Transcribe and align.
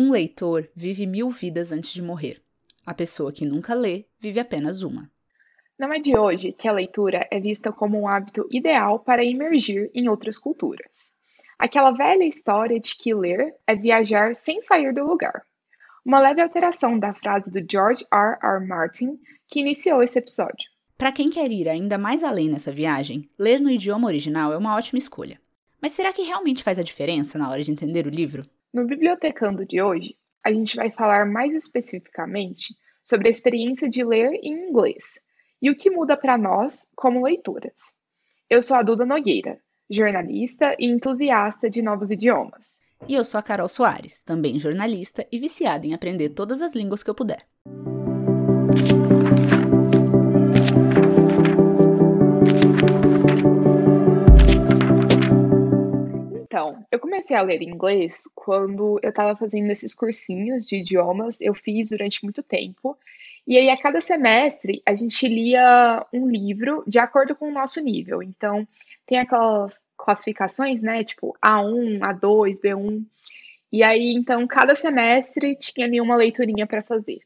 Um 0.00 0.12
leitor 0.12 0.70
vive 0.76 1.08
mil 1.08 1.28
vidas 1.28 1.72
antes 1.72 1.92
de 1.92 2.00
morrer. 2.00 2.40
A 2.86 2.94
pessoa 2.94 3.32
que 3.32 3.44
nunca 3.44 3.74
lê 3.74 4.04
vive 4.20 4.38
apenas 4.38 4.82
uma. 4.82 5.10
Não 5.76 5.92
é 5.92 5.98
de 5.98 6.16
hoje 6.16 6.52
que 6.52 6.68
a 6.68 6.72
leitura 6.72 7.26
é 7.32 7.40
vista 7.40 7.72
como 7.72 8.00
um 8.00 8.06
hábito 8.06 8.46
ideal 8.48 9.00
para 9.00 9.24
emergir 9.24 9.90
em 9.92 10.08
outras 10.08 10.38
culturas. 10.38 11.16
Aquela 11.58 11.90
velha 11.90 12.22
história 12.22 12.78
de 12.78 12.94
que 12.94 13.12
ler 13.12 13.56
é 13.66 13.74
viajar 13.74 14.36
sem 14.36 14.60
sair 14.60 14.94
do 14.94 15.04
lugar. 15.04 15.42
Uma 16.04 16.20
leve 16.20 16.42
alteração 16.42 16.96
da 16.96 17.12
frase 17.12 17.50
do 17.50 17.66
George 17.68 18.06
R. 18.12 18.38
R. 18.40 18.64
Martin 18.64 19.18
que 19.48 19.58
iniciou 19.58 20.00
esse 20.00 20.20
episódio. 20.20 20.70
Para 20.96 21.10
quem 21.10 21.28
quer 21.28 21.50
ir 21.50 21.68
ainda 21.68 21.98
mais 21.98 22.22
além 22.22 22.48
nessa 22.48 22.70
viagem, 22.70 23.28
ler 23.36 23.60
no 23.60 23.68
idioma 23.68 24.06
original 24.06 24.52
é 24.52 24.56
uma 24.56 24.76
ótima 24.76 24.98
escolha. 24.98 25.40
Mas 25.82 25.90
será 25.90 26.12
que 26.12 26.22
realmente 26.22 26.62
faz 26.62 26.78
a 26.78 26.84
diferença 26.84 27.36
na 27.36 27.50
hora 27.50 27.64
de 27.64 27.72
entender 27.72 28.06
o 28.06 28.10
livro? 28.10 28.48
No 28.72 28.86
Bibliotecando 28.86 29.64
de 29.64 29.80
hoje, 29.80 30.14
a 30.44 30.52
gente 30.52 30.76
vai 30.76 30.90
falar 30.90 31.24
mais 31.26 31.54
especificamente 31.54 32.74
sobre 33.02 33.28
a 33.28 33.30
experiência 33.30 33.88
de 33.88 34.04
ler 34.04 34.32
em 34.42 34.68
inglês 34.68 35.20
e 35.60 35.70
o 35.70 35.76
que 35.76 35.90
muda 35.90 36.16
para 36.16 36.36
nós 36.36 36.86
como 36.94 37.24
leitoras. 37.24 37.94
Eu 38.48 38.60
sou 38.60 38.76
a 38.76 38.82
Duda 38.82 39.06
Nogueira, 39.06 39.58
jornalista 39.90 40.76
e 40.78 40.86
entusiasta 40.86 41.70
de 41.70 41.80
novos 41.80 42.10
idiomas. 42.10 42.76
E 43.08 43.14
eu 43.14 43.24
sou 43.24 43.38
a 43.38 43.42
Carol 43.42 43.68
Soares, 43.68 44.20
também 44.22 44.58
jornalista 44.58 45.26
e 45.32 45.38
viciada 45.38 45.86
em 45.86 45.94
aprender 45.94 46.30
todas 46.30 46.60
as 46.60 46.74
línguas 46.74 47.02
que 47.02 47.08
eu 47.08 47.14
puder. 47.14 47.46
Eu 56.90 56.98
comecei 56.98 57.36
a 57.36 57.42
ler 57.42 57.62
inglês 57.62 58.22
quando 58.34 58.98
eu 59.02 59.10
estava 59.10 59.36
fazendo 59.36 59.70
esses 59.70 59.94
cursinhos 59.94 60.66
de 60.66 60.76
idiomas, 60.76 61.40
eu 61.40 61.54
fiz 61.54 61.90
durante 61.90 62.22
muito 62.22 62.42
tempo. 62.42 62.96
E 63.46 63.56
aí, 63.56 63.70
a 63.70 63.80
cada 63.80 64.00
semestre, 64.00 64.82
a 64.84 64.94
gente 64.94 65.26
lia 65.26 66.06
um 66.12 66.28
livro 66.28 66.84
de 66.86 66.98
acordo 66.98 67.34
com 67.34 67.48
o 67.48 67.52
nosso 67.52 67.80
nível. 67.80 68.22
Então, 68.22 68.68
tem 69.06 69.18
aquelas 69.18 69.82
classificações, 69.96 70.82
né? 70.82 71.02
Tipo 71.02 71.34
A1, 71.42 71.98
A2, 72.00 72.60
B1. 72.60 73.06
E 73.72 73.82
aí, 73.82 74.12
então, 74.12 74.46
cada 74.46 74.74
semestre 74.74 75.56
tinha 75.56 75.86
ali 75.86 76.00
uma 76.00 76.16
leiturinha 76.16 76.66
para 76.66 76.82
fazer. 76.82 77.20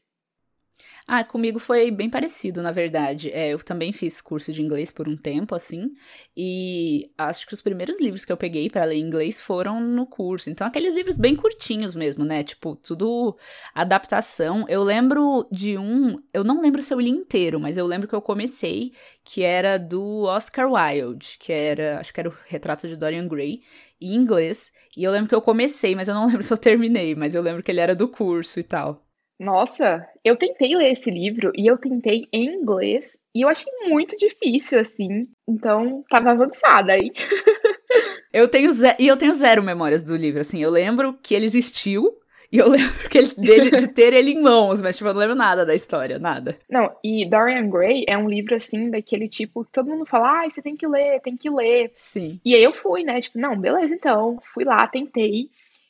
Ah, 1.05 1.23
comigo 1.23 1.59
foi 1.59 1.91
bem 1.91 2.09
parecido, 2.09 2.61
na 2.61 2.71
verdade. 2.71 3.29
É, 3.31 3.49
eu 3.49 3.59
também 3.59 3.91
fiz 3.91 4.21
curso 4.21 4.53
de 4.53 4.61
inglês 4.61 4.89
por 4.89 5.07
um 5.07 5.17
tempo, 5.17 5.53
assim, 5.53 5.93
e 6.35 7.11
acho 7.17 7.45
que 7.45 7.53
os 7.53 7.61
primeiros 7.61 7.99
livros 7.99 8.23
que 8.23 8.31
eu 8.31 8.37
peguei 8.37 8.69
para 8.69 8.85
ler 8.85 8.97
inglês 8.97 9.41
foram 9.41 9.81
no 9.81 10.05
curso. 10.07 10.49
Então, 10.49 10.65
aqueles 10.65 10.95
livros 10.95 11.17
bem 11.17 11.35
curtinhos 11.35 11.93
mesmo, 11.95 12.23
né? 12.23 12.43
Tipo, 12.43 12.75
tudo 12.77 13.37
adaptação. 13.75 14.65
Eu 14.69 14.81
lembro 14.83 15.45
de 15.51 15.77
um, 15.77 16.21
eu 16.33 16.43
não 16.43 16.61
lembro 16.61 16.81
se 16.81 16.93
eu 16.93 16.99
li 16.99 17.09
inteiro, 17.09 17.59
mas 17.59 17.77
eu 17.77 17.85
lembro 17.85 18.07
que 18.07 18.15
eu 18.15 18.21
comecei, 18.21 18.93
que 19.23 19.43
era 19.43 19.77
do 19.77 20.23
Oscar 20.23 20.71
Wilde, 20.71 21.37
que 21.39 21.51
era, 21.51 21.99
acho 21.99 22.13
que 22.13 22.19
era 22.21 22.29
o 22.29 22.33
Retrato 22.45 22.87
de 22.87 22.95
Dorian 22.95 23.27
Gray, 23.27 23.61
em 23.99 24.15
inglês. 24.15 24.71
E 24.95 25.03
eu 25.03 25.11
lembro 25.11 25.27
que 25.27 25.35
eu 25.35 25.41
comecei, 25.41 25.95
mas 25.95 26.07
eu 26.07 26.13
não 26.15 26.27
lembro 26.27 26.43
se 26.43 26.53
eu 26.53 26.57
terminei, 26.57 27.13
mas 27.13 27.35
eu 27.35 27.41
lembro 27.41 27.61
que 27.61 27.71
ele 27.71 27.81
era 27.81 27.93
do 27.95 28.07
curso 28.07 28.59
e 28.59 28.63
tal. 28.63 29.05
Nossa, 29.39 30.07
eu 30.23 30.35
tentei 30.35 30.75
ler 30.75 30.91
esse 30.91 31.09
livro 31.09 31.51
e 31.55 31.67
eu 31.67 31.77
tentei 31.77 32.27
em 32.31 32.45
inglês 32.45 33.17
e 33.35 33.41
eu 33.41 33.49
achei 33.49 33.71
muito 33.87 34.15
difícil, 34.15 34.79
assim. 34.79 35.27
Então, 35.47 36.03
tava 36.09 36.31
avançada 36.31 36.93
aí. 36.93 37.11
eu 38.31 38.47
tenho 38.47 38.71
e 38.99 39.07
eu 39.07 39.17
tenho 39.17 39.33
zero 39.33 39.61
memórias 39.63 40.01
do 40.01 40.15
livro, 40.15 40.41
assim. 40.41 40.61
Eu 40.61 40.71
lembro 40.71 41.13
que 41.21 41.33
ele 41.33 41.45
existiu 41.45 42.15
e 42.53 42.59
eu 42.59 42.69
lembro 42.69 43.09
que 43.09 43.17
ele, 43.17 43.33
dele, 43.35 43.71
de 43.71 43.87
ter 43.87 44.13
ele 44.13 44.31
em 44.31 44.41
mãos, 44.41 44.79
mas 44.79 44.95
tipo, 44.95 45.09
eu 45.09 45.13
não 45.13 45.21
lembro 45.21 45.35
nada 45.35 45.65
da 45.65 45.73
história, 45.73 46.19
nada. 46.19 46.55
Não, 46.69 46.95
e 47.03 47.25
Dorian 47.25 47.67
Gray 47.67 48.05
é 48.07 48.15
um 48.15 48.29
livro 48.29 48.53
assim, 48.53 48.91
daquele 48.91 49.27
tipo 49.27 49.65
que 49.65 49.71
todo 49.71 49.89
mundo 49.89 50.05
fala, 50.05 50.43
ah, 50.43 50.49
você 50.49 50.61
tem 50.61 50.77
que 50.77 50.87
ler, 50.87 51.19
tem 51.21 51.35
que 51.35 51.49
ler. 51.49 51.91
Sim. 51.95 52.39
E 52.45 52.53
aí 52.53 52.63
eu 52.63 52.71
fui, 52.71 53.03
né? 53.03 53.19
Tipo, 53.19 53.39
não, 53.39 53.59
beleza, 53.59 53.95
então. 53.95 54.37
Fui 54.53 54.63
lá, 54.63 54.85
tentei. 54.85 55.49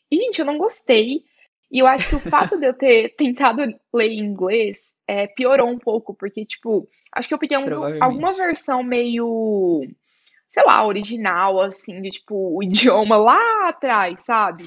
E, 0.10 0.16
gente, 0.16 0.40
eu 0.40 0.46
não 0.46 0.58
gostei. 0.58 1.26
E 1.74 1.80
eu 1.80 1.88
acho 1.88 2.08
que 2.08 2.16
o 2.16 2.20
fato 2.20 2.56
de 2.60 2.68
eu 2.68 2.74
ter 2.74 3.16
tentado 3.16 3.64
ler 3.92 4.10
em 4.10 4.20
inglês 4.20 4.96
é, 5.08 5.26
piorou 5.26 5.68
um 5.68 5.80
pouco, 5.80 6.14
porque, 6.14 6.46
tipo, 6.46 6.88
acho 7.12 7.28
que 7.28 7.34
eu 7.34 7.40
peguei 7.40 7.58
um, 7.58 7.64
alguma 8.00 8.32
versão 8.34 8.84
meio, 8.84 9.82
sei 10.50 10.64
lá, 10.64 10.86
original, 10.86 11.60
assim, 11.60 12.00
de, 12.00 12.12
tipo, 12.12 12.36
o 12.56 12.62
idioma 12.62 13.18
lá 13.18 13.70
atrás, 13.70 14.22
sabe? 14.22 14.64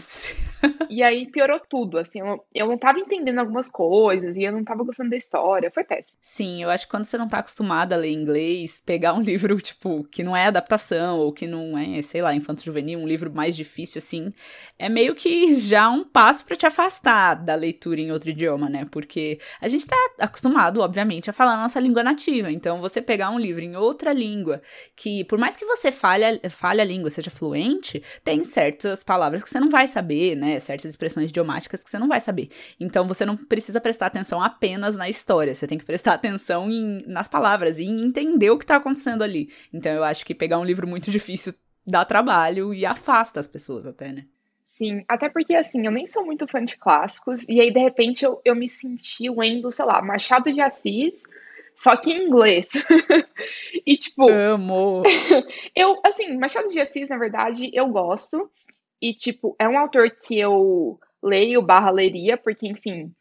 E 0.89 1.03
aí 1.03 1.27
piorou 1.27 1.61
tudo, 1.69 1.99
assim, 1.99 2.21
eu, 2.21 2.44
eu 2.55 2.67
não 2.67 2.78
tava 2.78 2.99
entendendo 2.99 3.39
algumas 3.39 3.69
coisas 3.69 4.37
e 4.37 4.44
eu 4.44 4.53
não 4.53 4.65
tava 4.65 4.84
gostando 4.84 5.11
da 5.11 5.17
história, 5.17 5.71
foi 5.71 5.84
péssimo. 5.84 6.17
Sim, 6.22 6.62
eu 6.62 6.71
acho 6.71 6.87
que 6.87 6.91
quando 6.91 7.05
você 7.05 7.19
não 7.19 7.28
tá 7.28 7.39
acostumada 7.39 7.94
a 7.94 7.99
ler 7.99 8.12
inglês, 8.12 8.81
pegar 8.84 9.15
um 9.15 9.21
livro, 9.21 9.61
tipo, 9.61 10.05
que 10.05 10.22
não 10.22 10.37
é 10.37 10.47
adaptação 10.47 11.19
ou 11.19 11.33
que 11.33 11.47
não 11.47 11.77
é, 11.77 12.00
sei 12.03 12.22
lá, 12.22 12.34
infanto-juvenil, 12.34 12.99
um 12.99 13.06
livro 13.06 13.33
mais 13.33 13.56
difícil, 13.56 13.99
assim, 13.99 14.33
é 14.78 14.89
meio 14.89 15.15
que 15.15 15.59
já 15.61 15.89
um 15.91 16.05
passo 16.05 16.45
para 16.45 16.56
te 16.56 16.66
afastar 16.66 17.34
da 17.34 17.55
leitura 17.55 18.00
em 18.00 18.12
outro 18.12 18.31
idioma, 18.31 18.69
né? 18.69 18.87
Porque 18.91 19.39
a 19.61 19.69
gente 19.69 19.87
tá 19.87 19.97
acostumado, 20.21 20.81
obviamente, 20.81 21.28
a 21.28 21.33
falar 21.33 21.55
a 21.55 21.62
nossa 21.62 21.81
língua 21.81 22.03
nativa, 22.03 22.50
então 22.50 22.81
você 22.81 23.03
pegar 23.03 23.31
um 23.31 23.39
livro 23.39 23.62
em 23.62 23.77
outra 23.77 24.12
língua, 24.12 24.62
que 24.95 25.25
por 25.25 25.39
mais 25.39 25.56
que 25.56 25.65
você 25.65 25.91
fale, 25.91 26.41
fale 26.49 26.81
a 26.81 26.84
língua, 26.84 27.11
seja 27.11 27.31
fluente, 27.31 28.03
tem 28.25 28.43
certas 28.45 29.03
palavras 29.03 29.43
que 29.43 29.49
você 29.49 29.61
não 29.61 29.69
vai 29.69 29.89
saber, 29.89 30.37
né? 30.37 30.46
Certas 30.61 30.91
expressões 30.91 31.31
idiomáticas 31.31 31.83
que 31.83 31.91
você 31.91 31.99
não 31.99 32.09
vai 32.09 32.21
saber. 32.21 32.51
Então 32.79 33.07
você 33.07 33.25
não 33.25 33.37
precisa 33.37 33.81
prestar 33.81 34.07
atenção 34.07 34.43
apenas 34.43 34.97
na 34.97 35.09
história, 35.09 35.55
você 35.55 35.67
tem 35.67 35.79
que 35.79 35.84
prestar 35.84 36.15
atenção 36.15 36.71
em, 36.71 37.03
nas 37.07 37.29
palavras 37.29 37.79
e 37.79 37.84
em 37.84 38.03
entender 38.03 38.51
o 38.51 38.59
que 38.59 38.67
tá 38.67 38.77
acontecendo 38.77 39.23
ali. 39.23 39.51
Então 39.73 39.93
eu 39.93 40.05
acho 40.05 40.25
que 40.25 40.34
pegar 40.34 40.59
um 40.59 40.65
livro 40.65 40.87
muito 40.87 41.11
difícil 41.11 41.55
dá 41.87 42.05
trabalho 42.05 42.75
e 42.75 42.84
afasta 42.84 43.39
as 43.39 43.47
pessoas 43.47 43.87
até, 43.87 44.12
né? 44.12 44.25
Sim, 44.67 45.05
até 45.09 45.29
porque 45.29 45.55
assim, 45.55 45.87
eu 45.87 45.93
nem 45.93 46.07
sou 46.07 46.27
muito 46.27 46.47
fã 46.47 46.63
de 46.63 46.77
clássicos, 46.77 47.49
e 47.49 47.61
aí 47.61 47.73
de 47.73 47.81
repente 47.81 48.25
eu, 48.25 48.41
eu 48.45 48.55
me 48.55 48.69
senti 48.69 49.31
lendo, 49.31 49.73
sei 49.73 49.84
lá, 49.84 50.03
Machado 50.03 50.53
de 50.53 50.61
Assis, 50.61 51.23
só 51.77 51.95
que 51.97 52.11
em 52.11 52.27
inglês. 52.27 52.71
e 53.87 53.97
tipo. 53.97 54.28
Amo! 54.28 55.03
eu, 55.77 56.01
assim, 56.03 56.37
Machado 56.37 56.69
de 56.69 56.81
Assis, 56.81 57.09
na 57.09 57.19
verdade, 57.19 57.71
eu 57.73 57.87
gosto. 57.89 58.51
E, 59.01 59.15
tipo, 59.15 59.57
é 59.59 59.69
um 59.69 59.79
autor 59.79 60.11
que 60.11 60.39
eu 60.39 60.99
leio 61.23 61.62
barra 61.62 61.91
leria, 61.91 62.37
porque, 62.37 62.69
enfim, 62.69 63.12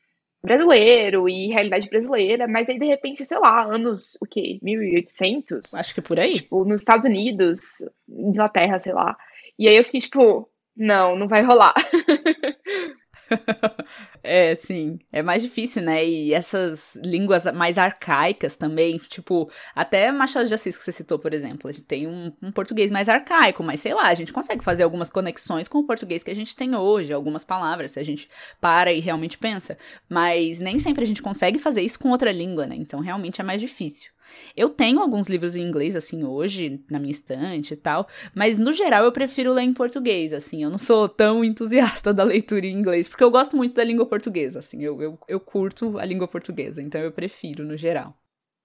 brasileiro 0.46 1.28
e 1.28 1.48
realidade 1.48 1.90
brasileira, 1.90 2.48
mas 2.48 2.70
aí, 2.70 2.78
de 2.78 2.86
repente, 2.86 3.26
sei 3.26 3.40
lá, 3.40 3.64
anos, 3.64 4.18
o 4.22 4.26
quê? 4.26 4.60
1800? 4.62 5.74
Acho 5.74 5.96
que 5.96 6.02
por 6.02 6.20
aí. 6.20 6.36
Tipo, 6.36 6.64
nos 6.64 6.82
Estados 6.82 7.06
Unidos, 7.06 7.84
Inglaterra, 8.08 8.80
sei 8.80 8.94
lá. 8.94 9.18
E 9.58 9.68
aí 9.68 9.76
eu 9.76 9.84
fiquei, 9.84 10.00
tipo, 10.00 10.48
não, 10.76 11.16
não 11.16 11.28
vai 11.28 11.42
rolar. 11.42 11.74
é, 14.26 14.56
sim. 14.56 15.00
É 15.12 15.22
mais 15.22 15.42
difícil, 15.42 15.82
né? 15.82 16.06
E 16.06 16.34
essas 16.34 16.96
línguas 17.04 17.46
mais 17.54 17.78
arcaicas 17.78 18.56
também, 18.56 18.98
tipo, 18.98 19.50
até 19.74 20.12
Machado 20.12 20.48
de 20.48 20.54
Assis 20.54 20.78
que 20.78 20.84
você 20.84 20.92
citou, 20.92 21.20
por 21.20 21.34
exemplo, 21.34 21.70
a 21.70 21.72
gente 21.72 21.84
tem 21.84 22.08
um, 22.08 22.32
um, 22.42 22.52
português 22.52 22.92
mais 22.92 23.08
arcaico, 23.08 23.64
mas 23.64 23.82
sei 23.82 23.94
lá, 23.94 24.08
a 24.08 24.14
gente 24.14 24.34
consegue 24.34 24.64
fazer 24.64 24.84
algumas 24.84 25.10
conexões 25.10 25.68
com 25.68 25.80
o 25.80 25.86
português 25.86 26.24
que 26.24 26.32
a 26.32 26.36
gente 26.36 26.56
tem 26.56 26.76
hoje, 26.76 27.14
algumas 27.14 27.46
palavras, 27.46 27.92
se 27.92 28.00
a 28.00 28.04
gente 28.04 28.30
para 28.60 28.92
e 28.92 29.00
realmente 29.00 29.38
pensa. 29.38 29.78
Mas 30.10 30.60
nem 30.60 30.80
sempre 30.80 31.04
a 31.04 31.08
gente 31.08 31.22
consegue 31.22 31.60
fazer 31.60 31.82
isso 31.82 32.00
com 32.00 32.10
outra 32.10 32.32
língua, 32.32 32.66
né? 32.66 32.76
Então 32.76 33.00
realmente 33.00 33.42
é 33.42 33.44
mais 33.44 33.62
difícil. 33.62 34.16
Eu 34.56 34.70
tenho 34.70 35.00
alguns 35.00 35.28
livros 35.28 35.56
em 35.56 35.62
inglês, 35.62 35.96
assim, 35.96 36.24
hoje, 36.24 36.82
na 36.90 37.00
minha 37.00 37.12
estante 37.12 37.74
e 37.74 37.78
tal, 37.78 38.08
mas 38.34 38.58
no 38.58 38.72
geral 38.72 39.04
eu 39.04 39.12
prefiro 39.12 39.54
ler 39.54 39.64
em 39.64 39.74
português, 39.74 40.34
assim, 40.34 40.64
eu 40.64 40.70
não 40.70 40.78
sou 40.78 41.08
tão 41.10 41.44
entusiasta 41.44 42.12
da 42.14 42.24
leitura 42.24 42.66
em 42.66 42.78
inglês, 42.78 43.08
porque 43.08 43.24
eu 43.24 43.32
gosto 43.32 43.56
muito 43.58 43.76
da 43.76 43.84
língua 43.84 44.06
portuguesa, 44.06 44.15
assim, 44.58 44.84
eu, 44.84 45.02
eu, 45.02 45.20
eu 45.28 45.40
curto 45.40 45.98
a 45.98 46.06
língua 46.06 46.28
portuguesa, 46.28 46.82
então 46.82 47.02
eu 47.02 47.12
prefiro 47.12 47.64
no 47.64 47.78
geral. 47.78 48.16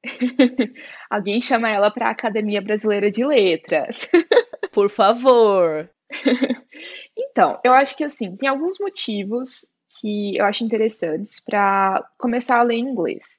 Alguém 1.10 1.40
chama 1.40 1.68
ela 1.68 1.90
para 1.90 2.08
a 2.08 2.10
Academia 2.10 2.60
Brasileira 2.60 3.10
de 3.10 3.24
Letras. 3.24 4.08
Por 4.72 4.88
favor. 4.88 5.90
então, 7.16 7.60
eu 7.64 7.72
acho 7.72 7.96
que 7.96 8.04
assim, 8.04 8.36
tem 8.36 8.48
alguns 8.48 8.78
motivos 8.78 9.70
que 10.00 10.36
eu 10.36 10.44
acho 10.44 10.64
interessantes 10.64 11.40
para 11.40 12.08
começar 12.16 12.58
a 12.58 12.62
ler 12.62 12.76
inglês. 12.76 13.38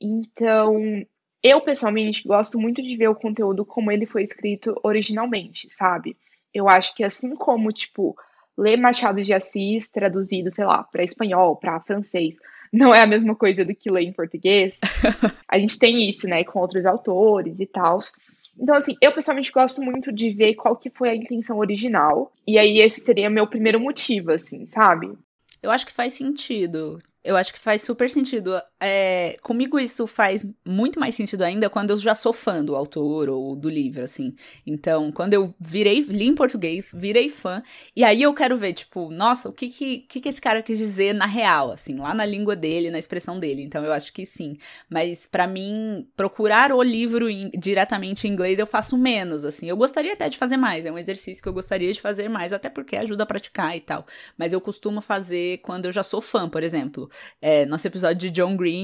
Então, 0.00 1.04
eu, 1.42 1.60
pessoalmente, 1.60 2.26
gosto 2.26 2.58
muito 2.58 2.82
de 2.82 2.96
ver 2.96 3.08
o 3.08 3.14
conteúdo 3.14 3.64
como 3.64 3.92
ele 3.92 4.06
foi 4.06 4.22
escrito 4.22 4.78
originalmente, 4.82 5.68
sabe? 5.70 6.16
Eu 6.52 6.68
acho 6.68 6.94
que 6.94 7.04
assim 7.04 7.36
como, 7.36 7.72
tipo, 7.72 8.16
ler 8.56 8.76
Machado 8.76 9.22
de 9.22 9.32
Assis 9.32 9.88
traduzido, 9.90 10.54
sei 10.54 10.64
lá, 10.64 10.82
para 10.82 11.04
espanhol, 11.04 11.56
para 11.56 11.80
francês, 11.80 12.38
não 12.72 12.94
é 12.94 13.02
a 13.02 13.06
mesma 13.06 13.34
coisa 13.34 13.64
do 13.64 13.74
que 13.74 13.90
ler 13.90 14.02
em 14.02 14.12
português. 14.12 14.80
a 15.48 15.58
gente 15.58 15.78
tem 15.78 16.08
isso, 16.08 16.26
né, 16.26 16.44
com 16.44 16.58
outros 16.58 16.86
autores 16.86 17.60
e 17.60 17.66
tal. 17.66 17.98
Então, 18.58 18.74
assim, 18.74 18.96
eu 19.00 19.12
pessoalmente 19.12 19.52
gosto 19.52 19.82
muito 19.82 20.10
de 20.10 20.30
ver 20.30 20.54
qual 20.54 20.76
que 20.76 20.90
foi 20.90 21.10
a 21.10 21.14
intenção 21.14 21.58
original. 21.58 22.32
E 22.46 22.58
aí 22.58 22.78
esse 22.78 23.00
seria 23.00 23.28
meu 23.28 23.46
primeiro 23.46 23.78
motivo, 23.78 24.32
assim, 24.32 24.66
sabe? 24.66 25.12
Eu 25.62 25.70
acho 25.70 25.86
que 25.86 25.92
faz 25.92 26.14
sentido. 26.14 27.00
Eu 27.22 27.36
acho 27.36 27.52
que 27.52 27.58
faz 27.58 27.82
super 27.82 28.08
sentido. 28.08 28.60
É, 28.88 29.36
comigo 29.42 29.78
isso 29.78 30.06
faz 30.06 30.46
muito 30.64 31.00
mais 31.00 31.14
sentido 31.14 31.42
ainda 31.42 31.68
quando 31.68 31.90
eu 31.90 31.98
já 31.98 32.14
sou 32.14 32.32
fã 32.32 32.64
do 32.64 32.76
autor 32.76 33.28
ou 33.28 33.56
do 33.56 33.68
livro, 33.68 34.02
assim. 34.04 34.34
Então, 34.66 35.10
quando 35.10 35.34
eu 35.34 35.54
virei, 35.58 36.00
li 36.02 36.26
em 36.26 36.34
português, 36.34 36.90
virei 36.94 37.28
fã, 37.28 37.62
e 37.94 38.04
aí 38.04 38.22
eu 38.22 38.32
quero 38.34 38.56
ver, 38.56 38.72
tipo, 38.74 39.10
nossa, 39.10 39.48
o 39.48 39.52
que 39.52 39.68
que, 39.68 39.98
que, 40.00 40.20
que 40.20 40.28
esse 40.28 40.40
cara 40.40 40.62
quis 40.62 40.78
dizer 40.78 41.14
na 41.14 41.26
real, 41.26 41.72
assim, 41.72 41.96
lá 41.96 42.14
na 42.14 42.24
língua 42.24 42.54
dele, 42.54 42.90
na 42.90 42.98
expressão 42.98 43.38
dele. 43.38 43.62
Então, 43.62 43.84
eu 43.84 43.92
acho 43.92 44.12
que 44.12 44.24
sim. 44.24 44.56
Mas, 44.88 45.26
para 45.26 45.46
mim, 45.46 46.06
procurar 46.16 46.72
o 46.72 46.82
livro 46.82 47.26
diretamente 47.58 48.26
em 48.26 48.32
inglês 48.32 48.58
eu 48.58 48.66
faço 48.66 48.96
menos, 48.96 49.44
assim. 49.44 49.68
Eu 49.68 49.76
gostaria 49.76 50.12
até 50.12 50.28
de 50.28 50.38
fazer 50.38 50.56
mais, 50.56 50.86
é 50.86 50.92
um 50.92 50.98
exercício 50.98 51.42
que 51.42 51.48
eu 51.48 51.52
gostaria 51.52 51.92
de 51.92 52.00
fazer 52.00 52.28
mais, 52.28 52.52
até 52.52 52.68
porque 52.68 52.96
ajuda 52.96 53.24
a 53.24 53.26
praticar 53.26 53.76
e 53.76 53.80
tal. 53.80 54.06
Mas 54.38 54.52
eu 54.52 54.60
costumo 54.60 55.00
fazer 55.00 55.58
quando 55.58 55.86
eu 55.86 55.92
já 55.92 56.02
sou 56.02 56.20
fã, 56.20 56.48
por 56.48 56.62
exemplo 56.62 57.10
é, 57.40 57.64
nosso 57.66 57.86
episódio 57.86 58.16
de 58.16 58.30
John 58.30 58.56
Green, 58.56 58.75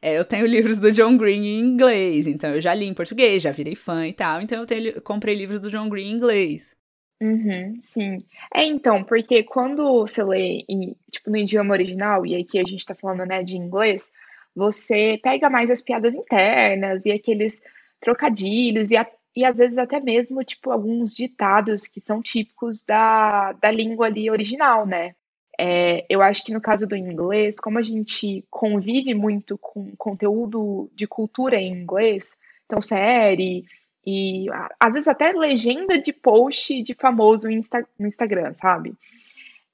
é, 0.00 0.18
eu 0.18 0.24
tenho 0.24 0.46
livros 0.46 0.78
do 0.78 0.92
John 0.92 1.16
Green 1.16 1.44
em 1.44 1.60
inglês, 1.60 2.26
então 2.26 2.50
eu 2.50 2.60
já 2.60 2.74
li 2.74 2.86
em 2.86 2.94
português, 2.94 3.42
já 3.42 3.52
virei 3.52 3.74
fã 3.74 4.06
e 4.06 4.12
tal, 4.12 4.40
então 4.40 4.60
eu 4.60 4.66
tenho, 4.66 5.00
comprei 5.02 5.34
livros 5.34 5.60
do 5.60 5.70
John 5.70 5.88
Green 5.88 6.08
em 6.10 6.12
inglês. 6.12 6.76
Uhum, 7.22 7.78
sim. 7.80 8.18
É, 8.52 8.64
então, 8.64 9.04
porque 9.04 9.44
quando 9.44 10.00
você 10.00 10.24
lê 10.24 10.64
em, 10.68 10.96
tipo, 11.08 11.30
no 11.30 11.36
idioma 11.36 11.72
original, 11.72 12.26
e 12.26 12.34
aqui 12.34 12.58
a 12.58 12.64
gente 12.64 12.84
tá 12.84 12.96
falando, 12.96 13.24
né, 13.24 13.44
de 13.44 13.56
inglês, 13.56 14.10
você 14.54 15.18
pega 15.22 15.48
mais 15.48 15.70
as 15.70 15.80
piadas 15.80 16.16
internas 16.16 17.06
e 17.06 17.12
aqueles 17.12 17.62
trocadilhos 18.00 18.90
e, 18.90 18.96
a, 18.96 19.06
e 19.36 19.44
às 19.44 19.58
vezes 19.58 19.78
até 19.78 20.00
mesmo, 20.00 20.42
tipo, 20.42 20.72
alguns 20.72 21.14
ditados 21.14 21.86
que 21.86 22.00
são 22.00 22.20
típicos 22.20 22.82
da, 22.82 23.52
da 23.52 23.70
língua 23.70 24.06
ali 24.06 24.28
original, 24.28 24.84
né? 24.84 25.14
É, 25.58 26.06
eu 26.08 26.22
acho 26.22 26.44
que 26.44 26.52
no 26.52 26.60
caso 26.60 26.86
do 26.86 26.96
inglês, 26.96 27.60
como 27.60 27.78
a 27.78 27.82
gente 27.82 28.44
convive 28.50 29.14
muito 29.14 29.58
com 29.58 29.94
conteúdo 29.96 30.90
de 30.94 31.06
cultura 31.06 31.56
em 31.56 31.72
inglês, 31.72 32.36
então 32.64 32.80
série 32.80 33.64
e 34.04 34.46
às 34.80 34.94
vezes 34.94 35.08
até 35.08 35.32
legenda 35.32 36.00
de 36.00 36.12
post 36.12 36.82
de 36.82 36.94
famoso 36.94 37.48
Insta, 37.48 37.86
no 37.98 38.06
Instagram, 38.06 38.52
sabe? 38.52 38.94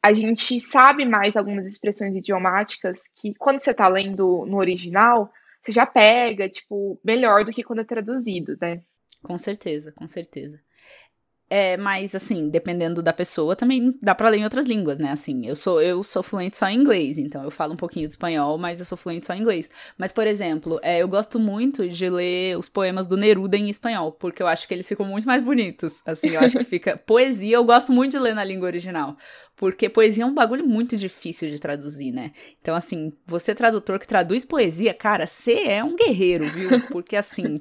A 0.03 0.13
gente 0.13 0.59
sabe 0.61 1.05
mais 1.05 1.37
algumas 1.37 1.67
expressões 1.67 2.15
idiomáticas 2.15 3.09
que 3.09 3.35
quando 3.35 3.61
você 3.61 3.73
tá 3.73 3.89
lendo 3.89 4.45
no 4.47 4.59
original, 4.59 5.33
você 5.63 5.73
já 5.73 5.87
pega, 5.87 6.49
tipo, 6.49 7.01
melhor 7.03 7.45
do 7.45 7.53
que 7.53 7.65
quando 7.65 7.81
é 7.81 7.85
traduzido, 7.85 8.57
né? 8.61 8.81
Com 9.23 9.37
certeza, 9.39 9.93
com 9.93 10.07
certeza. 10.07 10.61
É, 11.51 11.79
mas 11.79 12.15
assim, 12.15 12.51
dependendo 12.51 13.03
da 13.03 13.13
pessoa, 13.13 13.57
também 13.57 13.95
dá 14.03 14.15
para 14.15 14.29
ler 14.29 14.39
em 14.39 14.45
outras 14.45 14.67
línguas, 14.67 14.99
né? 14.99 15.11
Assim, 15.11 15.47
eu 15.47 15.57
sou 15.57 15.81
eu 15.81 16.03
sou 16.03 16.23
fluente 16.23 16.59
só 16.59 16.69
em 16.69 16.79
inglês, 16.79 17.17
então 17.17 17.43
eu 17.43 17.51
falo 17.51 17.73
um 17.73 17.77
pouquinho 17.77 18.07
de 18.07 18.13
espanhol, 18.13 18.59
mas 18.59 18.81
eu 18.81 18.87
sou 18.87 18.99
fluente 18.99 19.27
só 19.27 19.33
em 19.33 19.41
inglês. 19.41 19.71
Mas, 19.97 20.13
por 20.13 20.27
exemplo, 20.27 20.79
é, 20.83 20.99
eu 20.99 21.09
gosto 21.09 21.39
muito 21.39 21.89
de 21.89 22.11
ler 22.11 22.59
os 22.59 22.69
poemas 22.69 23.07
do 23.07 23.17
Neruda 23.17 23.57
em 23.57 23.71
espanhol, 23.71 24.13
porque 24.13 24.43
eu 24.43 24.47
acho 24.47 24.69
que 24.69 24.75
eles 24.75 24.87
ficam 24.87 25.07
muito 25.07 25.25
mais 25.25 25.43
bonitos. 25.43 26.03
Assim, 26.05 26.31
eu 26.31 26.41
acho 26.41 26.59
que 26.59 26.65
fica 26.67 26.99
poesia, 27.07 27.57
eu 27.57 27.65
gosto 27.65 27.93
muito 27.93 28.13
de 28.13 28.19
ler 28.19 28.35
na 28.35 28.45
língua 28.45 28.67
original, 28.67 29.17
porque 29.57 29.89
poesia 29.89 30.25
é 30.25 30.27
um 30.27 30.35
bagulho 30.35 30.67
muito 30.67 30.99
difícil 30.99 31.49
de 31.49 31.59
traduzir, 31.59 32.13
né? 32.13 32.33
Então, 32.61 32.75
assim, 32.75 33.11
você 33.27 33.55
tradutor 33.55 33.99
que 33.99 34.07
traduz 34.07 34.45
poesia, 34.45 34.93
cara, 34.93 35.27
você 35.27 35.63
é 35.67 35.83
um 35.83 35.97
guerreiro, 35.97 36.51
viu? 36.51 36.69
Porque 36.89 37.17
assim, 37.17 37.59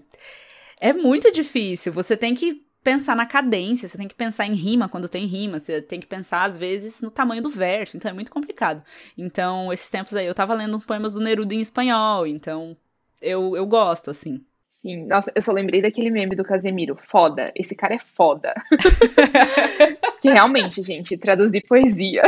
é 0.80 0.92
muito 0.92 1.32
difícil. 1.32 1.94
Você 1.94 2.18
tem 2.18 2.36
que 2.36 2.67
pensar 2.88 3.18
na 3.18 3.26
cadência, 3.26 3.86
você 3.86 3.98
tem 3.98 4.08
que 4.08 4.16
pensar 4.16 4.46
em 4.46 4.54
rima 4.54 4.88
quando 4.88 5.10
tem 5.10 5.26
rima, 5.26 5.60
você 5.60 5.82
tem 5.82 6.00
que 6.00 6.08
pensar, 6.08 6.46
às 6.46 6.58
vezes, 6.58 7.02
no 7.02 7.12
tamanho 7.12 7.42
do 7.42 7.50
verso, 7.50 7.98
então 7.98 8.10
é 8.10 8.14
muito 8.14 8.32
complicado. 8.32 8.82
Então, 9.18 9.74
esses 9.74 9.90
tempos 9.90 10.16
aí, 10.16 10.26
eu 10.26 10.34
tava 10.34 10.54
lendo 10.54 10.74
uns 10.74 10.86
poemas 10.86 11.12
do 11.12 11.20
Neruda 11.20 11.54
em 11.54 11.60
espanhol, 11.60 12.26
então 12.26 12.78
eu, 13.22 13.58
eu 13.58 13.66
gosto, 13.66 14.10
assim. 14.10 14.42
Sim, 14.72 15.06
nossa, 15.06 15.30
eu 15.36 15.42
só 15.42 15.52
lembrei 15.52 15.82
daquele 15.82 16.10
meme 16.10 16.34
do 16.34 16.46
Casemiro, 16.46 16.96
foda, 16.96 17.52
esse 17.54 17.76
cara 17.76 17.96
é 17.96 18.00
foda. 18.00 18.54
que 20.22 20.30
realmente, 20.30 20.82
gente, 20.82 21.18
traduzir 21.18 21.66
poesia. 21.68 22.24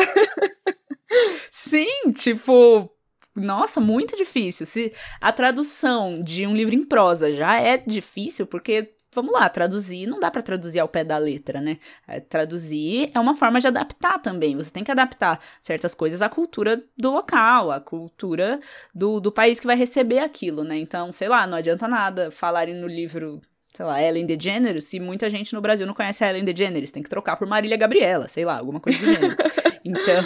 Sim, 1.50 2.12
tipo, 2.18 2.92
nossa, 3.34 3.80
muito 3.80 4.18
difícil. 4.18 4.66
Se 4.66 4.92
a 5.22 5.32
tradução 5.32 6.22
de 6.22 6.46
um 6.46 6.54
livro 6.54 6.76
em 6.76 6.84
prosa 6.84 7.32
já 7.32 7.58
é 7.62 7.78
difícil, 7.78 8.46
porque 8.46 8.94
vamos 9.14 9.34
lá, 9.34 9.50
traduzir 9.50 10.08
não 10.08 10.20
dá 10.20 10.30
para 10.30 10.42
traduzir 10.42 10.80
ao 10.80 10.88
pé 10.88 11.04
da 11.04 11.18
letra, 11.18 11.60
né? 11.60 11.78
É, 12.08 12.20
traduzir 12.20 13.12
é 13.14 13.20
uma 13.20 13.36
forma 13.36 13.60
de 13.60 13.68
adaptar 13.68 14.20
também. 14.20 14.56
Você 14.56 14.72
tem 14.72 14.84
que 14.84 14.92
adaptar 14.92 15.40
certas 15.60 15.94
coisas 15.94 16.22
à 16.22 16.30
cultura 16.30 16.84
do 16.98 17.12
local, 17.12 17.72
à 17.72 17.80
cultura 17.80 18.60
do, 18.94 19.20
do 19.20 19.32
país 19.32 19.60
que 19.60 19.68
vai 19.68 19.76
receber 19.76 20.20
aquilo, 20.20 20.64
né? 20.64 20.78
Então, 20.78 21.12
sei 21.12 21.28
lá, 21.28 21.46
não 21.48 21.58
adianta 21.58 21.88
nada 21.88 22.32
falarem 22.32 22.76
no 22.76 22.88
livro 22.88 23.42
sei 23.74 23.86
lá, 23.86 24.02
Ellen 24.02 24.26
DeGeneres, 24.26 24.86
se 24.86 25.00
muita 25.00 25.30
gente 25.30 25.54
no 25.54 25.62
Brasil 25.62 25.86
não 25.86 25.94
conhece 25.94 26.24
a 26.24 26.30
Ellen 26.30 26.44
DeGeneres, 26.44 26.92
tem 26.92 27.04
que 27.04 27.10
trocar 27.10 27.38
por 27.38 27.48
Marília 27.48 27.78
Gabriela, 27.78 28.28
sei 28.28 28.44
lá, 28.44 28.58
alguma 28.58 28.80
coisa 28.80 29.00
do 29.00 29.06
gênero. 29.06 29.36
Então, 29.86 30.24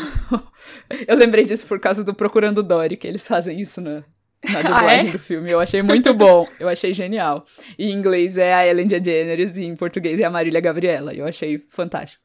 eu 1.08 1.16
lembrei 1.16 1.46
disso 1.46 1.66
por 1.68 1.80
causa 1.80 2.04
do 2.04 2.14
Procurando 2.14 2.64
Dory, 2.64 2.98
que 2.98 3.08
eles 3.08 3.26
fazem 3.26 3.62
isso 3.62 3.80
na, 3.80 4.04
na 4.52 4.62
dublagem 4.64 5.08
ah, 5.08 5.10
é? 5.10 5.12
do 5.12 5.20
filme. 5.20 5.52
Eu 5.52 5.60
achei 5.60 5.82
muito 5.82 6.14
bom. 6.14 6.48
Eu 6.60 6.68
achei 6.68 6.94
genial. 6.94 7.46
E 7.78 7.92
em 7.92 7.94
inglês 7.94 8.38
é 8.38 8.54
a 8.54 8.68
Ellen 8.68 8.88
DeGeneres 8.88 9.58
e 9.58 9.64
em 9.64 9.76
português 9.76 10.20
é 10.20 10.24
a 10.24 10.30
Marília 10.30 10.62
Gabriela. 10.62 11.14
Eu 11.14 11.26
achei 11.26 11.66
fantástico. 11.70 12.24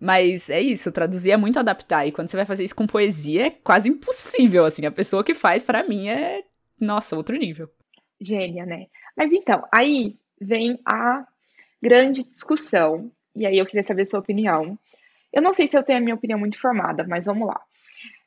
Mas 0.00 0.50
é 0.50 0.60
isso, 0.60 0.90
traduzir 0.90 1.30
é 1.30 1.36
muito 1.36 1.60
adaptar. 1.60 2.04
E 2.06 2.10
quando 2.10 2.28
você 2.28 2.36
vai 2.36 2.44
fazer 2.44 2.64
isso 2.64 2.74
com 2.74 2.88
poesia, 2.88 3.46
é 3.46 3.50
quase 3.50 3.88
impossível, 3.88 4.64
assim. 4.64 4.84
A 4.84 4.90
pessoa 4.90 5.22
que 5.22 5.32
faz, 5.32 5.62
para 5.62 5.84
mim, 5.84 6.08
é, 6.08 6.42
nossa, 6.80 7.14
outro 7.14 7.36
nível. 7.36 7.70
Gênia, 8.20 8.66
né? 8.66 8.86
Mas 9.16 9.32
então, 9.32 9.64
aí 9.70 10.16
vem 10.40 10.80
a 10.84 11.24
grande 11.80 12.24
discussão. 12.24 13.12
E 13.36 13.46
aí 13.46 13.56
eu 13.56 13.64
queria 13.64 13.84
saber 13.84 14.02
a 14.02 14.06
sua 14.06 14.18
opinião. 14.18 14.76
Eu 15.32 15.40
não 15.40 15.52
sei 15.52 15.68
se 15.68 15.76
eu 15.76 15.84
tenho 15.84 16.00
a 16.00 16.02
minha 16.02 16.16
opinião 16.16 16.38
muito 16.38 16.58
formada, 16.58 17.06
mas 17.06 17.26
vamos 17.26 17.46
lá. 17.46 17.60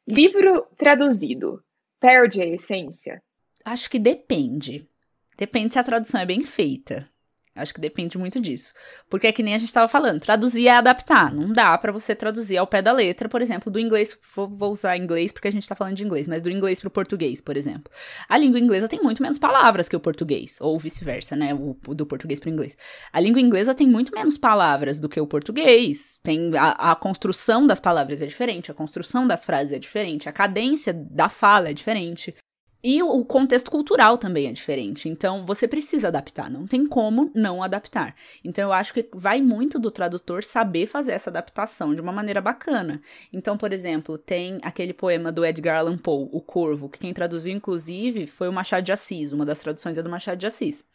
Livro 0.08 0.66
traduzido 0.78 1.62
perde 2.00 2.42
a 2.42 2.46
essência? 2.46 3.22
Acho 3.64 3.90
que 3.90 4.00
depende. 4.00 4.88
Depende 5.38 5.74
se 5.74 5.80
a 5.80 5.84
tradução 5.84 6.22
é 6.22 6.26
bem 6.26 6.44
feita. 6.44 7.10
Acho 7.56 7.74
que 7.74 7.80
depende 7.80 8.18
muito 8.18 8.42
disso. 8.42 8.74
Porque 9.10 9.28
é 9.28 9.32
que 9.32 9.42
nem 9.42 9.56
a 9.56 9.58
gente 9.58 9.70
estava 9.70 9.88
falando, 9.88 10.20
traduzir 10.20 10.68
é 10.68 10.72
adaptar. 10.72 11.34
Não 11.34 11.54
dá 11.54 11.78
para 11.78 11.90
você 11.90 12.14
traduzir 12.14 12.58
ao 12.58 12.68
pé 12.68 12.82
da 12.82 12.92
letra, 12.92 13.30
por 13.30 13.42
exemplo, 13.42 13.72
do 13.72 13.80
inglês. 13.80 14.18
Vou, 14.36 14.72
usar 14.72 14.98
inglês 14.98 15.32
porque 15.32 15.48
a 15.48 15.52
gente 15.52 15.64
está 15.64 15.74
falando 15.74 15.96
de 15.96 16.04
inglês, 16.04 16.28
mas 16.28 16.44
do 16.44 16.50
inglês 16.50 16.82
para 16.82 16.90
o 16.90 16.92
português, 16.92 17.40
por 17.40 17.56
exemplo. 17.56 17.90
A 18.28 18.38
língua 18.38 18.60
inglesa 18.60 18.90
tem 18.90 19.02
muito 19.02 19.24
menos 19.24 19.38
palavras 19.38 19.88
que 19.88 19.96
o 19.96 20.02
português, 20.02 20.58
ou 20.60 20.78
vice-versa, 20.78 21.34
né? 21.38 21.54
O, 21.54 21.78
do 21.96 22.06
português 22.06 22.42
para 22.42 22.50
o 22.50 22.52
inglês. 22.54 22.76
A 23.14 23.22
língua 23.22 23.40
inglesa 23.40 23.74
tem 23.74 23.88
muito 23.88 24.14
menos 24.14 24.38
palavras 24.38 25.00
do 25.00 25.08
que 25.08 25.20
o 25.22 25.26
português. 25.26 26.20
Tem 26.22 26.52
a, 26.58 26.92
a 26.92 26.96
construção 26.96 27.66
das 27.66 27.80
palavras 27.80 28.22
é 28.22 28.26
diferente, 28.26 28.70
a 28.70 28.74
construção 28.74 29.26
das 29.26 29.46
frases 29.46 29.72
é 29.72 29.80
diferente, 29.80 30.28
a 30.28 30.34
cadência 30.34 30.94
da 30.94 31.30
fala 31.30 31.70
é 31.70 31.74
diferente. 31.74 32.36
E 32.88 33.02
o 33.02 33.26
contexto 33.26 33.72
cultural 33.72 34.16
também 34.16 34.46
é 34.46 34.54
diferente. 34.54 35.10
Então, 35.10 35.44
você 35.44 35.68
precisa 35.68 36.10
adaptar. 36.10 36.52
Não 36.52 36.68
tem 36.68 36.86
como 36.86 37.32
não 37.34 37.64
adaptar. 37.64 38.16
Então, 38.44 38.66
eu 38.66 38.72
acho 38.72 38.94
que 38.94 39.10
vai 39.12 39.42
muito 39.42 39.80
do 39.80 39.90
tradutor 39.90 40.44
saber 40.44 40.86
fazer 40.86 41.14
essa 41.14 41.32
adaptação 41.32 41.96
de 41.96 42.02
uma 42.02 42.12
maneira 42.12 42.40
bacana. 42.42 43.02
Então, 43.34 43.58
por 43.58 43.74
exemplo, 43.74 44.20
tem 44.20 44.60
aquele 44.62 44.94
poema 44.94 45.32
do 45.32 45.44
Edgar 45.44 45.80
Allan 45.80 45.98
Poe, 45.98 46.30
O 46.32 46.40
Corvo, 46.40 46.88
que 46.88 47.00
quem 47.00 47.12
traduziu, 47.12 47.52
inclusive, 47.52 48.28
foi 48.28 48.48
o 48.48 48.54
Machado 48.54 48.84
de 48.84 48.92
Assis. 48.92 49.32
Uma 49.32 49.48
das 49.48 49.62
traduções 49.62 49.98
é 49.98 50.04
do 50.04 50.10
Machado 50.10 50.38
de 50.38 50.46
Assis. 50.46 50.86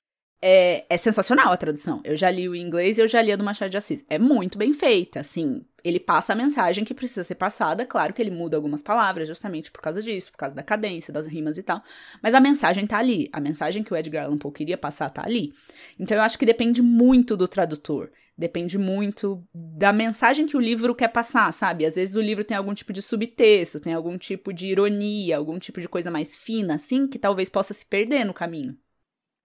É, 0.41 0.87
é, 0.89 0.97
sensacional 0.97 1.53
a 1.53 1.57
tradução. 1.57 2.01
Eu 2.05 2.17
já 2.17 2.31
li 2.31 2.49
o 2.49 2.55
inglês 2.55 2.99
e 2.99 3.01
eu 3.01 3.09
já 3.09 3.21
li 3.21 3.33
a 3.33 3.37
do 3.37 3.43
Machado 3.43 3.71
de 3.71 3.77
Assis. 3.77 4.05
É 4.09 4.17
muito 4.17 4.57
bem 4.57 4.73
feita, 4.73 5.19
assim. 5.19 5.65
Ele 5.85 6.01
passa 6.01 6.33
a 6.33 6.37
mensagem 6.37 6.85
que 6.85 6.95
precisa 6.95 7.25
ser 7.25 7.35
passada. 7.35 7.87
Claro 7.87 8.13
que 8.13 8.21
ele 8.21 8.31
muda 8.31 8.57
algumas 8.57 8.83
palavras, 8.83 9.29
justamente 9.29 9.71
por 9.71 9.81
causa 9.81 10.03
disso, 10.03 10.31
por 10.33 10.39
causa 10.39 10.55
da 10.55 10.63
cadência, 10.63 11.13
das 11.13 11.27
rimas 11.27 11.59
e 11.59 11.63
tal. 11.63 11.83
Mas 12.23 12.35
a 12.35 12.41
mensagem 12.41 12.87
tá 12.87 12.99
ali. 12.99 13.29
A 13.33 13.41
mensagem 13.41 13.83
que 13.83 13.93
o 13.93 13.97
Edgar 13.97 14.27
Allan 14.27 14.39
Poe 14.39 14.53
queria 14.53 14.79
passar 14.79 15.11
tá 15.11 15.23
ali. 15.25 15.53
Então 15.99 16.17
eu 16.17 16.23
acho 16.23 16.39
que 16.39 16.47
depende 16.47 16.83
muito 16.83 17.37
do 17.37 17.49
tradutor. 17.49 18.11
Depende 18.37 18.79
muito 18.79 19.47
da 19.55 19.93
mensagem 19.93 20.47
que 20.47 20.57
o 20.57 20.61
livro 20.61 20.95
quer 20.95 21.09
passar, 21.09 21.53
sabe? 21.53 21.85
Às 21.85 21.97
vezes 21.97 22.17
o 22.17 22.23
livro 22.23 22.43
tem 22.43 22.57
algum 22.57 22.73
tipo 22.73 22.91
de 22.91 23.03
subtexto, 23.03 23.79
tem 23.79 23.93
algum 23.93 24.17
tipo 24.17 24.51
de 24.51 24.67
ironia, 24.67 25.37
algum 25.37 25.59
tipo 25.59 25.79
de 25.79 25.89
coisa 25.89 26.11
mais 26.11 26.37
fina, 26.37 26.77
assim, 26.77 27.07
que 27.07 27.19
talvez 27.19 27.51
possa 27.51 27.75
se 27.75 27.85
perder 27.85 28.25
no 28.25 28.33
caminho. 28.33 28.79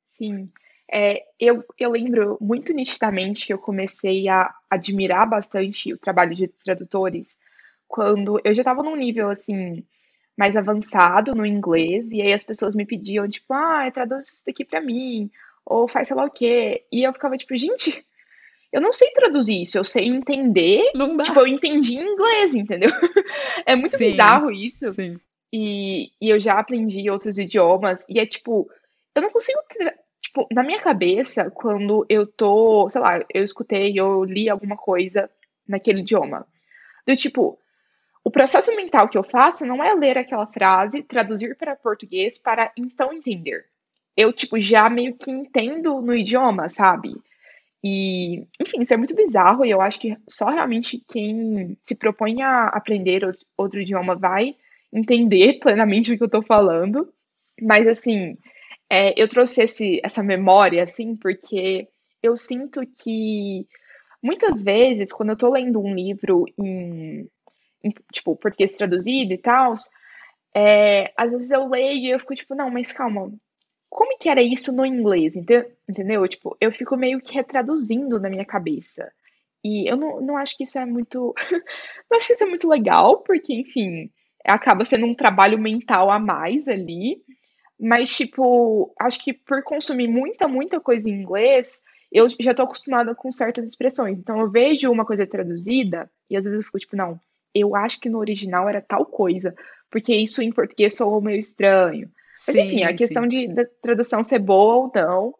Sim. 0.06 0.50
É, 0.92 1.24
eu, 1.40 1.64
eu 1.80 1.92
lembro 1.92 2.38
muito 2.40 2.72
nitidamente 2.74 3.48
que 3.48 3.54
eu 3.54 3.58
comecei 3.58 4.28
a 4.30 4.54
admirar 4.70 5.28
bastante 5.28 5.92
o 5.94 5.98
trabalho 5.98 6.36
de 6.36 6.48
tradutores 6.48 7.40
quando 7.88 8.40
eu 8.44 8.54
já 8.54 8.62
estava 8.62 8.84
num 8.84 8.96
nível 8.96 9.30
assim 9.30 9.84
mais 10.38 10.56
avançado 10.56 11.34
no 11.34 11.46
inglês 11.46 12.12
e 12.12 12.22
aí 12.22 12.34
as 12.34 12.44
pessoas 12.44 12.76
me 12.76 12.86
pediam 12.86 13.28
tipo, 13.28 13.54
ah, 13.54 13.90
traduz 13.92 14.28
isso 14.28 14.46
daqui 14.46 14.64
para 14.66 14.82
mim 14.82 15.30
ou 15.66 15.88
faz 15.88 16.08
sei 16.08 16.18
lá 16.18 16.26
o 16.26 16.32
quê 16.32 16.86
e 16.92 17.04
eu 17.04 17.14
ficava 17.14 17.36
tipo, 17.38 17.56
gente, 17.58 18.06
eu 18.72 18.82
não 18.82 18.92
sei 18.94 19.12
traduzir 19.12 19.62
isso, 19.62 19.78
eu 19.78 19.84
sei 19.86 20.06
entender. 20.08 20.82
Não 20.94 21.16
dá. 21.16 21.24
Tipo, 21.24 21.40
eu 21.40 21.48
entendi 21.48 21.98
em 21.98 22.14
inglês, 22.14 22.54
entendeu? 22.56 22.90
é 23.66 23.76
muito 23.76 23.98
Sim, 23.98 24.06
bizarro 24.06 24.52
isso. 24.52 24.92
sim. 24.94 25.20
E, 25.54 26.12
e 26.22 26.30
eu 26.30 26.40
já 26.40 26.60
aprendi 26.60 27.10
outros 27.10 27.38
idiomas, 27.38 28.04
e 28.10 28.20
é 28.20 28.26
tipo, 28.26 28.70
eu 29.16 29.22
não 29.22 29.30
consigo. 29.30 29.60
tra- 29.70 29.96
Tipo, 30.36 30.48
na 30.52 30.64
minha 30.64 30.82
cabeça, 30.82 31.50
quando 31.50 32.06
eu 32.10 32.28
tô, 32.28 32.90
sei 32.90 33.00
lá, 33.00 33.24
eu 33.34 33.42
escutei, 33.42 33.98
eu 33.98 34.26
li 34.26 34.50
alguma 34.50 34.76
coisa 34.76 35.30
naquele 35.66 36.02
idioma. 36.02 36.46
Do 37.08 37.16
tipo, 37.16 37.58
o 38.22 38.30
processo 38.30 38.76
mental 38.76 39.08
que 39.08 39.18
eu 39.18 39.24
faço 39.24 39.66
não 39.66 39.82
é 39.82 39.94
ler 39.94 40.18
aquela 40.18 40.46
frase, 40.46 41.02
traduzir 41.02 41.56
para 41.56 41.78
português 41.78 42.38
para 42.38 42.70
então 42.78 43.14
entender. 43.14 43.64
Eu, 44.18 44.34
tipo, 44.34 44.60
já 44.60 44.90
meio 44.90 45.16
que 45.16 45.32
entendo 45.32 46.02
no 46.02 46.14
idioma, 46.14 46.68
sabe? 46.68 47.16
E, 47.82 48.46
enfim, 48.60 48.82
isso 48.82 48.94
é 48.94 48.98
muito 48.98 49.16
bizarro 49.16 49.64
e 49.64 49.70
eu 49.70 49.80
acho 49.80 50.02
que 50.02 50.18
só 50.28 50.50
realmente 50.50 51.02
quem 51.08 51.78
se 51.82 51.96
propõe 51.96 52.42
a 52.42 52.66
aprender 52.68 53.22
outro 53.56 53.80
idioma 53.80 54.16
vai 54.16 54.54
entender 54.92 55.60
plenamente 55.64 56.12
o 56.12 56.18
que 56.18 56.24
eu 56.24 56.30
tô 56.30 56.42
falando. 56.42 57.08
Mas, 57.62 57.88
assim, 57.88 58.38
é, 58.90 59.20
eu 59.22 59.28
trouxe 59.28 59.62
esse, 59.64 60.02
essa 60.04 60.24
memória, 60.24 60.84
assim, 60.84 61.16
porque 61.16 61.88
eu 62.22 62.36
sinto 62.38 62.82
que 63.04 63.68
muitas 64.24 64.64
vezes, 64.64 65.14
quando 65.14 65.32
eu 65.32 65.38
tô 65.38 65.52
lendo 65.52 65.82
um 65.82 65.94
livro 65.96 66.46
em, 66.60 67.30
em, 67.84 67.92
tipo, 68.14 68.36
português 68.38 68.72
traduzido 68.74 69.34
e 69.34 69.38
tal, 69.40 69.76
é, 70.56 71.12
às 71.18 71.32
vezes 71.32 71.52
eu 71.52 71.68
leio 71.68 71.98
e 71.98 72.10
eu 72.12 72.20
fico 72.20 72.36
tipo, 72.36 72.56
não, 72.56 72.70
mas 72.70 72.92
calma, 72.92 73.32
como 73.90 74.18
que 74.18 74.30
era 74.30 74.42
isso 74.42 74.72
no 74.72 74.86
inglês? 74.86 75.36
ente- 75.36 75.68
Entendeu? 75.90 76.28
Tipo, 76.28 76.58
eu 76.62 76.72
fico 76.72 76.98
meio 76.98 77.22
que 77.22 77.34
retraduzindo 77.34 78.20
na 78.20 78.30
minha 78.30 78.46
cabeça. 78.46 79.12
E 79.64 79.90
eu 79.90 79.98
não, 79.98 80.22
não 80.22 80.38
acho 80.38 80.58
que 80.58 80.64
isso 80.64 80.80
é 80.80 80.86
muito. 80.86 81.34
Não 82.10 82.18
acho 82.18 82.28
que 82.28 82.34
isso 82.34 82.44
é 82.44 82.48
muito 82.48 82.70
legal, 82.70 83.20
porque, 83.24 83.54
enfim, 83.54 84.12
acaba 84.46 84.86
sendo 84.86 85.06
um 85.08 85.16
trabalho 85.16 85.60
mental 85.60 86.12
a 86.12 86.20
mais 86.20 86.68
ali. 86.68 87.22
Mas, 87.80 88.16
tipo, 88.16 88.94
acho 89.00 89.24
que 89.24 89.34
por 89.34 89.64
consumir 89.64 90.08
muita, 90.08 90.48
muita 90.48 90.80
coisa 90.80 91.10
em 91.10 91.14
inglês, 91.14 91.84
eu 92.12 92.28
já 92.40 92.54
tô 92.54 92.64
acostumada 92.64 93.14
com 93.14 93.32
certas 93.32 93.68
expressões. 93.68 94.20
Então, 94.20 94.40
eu 94.40 94.50
vejo 94.50 94.92
uma 94.92 95.06
coisa 95.06 95.28
traduzida 95.28 96.10
e 96.30 96.38
às 96.38 96.46
vezes 96.46 96.60
eu 96.60 96.66
fico 96.66 96.80
tipo, 96.80 96.96
não, 96.96 97.20
eu 97.54 97.76
acho 97.76 98.00
que 98.00 98.10
no 98.10 98.20
original 98.20 98.68
era 98.70 98.82
tal 98.82 99.06
coisa, 99.06 99.54
porque 99.90 100.16
isso 100.16 100.42
em 100.42 100.52
português 100.52 100.96
soou 100.96 101.22
meio 101.22 101.38
estranho. 101.38 102.10
Mas, 102.48 102.56
enfim, 102.56 102.84
a 102.84 102.90
Sim, 102.90 102.96
questão 102.96 103.24
sim. 103.24 103.30
de 103.30 103.48
da 103.48 103.64
tradução 103.82 104.24
ser 104.24 104.40
boa 104.40 104.76
ou 104.76 104.92
não. 104.94 105.34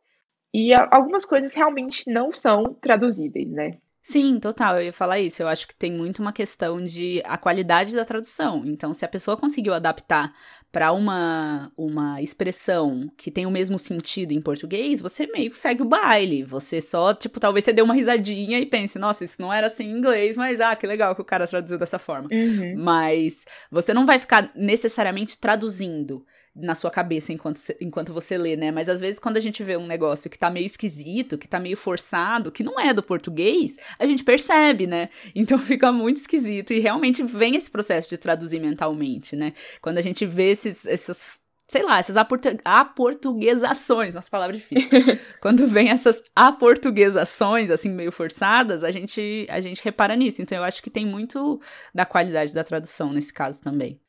E 0.54 0.74
algumas 0.74 1.26
coisas 1.26 1.54
realmente 1.54 2.10
não 2.10 2.32
são 2.34 2.74
traduzíveis, 2.74 3.50
né? 3.50 3.72
Sim, 4.08 4.40
total, 4.40 4.78
eu 4.78 4.86
ia 4.86 4.94
falar 4.94 5.20
isso. 5.20 5.42
Eu 5.42 5.48
acho 5.48 5.68
que 5.68 5.76
tem 5.76 5.92
muito 5.92 6.22
uma 6.22 6.32
questão 6.32 6.80
de 6.80 7.24
a 7.26 7.40
qualidade 7.40 7.96
da 7.96 8.06
tradução. 8.06 8.62
Então, 8.64 8.94
se 8.94 9.04
a 9.04 9.08
pessoa 9.08 9.36
conseguiu 9.36 9.74
adaptar 9.74 10.32
para 10.72 10.92
uma, 10.92 11.72
uma 11.76 12.22
expressão 12.22 13.12
que 13.18 13.32
tem 13.32 13.48
o 13.48 13.52
mesmo 13.52 13.80
sentido 13.80 14.32
em 14.32 14.40
português, 14.40 15.02
você 15.02 15.26
meio 15.26 15.50
que 15.50 15.58
segue 15.58 15.82
o 15.82 15.88
baile. 15.88 16.44
Você 16.44 16.82
só, 16.82 17.16
tipo, 17.16 17.40
talvez 17.40 17.66
você 17.66 17.74
dê 17.74 17.82
uma 17.82 17.96
risadinha 17.96 18.60
e 18.60 18.68
pense, 18.68 19.00
nossa, 19.00 19.26
isso 19.26 19.42
não 19.42 19.52
era 19.52 19.66
assim 19.66 19.86
em 19.86 19.98
inglês, 19.98 20.38
mas 20.38 20.62
ah, 20.62 20.76
que 20.76 20.86
legal 20.86 21.16
que 21.16 21.22
o 21.22 21.26
cara 21.26 21.48
traduziu 21.48 21.80
dessa 21.80 21.98
forma. 21.98 22.30
Uhum. 22.32 22.76
Mas 22.78 23.44
você 23.72 23.92
não 23.92 24.06
vai 24.06 24.20
ficar 24.20 24.52
necessariamente 24.54 25.40
traduzindo 25.40 26.24
na 26.56 26.74
sua 26.74 26.90
cabeça 26.90 27.34
enquanto, 27.34 27.58
você- 27.58 27.76
enquanto 27.82 28.14
você 28.14 28.38
lê, 28.38 28.56
né? 28.56 28.72
Mas 28.72 28.88
às 28.88 29.02
vezes 29.02 29.20
quando 29.20 29.36
a 29.38 29.42
gente 29.42 29.62
vê 29.64 29.76
um 29.76 29.86
negócio 29.86 30.30
que 30.30 30.40
tá 30.40 30.50
meio 30.50 30.66
esquisito, 30.66 31.38
que 31.38 31.48
tá 31.48 31.60
meio 31.60 31.76
forçado, 31.76 32.52
que 32.52 32.64
não 32.64 32.80
é 32.80 32.94
do 32.94 33.04
português, 33.04 33.76
a 34.00 34.06
gente 34.06 34.24
percebe, 34.24 34.88
né? 34.88 35.10
Então 35.36 35.60
fica 35.60 35.92
muito 35.92 36.18
esquisito 36.18 36.72
e 36.72 36.80
realmente 36.80 37.22
vem 37.24 37.56
esse 37.56 37.70
processo 37.70 38.10
de 38.10 38.18
traduzir 38.18 38.60
mentalmente, 38.62 39.36
né? 39.36 39.54
Quando 39.82 39.98
a 39.98 40.02
gente 40.02 40.26
vê 40.26 40.52
esses, 40.52 40.86
essas 40.86 41.26
sei 41.68 41.82
lá, 41.84 41.98
essas 41.98 42.16
aportu- 42.16 42.58
aportuguesações, 42.64 44.14
nossa 44.14 44.30
palavra 44.30 44.56
difícil. 44.56 44.90
Quando 45.42 45.68
vem 45.68 45.90
essas 45.90 46.22
aportuguesações, 46.36 47.70
assim, 47.72 47.90
meio 47.90 48.12
forçadas, 48.12 48.84
a 48.84 48.92
gente, 48.92 49.48
a 49.50 49.60
gente 49.60 49.84
repara 49.84 50.16
nisso. 50.16 50.42
Então 50.42 50.58
eu 50.58 50.64
acho 50.64 50.82
que 50.82 50.90
tem 50.90 51.06
muito 51.06 51.60
da 51.94 52.06
qualidade 52.06 52.54
da 52.54 52.64
tradução 52.64 53.12
nesse 53.12 53.34
caso 53.34 53.62
também. 53.62 54.00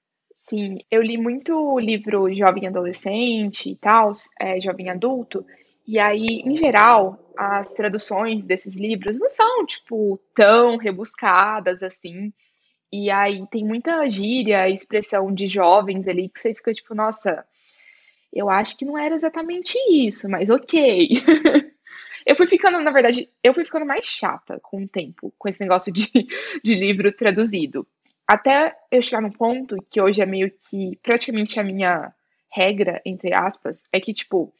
Sim, 0.48 0.78
eu 0.90 1.02
li 1.02 1.18
muito 1.18 1.78
livro 1.80 2.32
jovem 2.32 2.68
adolescente 2.68 3.70
e 3.70 3.76
tal, 3.76 4.12
é, 4.40 4.60
jovem 4.60 4.88
adulto, 4.90 5.44
e 5.86 5.98
aí, 5.98 6.24
em 6.44 6.54
geral, 6.54 7.18
as 7.36 7.74
traduções 7.74 8.46
desses 8.46 8.76
livros 8.76 9.18
não 9.18 9.28
são, 9.28 9.66
tipo, 9.66 10.18
tão 10.34 10.76
rebuscadas 10.76 11.82
assim. 11.82 12.32
E 12.92 13.10
aí 13.10 13.46
tem 13.48 13.64
muita 13.64 14.08
gíria, 14.08 14.68
expressão 14.70 15.32
de 15.34 15.46
jovens 15.48 16.08
ali 16.08 16.28
que 16.28 16.40
você 16.40 16.54
fica 16.54 16.72
tipo, 16.72 16.94
nossa, 16.94 17.44
eu 18.32 18.50
acho 18.50 18.76
que 18.76 18.84
não 18.84 18.98
era 18.98 19.14
exatamente 19.14 19.78
isso, 19.90 20.28
mas 20.28 20.50
ok. 20.50 21.10
Eu 22.26 22.36
fui 22.36 22.46
ficando, 22.46 22.80
na 22.80 22.90
verdade, 22.90 23.30
eu 23.42 23.54
fui 23.54 23.64
ficando 23.64 23.86
mais 23.86 24.04
chata 24.04 24.58
com 24.60 24.82
o 24.82 24.88
tempo, 24.88 25.32
com 25.38 25.48
esse 25.48 25.60
negócio 25.60 25.92
de, 25.92 26.10
de 26.64 26.74
livro 26.74 27.12
traduzido. 27.12 27.86
Até 28.26 28.76
eu 28.90 29.00
chegar 29.00 29.21
num 29.21 29.30
ponto 29.30 29.76
que 29.90 30.00
hoje 30.00 30.21
é 30.21 30.26
meio 30.26 30.50
que 30.50 30.99
praticamente 31.02 31.61
a 31.61 31.64
minha 31.64 32.12
regra, 32.50 33.00
entre 33.04 33.33
aspas, 33.33 33.85
é 33.92 34.00
que, 34.00 34.12
tipo, 34.12 34.52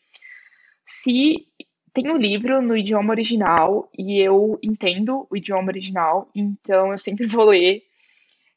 se 0.87 1.46
tem 1.92 2.11
um 2.11 2.16
livro 2.16 2.61
no 2.61 2.76
idioma 2.76 3.12
original 3.12 3.90
e 3.99 4.20
eu 4.20 4.58
entendo 4.62 5.26
o 5.30 5.37
idioma 5.37 5.68
original, 5.68 6.30
então 6.35 6.92
eu 6.92 6.99
sempre 6.99 7.26
vou 7.26 7.46
ler 7.46 7.82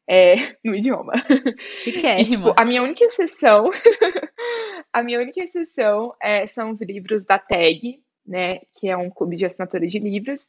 é, 0.07 0.35
no 0.63 0.75
idioma. 0.75 1.13
E, 2.21 2.25
tipo, 2.25 2.53
a 2.55 2.65
minha 2.65 2.83
única 2.83 3.03
exceção, 3.03 3.71
a 4.91 5.01
minha 5.01 5.19
única 5.19 5.41
exceção 5.41 6.13
é, 6.21 6.45
são 6.45 6.71
os 6.71 6.81
livros 6.81 7.25
da 7.25 7.39
TAG, 7.39 8.01
né, 8.27 8.59
que 8.77 8.89
é 8.89 8.97
um 8.97 9.09
clube 9.09 9.37
de 9.37 9.45
assinatura 9.45 9.87
de 9.87 9.97
livros, 9.97 10.47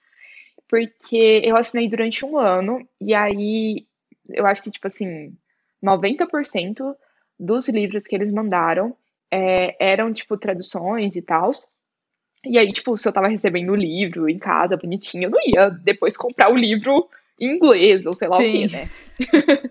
porque 0.69 1.43
eu 1.45 1.57
assinei 1.57 1.89
durante 1.89 2.25
um 2.25 2.37
ano, 2.39 2.87
e 3.01 3.15
aí 3.15 3.87
eu 4.33 4.47
acho 4.47 4.63
que, 4.63 4.71
tipo 4.71 4.87
assim, 4.87 5.35
90% 5.83 6.95
dos 7.39 7.69
livros 7.69 8.05
que 8.05 8.15
eles 8.15 8.31
mandaram 8.31 8.97
é, 9.31 9.77
eram, 9.79 10.13
tipo, 10.13 10.37
traduções 10.37 11.17
e 11.17 11.23
tal. 11.23 11.51
E 12.45 12.59
aí, 12.59 12.73
tipo, 12.73 12.97
se 12.97 13.09
eu 13.09 13.13
tava 13.13 13.29
recebendo 13.29 13.71
o 13.71 13.77
livro 13.77 14.29
em 14.29 14.39
casa, 14.39 14.77
bonitinho, 14.77 15.25
eu 15.25 15.31
não 15.31 15.41
ia 15.45 15.71
depois 15.71 16.17
comprar 16.17 16.51
o 16.51 16.57
livro 16.57 17.09
em 17.39 17.57
inglês, 17.57 18.07
ou 18.07 18.15
sei 18.15 18.29
lá 18.29 18.37
o 18.37 18.41
Sim. 18.41 18.51
quê, 18.51 18.67
né? 18.69 18.89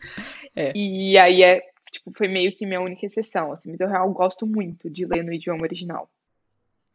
É. 0.56 0.74
E 0.76 1.18
aí 1.18 1.44
é, 1.44 1.62
tipo, 1.92 2.12
foi 2.12 2.28
meio 2.28 2.52
que 2.52 2.66
minha 2.66 2.82
única 2.82 3.06
exceção, 3.06 3.52
assim, 3.52 3.72
mas 3.72 3.80
eu 3.80 3.88
real 3.88 4.12
gosto 4.12 4.46
muito 4.46 4.90
de 4.90 5.06
ler 5.06 5.24
no 5.24 5.32
idioma 5.32 5.62
original. 5.62 6.10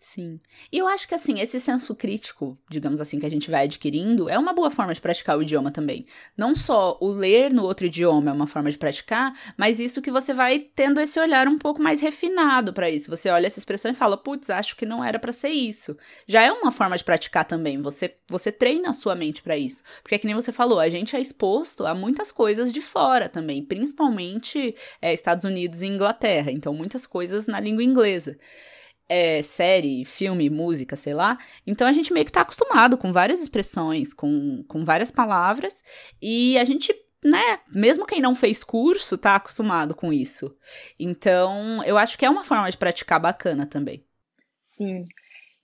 Sim. 0.05 0.39
E 0.71 0.77
eu 0.77 0.87
acho 0.87 1.09
que, 1.09 1.15
assim, 1.15 1.41
esse 1.41 1.59
senso 1.59 1.95
crítico, 1.95 2.59
digamos 2.69 3.01
assim, 3.01 3.19
que 3.19 3.25
a 3.25 3.31
gente 3.31 3.51
vai 3.51 3.65
adquirindo, 3.65 4.29
é 4.29 4.39
uma 4.39 4.53
boa 4.53 4.71
forma 4.71 4.93
de 4.93 5.01
praticar 5.01 5.39
o 5.39 5.43
idioma 5.43 5.71
também. 5.71 6.05
Não 6.37 6.55
só 6.55 6.99
o 7.01 7.09
ler 7.09 7.51
no 7.51 7.63
outro 7.63 7.87
idioma 7.87 8.29
é 8.29 8.33
uma 8.35 8.47
forma 8.47 8.71
de 8.71 8.77
praticar, 8.77 9.33
mas 9.57 9.81
isso 9.81 10.03
que 10.03 10.11
você 10.11 10.35
vai 10.35 10.59
tendo 10.59 11.01
esse 11.01 11.19
olhar 11.19 11.49
um 11.49 11.59
pouco 11.59 11.81
mais 11.83 12.03
refinado 12.03 12.71
para 12.75 12.91
isso. 12.91 13.11
Você 13.11 13.31
olha 13.31 13.47
essa 13.47 13.59
expressão 13.59 13.91
e 13.91 13.95
fala, 13.95 14.19
putz, 14.19 14.51
acho 14.51 14.77
que 14.77 14.85
não 14.85 15.03
era 15.03 15.19
para 15.19 15.33
ser 15.33 15.49
isso. 15.49 15.97
Já 16.27 16.43
é 16.43 16.53
uma 16.53 16.71
forma 16.71 16.99
de 16.99 17.03
praticar 17.03 17.47
também. 17.47 17.81
Você, 17.81 18.15
você 18.29 18.53
treina 18.53 18.91
a 18.91 18.95
sua 18.95 19.15
mente 19.15 19.41
para 19.41 19.57
isso. 19.57 19.83
Porque, 20.03 20.17
é 20.17 20.19
que 20.19 20.27
nem 20.27 20.37
você 20.37 20.53
falou, 20.53 20.81
a 20.81 20.89
gente 20.91 21.17
é 21.17 21.21
exposto 21.21 21.87
a 21.87 21.95
muitas 21.95 22.31
coisas 22.31 22.71
de 22.71 22.83
fora 22.83 23.27
também, 23.27 23.65
principalmente 23.65 24.77
é, 25.01 25.15
Estados 25.15 25.47
Unidos 25.47 25.81
e 25.81 25.87
Inglaterra. 25.87 26.53
Então, 26.53 26.75
muitas 26.75 27.07
coisas 27.07 27.47
na 27.47 27.59
língua 27.59 27.83
inglesa 27.83 28.37
é, 29.09 29.43
série, 29.43 30.05
filme, 30.05 30.49
música, 30.51 30.97
sei 30.97 31.15
lá. 31.15 31.39
Então 31.67 31.87
a 31.87 31.93
gente 31.93 32.13
meio 32.13 32.27
que 32.27 32.33
tá 32.33 32.43
acostumado 32.43 32.97
com 32.97 33.13
várias 33.13 33.43
expressões, 33.43 34.13
com, 34.13 34.65
com 34.69 34.85
várias 34.85 35.11
palavras, 35.11 35.83
e 36.21 36.59
a 36.59 36.65
gente, 36.65 36.95
né, 37.23 37.59
mesmo 37.73 38.07
quem 38.07 38.21
não 38.21 38.35
fez 38.35 38.65
curso, 38.65 39.19
tá 39.19 39.37
acostumado 39.37 39.95
com 39.95 40.13
isso. 40.13 40.57
Então 40.99 41.83
eu 41.85 41.97
acho 41.99 42.19
que 42.19 42.25
é 42.25 42.31
uma 42.31 42.45
forma 42.45 42.71
de 42.71 42.79
praticar 42.79 43.21
bacana 43.21 43.67
também. 43.67 44.05
Sim. 44.63 45.05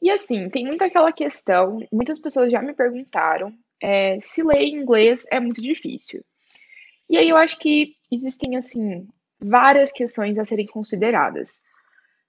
E 0.03 0.11
assim, 0.11 0.49
tem 0.49 0.65
muito 0.65 0.83
aquela 0.83 1.13
questão, 1.13 1.79
muitas 1.93 2.19
pessoas 2.19 2.51
já 2.51 2.63
me 2.63 2.73
perguntaram 2.73 3.53
é, 3.81 4.19
se 4.21 4.43
ler 4.43 4.67
inglês 4.67 5.27
é 5.31 5.41
muito 5.41 5.63
difícil. 5.63 6.25
E 7.09 7.17
aí 7.17 7.29
eu 7.29 7.37
acho 7.37 7.59
que 7.59 7.95
existem, 8.11 8.57
assim, 8.57 9.09
várias 9.41 9.91
questões 9.91 10.39
a 10.39 10.45
serem 10.45 10.67
consideradas. 10.67 11.61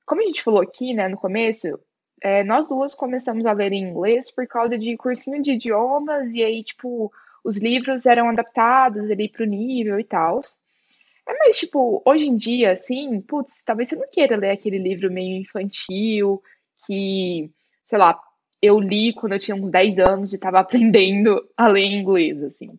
Como 0.06 0.22
a 0.22 0.26
gente 0.26 0.44
falou 0.44 0.62
aqui, 0.62 0.94
né, 0.94 1.08
no 1.08 1.18
começo, 1.18 1.80
é, 2.22 2.44
nós 2.44 2.68
duas 2.68 2.94
começamos 2.94 3.46
a 3.46 3.52
ler 3.52 3.72
em 3.72 3.84
inglês 3.84 4.32
por 4.32 4.48
causa 4.48 4.78
de 4.78 4.96
cursinho 4.98 5.42
de 5.42 5.52
idiomas, 5.52 6.34
e 6.34 6.44
aí, 6.44 6.64
tipo, 6.64 7.12
os 7.44 7.58
livros 7.58 8.06
eram 8.06 8.30
adaptados 8.30 9.10
ali 9.10 9.28
pro 9.30 9.46
nível 9.46 10.00
e 10.00 10.04
tal. 10.04 10.40
É, 11.28 11.38
mas, 11.40 11.58
tipo, 11.58 12.02
hoje 12.06 12.28
em 12.28 12.36
dia, 12.36 12.72
assim, 12.72 13.22
putz, 13.22 13.64
talvez 13.64 13.90
você 13.90 13.96
não 13.96 14.08
queira 14.10 14.38
ler 14.38 14.52
aquele 14.52 14.78
livro 14.78 15.12
meio 15.12 15.38
infantil, 15.38 16.42
que, 16.86 17.52
sei 17.86 17.98
lá, 17.98 18.20
eu 18.62 18.80
li 18.80 19.14
quando 19.14 19.34
eu 19.34 19.40
tinha 19.40 19.56
uns 19.56 19.70
10 19.70 20.00
anos 20.00 20.34
e 20.34 20.36
estava 20.36 20.60
aprendendo 20.62 21.42
a 21.58 21.68
ler 21.68 21.86
inglês, 21.86 22.44
assim. 22.44 22.78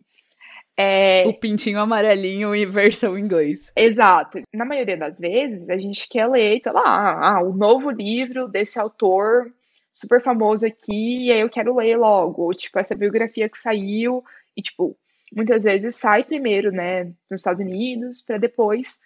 É... 0.77 1.27
O 1.27 1.33
pintinho 1.33 1.79
amarelinho 1.79 2.55
e 2.55 2.65
versão 2.65 3.17
inglês. 3.17 3.71
Exato. 3.75 4.41
Na 4.53 4.65
maioria 4.65 4.97
das 4.97 5.19
vezes, 5.19 5.69
a 5.69 5.77
gente 5.77 6.07
quer 6.09 6.27
ler, 6.27 6.59
sei 6.61 6.71
lá, 6.71 7.37
ah, 7.37 7.43
o 7.43 7.53
novo 7.53 7.91
livro 7.91 8.47
desse 8.47 8.79
autor 8.79 9.53
super 9.93 10.21
famoso 10.21 10.65
aqui, 10.65 11.27
e 11.27 11.31
aí 11.31 11.41
eu 11.41 11.49
quero 11.49 11.75
ler 11.75 11.97
logo. 11.97 12.41
Ou, 12.43 12.53
tipo, 12.53 12.79
essa 12.79 12.95
biografia 12.95 13.47
que 13.47 13.57
saiu, 13.57 14.23
e, 14.57 14.61
tipo, 14.61 14.97
muitas 15.31 15.63
vezes 15.63 15.95
sai 15.95 16.23
primeiro, 16.23 16.71
né, 16.71 17.05
nos 17.29 17.41
Estados 17.41 17.61
Unidos, 17.61 18.21
para 18.21 18.39
depois 18.39 18.99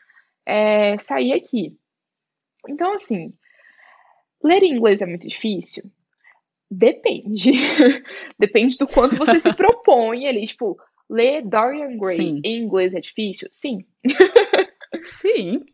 é, 0.45 0.97
sair 0.97 1.33
aqui. 1.33 1.77
Então, 2.67 2.93
assim, 2.93 3.33
ler 4.41 4.63
inglês 4.63 5.01
é 5.01 5.05
muito 5.05 5.27
difícil? 5.27 5.83
Depende. 6.69 7.51
Depende 8.39 8.77
do 8.77 8.87
quanto 8.87 9.17
você 9.17 9.39
se 9.39 9.51
propõe 9.55 10.27
ali. 10.27 10.45
Tipo, 10.45 10.77
ler 11.09 11.41
Dorian 11.43 11.97
Gray 11.97 12.17
Sim. 12.17 12.41
em 12.43 12.63
inglês 12.63 12.93
é 12.93 12.99
difícil? 12.99 13.47
Sim. 13.51 13.85
Sim. 15.09 15.65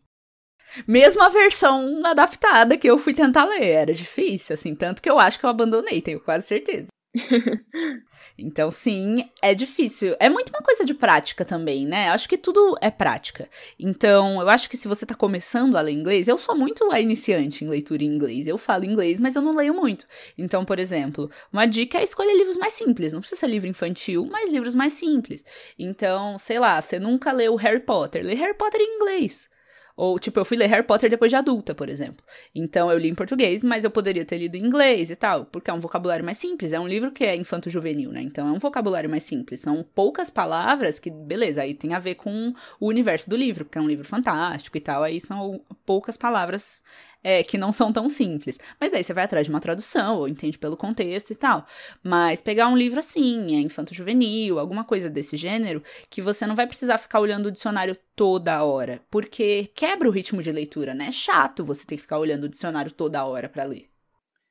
Mesmo 0.88 1.22
a 1.22 1.30
versão 1.30 2.02
adaptada 2.06 2.78
que 2.78 2.90
eu 2.90 2.98
fui 2.98 3.14
tentar 3.14 3.46
ler, 3.46 3.64
era 3.64 3.94
difícil, 3.94 4.54
assim, 4.56 4.74
tanto 4.76 5.02
que 5.02 5.10
eu 5.10 5.20
acho 5.20 5.40
que 5.40 5.46
eu 5.46 5.50
abandonei, 5.50 6.02
tenho 6.02 6.20
quase 6.20 6.48
certeza. 6.48 6.88
então, 8.38 8.72
sim, 8.72 9.30
é 9.42 9.54
difícil. 9.54 10.16
É 10.20 10.30
muito 10.30 10.50
uma 10.50 10.62
coisa 10.62 10.84
de 10.84 10.94
prática 10.94 11.46
também, 11.46 11.86
né? 11.86 12.10
Acho 12.10 12.28
que 12.28 12.38
tudo 12.38 12.76
é 12.82 12.90
prática. 12.90 13.48
Então, 13.80 14.42
eu 14.42 14.50
acho 14.50 14.70
que 14.70 14.78
se 14.78 14.88
você 14.88 15.06
tá 15.06 15.14
começando 15.14 15.78
a 15.78 15.82
ler 15.82 15.92
inglês, 15.92 16.28
eu 16.28 16.38
sou 16.38 16.56
muito 16.56 16.92
a 16.92 17.00
iniciante 17.00 17.64
em 17.64 17.68
leitura 17.68 18.04
em 18.04 18.08
inglês. 18.08 18.48
Eu 18.48 18.58
falo 18.58 18.86
inglês, 18.86 19.20
mas 19.20 19.36
eu 19.36 19.42
não 19.42 19.56
leio 19.56 19.74
muito. 19.74 20.08
Então, 20.38 20.66
por 20.66 20.80
exemplo, 20.80 21.30
uma 21.52 21.66
dica 21.66 22.00
é 22.00 22.04
escolher 22.04 22.36
livros 22.36 22.58
mais 22.58 22.74
simples. 22.74 23.14
Não 23.14 23.20
precisa 23.20 23.42
ser 23.42 23.48
livro 23.48 23.70
infantil, 23.70 24.28
mas 24.32 24.52
livros 24.52 24.74
mais 24.74 24.94
simples. 24.94 25.46
Então, 25.78 26.38
sei 26.40 26.60
lá, 26.60 26.82
você 26.82 27.00
nunca 27.00 27.32
leu 27.32 27.56
Harry 27.56 27.82
Potter. 27.82 28.26
Lê 28.26 28.34
Harry 28.34 28.58
Potter 28.58 28.82
em 28.82 28.96
inglês. 28.96 29.53
Ou, 29.96 30.18
tipo, 30.18 30.40
eu 30.40 30.46
fui 30.46 30.58
ler 30.58 30.68
Harry 30.68 30.86
Potter 30.86 31.10
depois 31.10 31.30
de 31.30 31.36
adulta, 31.36 31.76
por 31.76 31.88
exemplo. 31.88 32.26
Então 32.54 32.92
eu 32.92 32.98
li 32.98 33.10
em 33.10 33.16
português, 33.16 33.64
mas 33.64 33.84
eu 33.84 33.92
poderia 33.92 34.26
ter 34.26 34.38
lido 34.38 34.56
em 34.56 34.66
inglês 34.66 35.12
e 35.12 35.16
tal, 35.16 35.46
porque 35.46 35.70
é 35.70 35.74
um 35.74 35.80
vocabulário 35.80 36.26
mais 36.26 36.38
simples. 36.38 36.74
É 36.74 36.80
um 36.80 36.88
livro 36.88 37.12
que 37.12 37.24
é 37.24 37.36
infanto-juvenil, 37.36 38.12
né? 38.12 38.22
Então 38.22 38.48
é 38.48 38.52
um 38.52 38.60
vocabulário 38.60 39.10
mais 39.10 39.24
simples. 39.24 39.62
São 39.62 39.86
poucas 39.94 40.30
palavras 40.30 41.00
que, 41.00 41.12
beleza, 41.12 41.62
aí 41.62 41.74
tem 41.74 41.94
a 41.94 42.00
ver 42.00 42.16
com 42.16 42.54
o 42.80 42.88
universo 42.88 43.30
do 43.30 43.36
livro, 43.36 43.66
porque 43.66 43.78
é 43.78 43.82
um 43.82 43.88
livro 43.88 44.06
fantástico 44.06 44.78
e 44.78 44.82
tal. 44.82 45.04
Aí 45.04 45.22
são 45.22 45.62
poucas 45.86 46.18
palavras 46.18 46.82
é, 47.24 47.44
que 47.44 47.58
não 47.58 47.72
são 47.72 47.92
tão 47.92 48.10
simples. 48.10 48.60
Mas 48.80 48.92
daí 48.92 49.04
você 49.04 49.14
vai 49.14 49.24
atrás 49.24 49.46
de 49.46 49.52
uma 49.52 49.60
tradução, 49.62 50.18
ou 50.18 50.28
entende 50.28 50.58
pelo 50.60 50.78
contexto 50.78 51.32
e 51.32 51.36
tal. 51.36 51.66
Mas 52.04 52.42
pegar 52.42 52.68
um 52.68 52.78
livro 52.78 53.00
assim, 53.00 53.56
é 53.56 53.60
infanto-juvenil, 53.62 54.60
alguma 54.60 54.84
coisa 54.84 55.10
desse 55.10 55.38
gênero, 55.38 55.82
que 56.10 56.22
você 56.22 56.46
não 56.46 56.56
vai 56.56 56.68
precisar 56.68 56.98
ficar 56.98 57.20
olhando 57.20 57.48
o 57.48 57.52
dicionário 57.52 57.96
toda 58.16 58.64
hora, 58.64 59.02
porque 59.10 59.70
quebra 59.74 60.08
o 60.08 60.12
ritmo 60.12 60.42
de 60.44 60.52
leitura, 60.52 60.94
né? 60.94 61.08
É 61.08 61.12
chato 61.12 61.64
você 61.66 61.86
ter 61.86 61.96
que 61.96 62.02
ficar 62.02 62.20
olhando 62.20 62.46
o 62.46 62.50
dicionário 62.50 62.92
toda 62.92 63.26
hora 63.26 63.50
para 63.50 63.64
ler. 63.64 63.90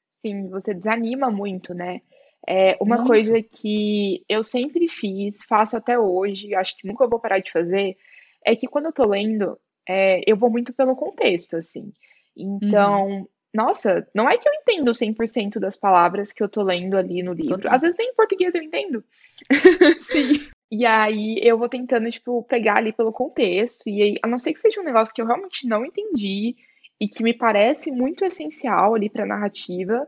Sim, 0.09 0.49
você 0.49 0.73
desanima 0.73 1.31
muito, 1.31 1.75
né? 1.75 2.01
É 2.47 2.77
uma 2.81 2.99
muito. 2.99 3.07
coisa 3.07 3.43
que 3.43 4.25
eu 4.29 4.43
sempre 4.43 4.89
fiz, 4.89 5.45
faço 5.45 5.77
até 5.77 5.99
hoje, 5.99 6.55
acho 6.55 6.77
que 6.77 6.87
nunca 6.87 7.07
vou 7.07 7.21
parar 7.21 7.39
de 7.39 7.53
fazer, 7.53 7.97
é 8.45 8.57
que 8.57 8.67
quando 8.67 8.87
eu 8.87 8.93
tô 8.93 9.07
lendo, 9.07 9.59
é, 9.89 10.21
eu 10.27 10.37
vou 10.37 10.51
muito 10.51 10.73
pelo 10.73 10.97
contexto, 10.97 11.57
assim. 11.57 11.93
Então, 12.37 13.09
uhum. 13.09 13.29
nossa, 13.53 14.07
não 14.15 14.29
é 14.29 14.37
que 14.37 14.49
eu 14.49 14.53
entendo 14.55 14.91
100% 14.93 15.59
das 15.59 15.77
palavras 15.77 16.33
que 16.33 16.43
eu 16.43 16.49
tô 16.49 16.63
lendo 16.63 16.97
ali 16.97 17.23
no 17.23 17.33
livro. 17.33 17.69
Às 17.69 17.83
vezes 17.83 17.97
nem 17.99 18.11
em 18.11 18.15
português 18.15 18.55
eu 18.55 18.63
entendo. 18.63 19.05
Sim. 20.01 20.49
e 20.71 20.87
aí 20.87 21.39
eu 21.43 21.59
vou 21.59 21.69
tentando, 21.69 22.11
tipo, 22.11 22.43
pegar 22.45 22.79
ali 22.79 22.93
pelo 22.93 23.13
contexto. 23.13 23.89
E 23.89 24.03
aí, 24.03 24.17
a 24.23 24.27
não 24.27 24.39
ser 24.39 24.53
que 24.53 24.61
seja 24.61 24.81
um 24.81 24.85
negócio 24.85 25.15
que 25.15 25.21
eu 25.21 25.27
realmente 25.27 25.67
não 25.67 25.85
entendi 25.85 26.57
e 27.01 27.09
que 27.09 27.23
me 27.23 27.35
parece 27.35 27.91
muito 27.91 28.25
essencial 28.25 28.95
ali 28.95 29.11
pra 29.11 29.27
narrativa, 29.27 30.07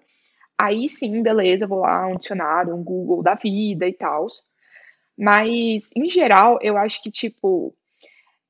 aí 0.56 0.88
sim, 0.88 1.22
beleza, 1.22 1.66
vou 1.66 1.80
lá, 1.80 2.06
um 2.06 2.16
dicionário, 2.16 2.74
um 2.74 2.84
Google 2.84 3.22
da 3.22 3.34
vida 3.34 3.86
e 3.86 3.92
tal. 3.92 4.26
Mas, 5.18 5.90
em 5.96 6.08
geral, 6.08 6.58
eu 6.62 6.76
acho 6.76 7.02
que, 7.02 7.10
tipo, 7.10 7.74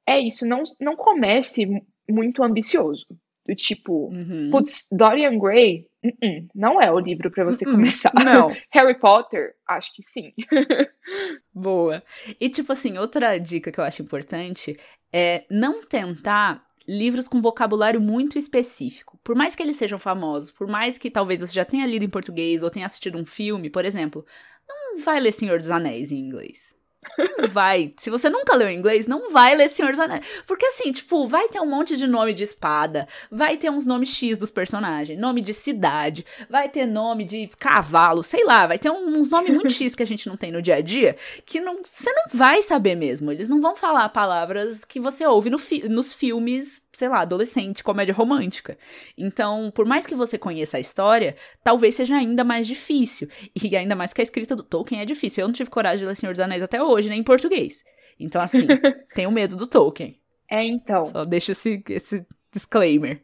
é 0.06 0.18
isso, 0.18 0.46
não, 0.46 0.62
não 0.78 0.96
comece 0.96 1.66
muito 2.08 2.42
ambicioso. 2.42 3.06
Do 3.46 3.54
tipo, 3.54 4.09
uhum. 4.09 4.48
putz, 4.50 4.88
Dorian 4.90 5.38
Gray, 5.38 5.87
uh 6.02 6.09
-uh, 6.09 6.48
não 6.54 6.80
é 6.80 6.90
o 6.90 6.98
livro 6.98 7.30
para 7.30 7.44
você 7.44 7.68
uh 7.68 7.70
começar. 7.70 8.12
Não. 8.24 8.57
Harry 8.72 8.98
Potter, 8.98 9.54
acho 9.68 9.94
que 9.94 10.02
sim. 10.02 10.33
Boa. 11.52 12.02
E 12.40 12.48
tipo 12.48 12.72
assim, 12.72 12.96
outra 12.96 13.37
dica 13.38 13.70
que 13.70 13.78
eu 13.78 13.85
acho 13.85 14.00
importante 14.00 14.78
é 15.12 15.44
não 15.50 15.85
tentar 15.85 16.64
livros 16.88 17.28
com 17.28 17.40
vocabulário 17.40 18.00
muito 18.00 18.38
específico. 18.38 19.18
Por 19.22 19.35
mais 19.35 19.54
que 19.54 19.62
eles 19.62 19.76
sejam 19.76 19.98
famosos, 19.98 20.50
por 20.50 20.66
mais 20.66 20.98
que 20.98 21.11
talvez 21.11 21.40
você 21.40 21.52
já 21.52 21.64
tenha 21.64 21.87
lido 21.87 22.04
em 22.04 22.11
português 22.11 22.62
ou 22.62 22.70
tenha 22.70 22.87
assistido 22.87 23.18
um 23.18 23.24
filme, 23.24 23.70
por 23.70 23.85
exemplo, 23.85 24.24
não 24.68 24.98
vai 24.98 25.20
ler 25.20 25.33
Senhor 25.33 25.59
dos 25.59 25.70
Anéis 25.70 26.12
em 26.12 26.18
inglês. 26.18 26.73
Não 27.18 27.48
vai. 27.48 27.92
Se 27.96 28.11
você 28.11 28.29
nunca 28.29 28.57
leu 28.57 28.70
inglês, 28.70 29.07
não 29.07 29.31
vai 29.31 29.55
ler 29.55 29.68
Senhor 29.68 29.90
dos 29.90 30.00
Anéis. 30.00 30.24
Porque 30.46 30.66
assim, 30.66 30.92
tipo, 30.92 31.27
vai 31.27 31.48
ter 31.48 31.61
um 31.61 31.66
monte 31.66 31.96
de 31.96 32.07
nome 32.07 32.33
de 32.33 32.44
espada, 32.44 33.07
vai 33.31 33.57
ter 33.57 33.70
uns 33.70 33.87
nomes 33.87 34.11
X 34.11 34.38
dos 34.38 34.50
personagens, 34.50 35.18
nome 35.18 35.40
de 35.40 35.55
cidade, 35.55 36.24
vai 36.48 36.68
ter 36.68 36.87
nome 36.87 37.24
de 37.24 37.48
cavalo, 37.59 38.22
sei 38.22 38.44
lá, 38.44 38.66
vai 38.66 38.79
ter 38.79 38.90
uns 38.90 39.31
nomes 39.31 39.53
muito 39.53 39.72
X 39.72 39.94
que 39.94 40.03
a 40.03 40.07
gente 40.07 40.29
não 40.29 40.37
tem 40.37 40.50
no 40.53 40.62
dia 40.62 40.77
a 40.77 40.81
dia, 40.81 41.16
que 41.44 41.61
não, 41.61 41.81
você 41.83 42.12
não 42.12 42.24
vai 42.33 42.62
saber 42.62 42.94
mesmo. 42.94 43.31
Eles 43.31 43.48
não 43.48 43.61
vão 43.61 43.77
falar 43.77 44.09
palavras 44.09 44.85
que 44.85 45.00
você 45.00 45.27
ouve 45.27 45.50
no 45.50 45.59
fi, 45.59 45.88
nos 45.88 46.12
filmes, 46.12 46.83
sei 46.92 47.09
lá, 47.09 47.20
adolescente, 47.20 47.85
comédia 47.85 48.14
romântica. 48.14 48.79
Então, 49.16 49.70
por 49.74 49.85
mais 49.85 50.07
que 50.07 50.14
você 50.14 50.38
conheça 50.38 50.77
a 50.77 50.81
história, 50.81 51.37
talvez 51.62 51.94
seja 51.94 52.16
ainda 52.16 52.44
mais 52.44 52.66
difícil. 52.66 53.29
E 53.55 53.77
ainda 53.77 53.94
mais 53.94 54.11
porque 54.11 54.22
a 54.22 54.24
escrita 54.24 54.55
do 54.55 54.62
Tolkien 54.62 55.00
é 55.00 55.05
difícil. 55.05 55.42
Eu 55.42 55.48
não 55.48 55.55
tive 55.55 55.70
coragem 55.70 56.00
de 56.00 56.07
ler 56.07 56.16
Senhor 56.16 56.33
dos 56.33 56.40
Anéis 56.40 56.62
até 56.62 56.83
hoje 56.83 57.03
hoje, 57.04 57.08
nem 57.08 57.20
em 57.20 57.24
português. 57.24 57.84
Então, 58.18 58.40
assim, 58.40 58.66
tenho 59.14 59.30
medo 59.30 59.56
do 59.56 59.66
Tolkien. 59.66 60.18
É, 60.50 60.64
então. 60.64 61.06
Só 61.06 61.24
deixa 61.24 61.52
esse, 61.52 61.82
esse 61.88 62.26
disclaimer. 62.52 63.22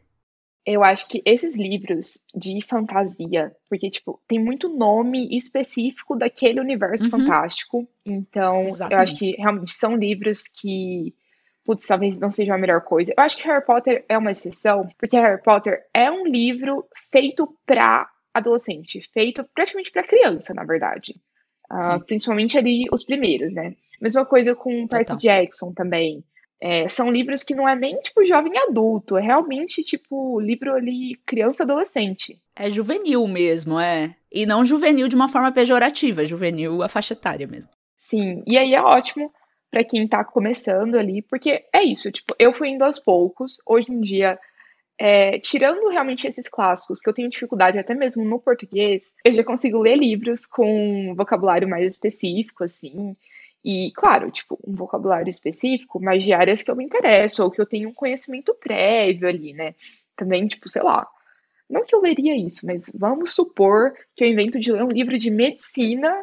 Eu 0.65 0.83
acho 0.83 1.07
que 1.07 1.23
esses 1.25 1.57
livros 1.57 2.19
de 2.35 2.61
fantasia, 2.61 3.55
porque, 3.67 3.89
tipo, 3.89 4.21
tem 4.27 4.37
muito 4.37 4.69
nome 4.69 5.35
específico 5.35 6.15
daquele 6.15 6.59
universo 6.59 7.05
uhum. 7.05 7.09
fantástico. 7.09 7.87
Então, 8.05 8.57
Exatamente. 8.57 8.93
eu 8.93 8.99
acho 8.99 9.17
que 9.17 9.31
realmente 9.37 9.71
são 9.71 9.95
livros 9.95 10.47
que, 10.47 11.15
putz, 11.65 11.87
talvez 11.87 12.19
não 12.19 12.31
sejam 12.31 12.53
a 12.53 12.59
melhor 12.59 12.81
coisa. 12.81 13.11
Eu 13.17 13.23
acho 13.23 13.37
que 13.37 13.47
Harry 13.47 13.65
Potter 13.65 14.05
é 14.07 14.15
uma 14.17 14.31
exceção, 14.31 14.87
porque 14.99 15.17
Harry 15.17 15.41
Potter 15.41 15.83
é 15.93 16.11
um 16.11 16.27
livro 16.27 16.85
feito 17.09 17.57
pra 17.65 18.07
adolescente, 18.31 19.01
feito 19.11 19.43
praticamente 19.55 19.91
para 19.91 20.03
criança, 20.03 20.53
na 20.53 20.63
verdade. 20.63 21.19
Uh, 21.71 22.03
principalmente 22.05 22.57
ali 22.57 22.85
os 22.91 23.03
primeiros, 23.03 23.53
né? 23.53 23.73
Mesma 24.01 24.25
coisa 24.25 24.53
com 24.53 24.87
Percy 24.87 25.17
Jackson 25.17 25.71
também. 25.71 26.23
É, 26.59 26.87
são 26.87 27.09
livros 27.09 27.41
que 27.41 27.55
não 27.55 27.67
é 27.67 27.75
nem 27.75 27.99
tipo 28.01 28.23
jovem 28.23 28.55
adulto, 28.55 29.17
é 29.17 29.21
realmente 29.21 29.81
tipo 29.81 30.39
livro 30.39 30.75
ali 30.75 31.15
criança 31.25 31.63
adolescente. 31.63 32.39
É 32.55 32.69
juvenil 32.69 33.27
mesmo, 33.27 33.79
é. 33.79 34.15
E 34.31 34.45
não 34.45 34.63
juvenil 34.63 35.07
de 35.07 35.15
uma 35.15 35.27
forma 35.27 35.51
pejorativa, 35.51 36.23
juvenil 36.23 36.83
a 36.83 36.87
faixa 36.87 37.13
etária 37.13 37.47
mesmo. 37.47 37.71
Sim, 37.97 38.43
e 38.45 38.59
aí 38.59 38.75
é 38.75 38.81
ótimo 38.81 39.31
para 39.71 39.83
quem 39.83 40.07
tá 40.07 40.23
começando 40.23 40.95
ali, 40.95 41.21
porque 41.23 41.63
é 41.73 41.83
isso, 41.83 42.11
tipo, 42.11 42.35
eu 42.37 42.53
fui 42.53 42.69
indo 42.69 42.83
aos 42.83 42.99
poucos. 42.99 43.57
Hoje 43.65 43.91
em 43.91 44.01
dia 44.01 44.37
é, 45.03 45.39
tirando 45.39 45.89
realmente 45.89 46.27
esses 46.27 46.47
clássicos, 46.47 46.99
que 46.99 47.09
eu 47.09 47.13
tenho 47.13 47.27
dificuldade 47.27 47.79
até 47.79 47.95
mesmo 47.95 48.23
no 48.23 48.39
português, 48.39 49.15
eu 49.25 49.33
já 49.33 49.43
consigo 49.43 49.81
ler 49.81 49.97
livros 49.97 50.45
com 50.45 51.15
vocabulário 51.15 51.67
mais 51.67 51.87
específico, 51.87 52.63
assim. 52.63 53.17
E, 53.65 53.91
claro, 53.95 54.29
tipo, 54.29 54.59
um 54.63 54.75
vocabulário 54.75 55.27
específico, 55.27 55.99
mas 55.99 56.23
de 56.23 56.33
áreas 56.33 56.61
que 56.61 56.69
eu 56.69 56.75
me 56.75 56.85
interesso, 56.85 57.41
ou 57.41 57.49
que 57.49 57.59
eu 57.59 57.65
tenho 57.65 57.89
um 57.89 57.93
conhecimento 57.95 58.53
prévio 58.53 59.27
ali, 59.27 59.53
né? 59.53 59.73
Também, 60.15 60.45
tipo, 60.45 60.69
sei 60.69 60.83
lá. 60.83 61.07
Não 61.67 61.83
que 61.83 61.95
eu 61.95 62.01
leria 62.01 62.37
isso, 62.37 62.67
mas 62.67 62.91
vamos 62.93 63.33
supor 63.33 63.95
que 64.15 64.23
eu 64.23 64.27
invento 64.27 64.59
de 64.59 64.71
ler 64.71 64.83
um 64.83 64.89
livro 64.89 65.17
de 65.17 65.31
medicina 65.31 66.13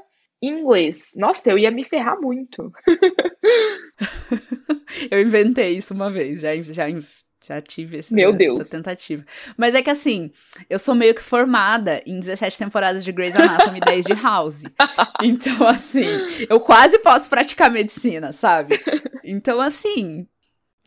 em 0.41 0.61
inglês. 0.61 1.14
Nossa, 1.17 1.51
eu 1.51 1.59
ia 1.59 1.73
me 1.73 1.83
ferrar 1.83 2.21
muito. 2.21 2.73
eu 5.11 5.21
inventei 5.21 5.71
isso 5.71 5.93
uma 5.93 6.12
vez, 6.12 6.41
já, 6.41 6.55
já 6.62 6.88
já 7.49 7.61
tive 7.61 7.99
esse, 7.99 8.13
Meu 8.15 8.33
Deus. 8.33 8.61
essa 8.61 8.77
tentativa. 8.77 9.25
Mas 9.57 9.75
é 9.75 9.83
que 9.83 9.91
assim, 9.91 10.31
eu 10.69 10.79
sou 10.79 10.95
meio 10.95 11.15
que 11.15 11.23
formada 11.23 12.03
em 12.07 12.21
17 12.21 12.59
temporadas 12.59 13.05
de 13.05 13.11
Grey's 13.11 13.35
Anatomy 13.35 13.79
e 13.79 13.81
10 13.81 14.05
de 14.07 14.15
House. 14.15 14.63
Então, 15.21 15.67
assim, 15.67 16.07
eu 16.49 16.61
quase 16.61 17.01
posso 17.01 17.29
praticar 17.29 17.71
medicina, 17.71 18.33
sabe? 18.33 18.81
Então, 19.25 19.61
assim, 19.61 20.29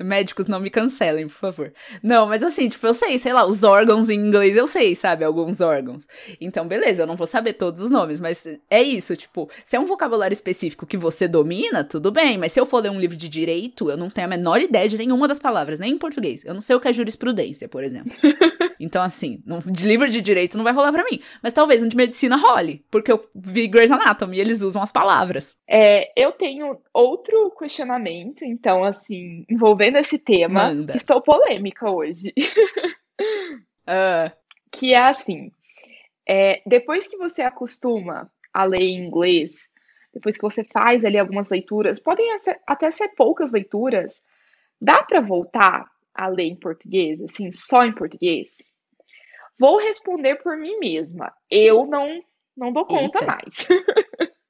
Médicos 0.03 0.47
não 0.47 0.59
me 0.59 0.69
cancelem, 0.69 1.27
por 1.27 1.35
favor. 1.35 1.73
Não, 2.01 2.27
mas 2.27 2.43
assim, 2.43 2.67
tipo, 2.67 2.85
eu 2.85 2.93
sei, 2.93 3.17
sei 3.19 3.33
lá, 3.33 3.45
os 3.45 3.63
órgãos 3.63 4.09
em 4.09 4.19
inglês 4.19 4.55
eu 4.55 4.67
sei, 4.67 4.95
sabe? 4.95 5.23
Alguns 5.23 5.61
órgãos. 5.61 6.07
Então, 6.39 6.67
beleza, 6.67 7.03
eu 7.03 7.07
não 7.07 7.15
vou 7.15 7.27
saber 7.27 7.53
todos 7.53 7.81
os 7.81 7.91
nomes, 7.91 8.19
mas 8.19 8.45
é 8.69 8.81
isso, 8.81 9.15
tipo, 9.15 9.49
se 9.65 9.75
é 9.75 9.79
um 9.79 9.85
vocabulário 9.85 10.33
específico 10.33 10.85
que 10.85 10.97
você 10.97 11.27
domina, 11.27 11.83
tudo 11.83 12.11
bem, 12.11 12.37
mas 12.37 12.51
se 12.53 12.59
eu 12.59 12.65
for 12.65 12.81
ler 12.83 12.91
um 12.91 12.99
livro 12.99 13.17
de 13.17 13.29
direito, 13.29 13.89
eu 13.89 13.97
não 13.97 14.09
tenho 14.09 14.27
a 14.27 14.29
menor 14.29 14.61
ideia 14.61 14.87
de 14.87 14.97
nenhuma 14.97 15.27
das 15.27 15.39
palavras, 15.39 15.79
nem 15.79 15.93
em 15.93 15.97
português. 15.97 16.43
Eu 16.45 16.53
não 16.53 16.61
sei 16.61 16.75
o 16.75 16.79
que 16.79 16.87
é 16.87 16.93
jurisprudência, 16.93 17.67
por 17.67 17.83
exemplo. 17.83 18.13
Então, 18.84 19.02
assim, 19.02 19.44
de 19.65 19.88
livro 19.88 20.10
de 20.10 20.22
direito 20.22 20.58
não 20.58 20.63
vai 20.63 20.74
rolar 20.74 20.91
para 20.91 21.04
mim. 21.04 21.22
Mas 21.41 21.54
talvez 21.54 21.82
um 21.82 21.88
de 21.88 21.96
medicina 21.96 22.36
role, 22.36 22.84
porque 22.89 23.12
eu 23.12 23.24
vi 23.36 23.67
Grey's 23.67 23.91
Anatomy 23.91 24.38
e 24.38 24.41
eles 24.41 24.62
usam 24.62 24.82
as 24.82 24.91
palavras. 24.91 25.56
É, 25.67 26.12
eu 26.20 26.32
tenho 26.32 26.78
outro 26.94 27.52
questionamento, 27.58 28.44
então, 28.44 28.84
assim, 28.84 29.46
envolvendo 29.50 29.98
esse 29.98 30.17
tema. 30.17 30.65
Manda. 30.65 30.96
Estou 30.96 31.22
polêmica 31.22 31.89
hoje. 31.89 32.34
uh. 33.88 34.32
Que 34.74 34.94
é 34.94 35.00
assim: 35.00 35.52
é, 36.26 36.62
depois 36.65 37.08
que 37.08 37.17
você 37.17 37.41
acostuma 37.41 38.32
a 38.54 38.63
ler 38.63 38.82
em 38.82 39.06
inglês, 39.06 39.70
depois 40.13 40.38
que 40.38 40.41
você 40.41 40.63
faz 40.63 41.04
ali 41.04 41.17
algumas 41.17 41.50
leituras, 41.50 42.00
podem 42.00 42.26
até 42.65 42.89
ser 42.89 43.10
poucas 43.10 43.52
leituras, 43.52 44.22
dá 44.80 45.04
para 45.04 45.22
voltar 45.22 45.89
a 46.13 46.28
ler 46.28 46.46
em 46.46 46.56
português, 46.56 47.22
assim, 47.22 47.52
só 47.52 47.84
em 47.86 47.94
português? 47.94 48.70
Vou 49.62 49.78
responder 49.78 50.38
por 50.38 50.58
mim 50.58 50.80
mesma. 50.80 51.32
Eu 51.47 51.86
não 51.86 52.19
não 52.58 52.74
dou 52.74 52.84
conta 52.84 53.19
Eita. 53.19 53.26
mais. 53.28 53.67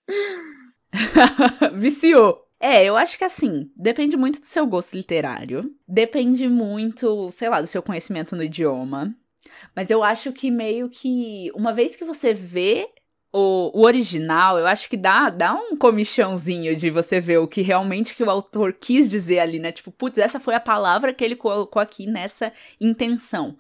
Viciou. 1.76 2.48
É, 2.58 2.86
eu 2.86 2.96
acho 2.96 3.18
que 3.18 3.26
assim, 3.26 3.70
depende 3.76 4.16
muito 4.16 4.40
do 4.40 4.46
seu 4.46 4.66
gosto 4.66 4.96
literário, 4.96 5.76
depende 5.86 6.48
muito, 6.48 7.30
sei 7.32 7.50
lá, 7.50 7.60
do 7.60 7.68
seu 7.68 7.84
conhecimento 7.84 8.38
no 8.38 8.44
idioma. 8.44 9.14
Mas 9.76 9.90
eu 9.90 10.02
acho 10.02 10.32
que 10.32 10.50
meio 10.50 10.88
que 10.90 11.52
uma 11.56 11.74
vez 11.74 11.98
que 11.98 12.06
você 12.06 12.34
vê 12.34 12.88
o, 13.34 13.78
o, 13.78 13.84
original, 13.84 14.58
eu 14.58 14.66
acho 14.66 14.90
que 14.90 14.96
dá, 14.96 15.30
dá 15.30 15.54
um 15.54 15.76
comichãozinho 15.76 16.74
de 16.74 16.90
você 16.90 17.20
ver 17.20 17.40
o 17.40 17.48
que 17.50 17.62
realmente 17.62 18.16
que 18.16 18.24
o 18.24 18.30
autor 18.30 18.72
quis 18.72 19.10
dizer 19.10 19.40
ali, 19.40 19.60
né? 19.60 19.74
Tipo, 19.74 19.92
putz, 19.92 20.20
essa 20.20 20.40
foi 20.40 20.56
a 20.56 20.60
palavra 20.60 21.14
que 21.14 21.24
ele 21.24 21.36
colocou 21.36 21.82
aqui 21.82 22.08
nessa 22.08 22.54
intenção. 22.80 23.58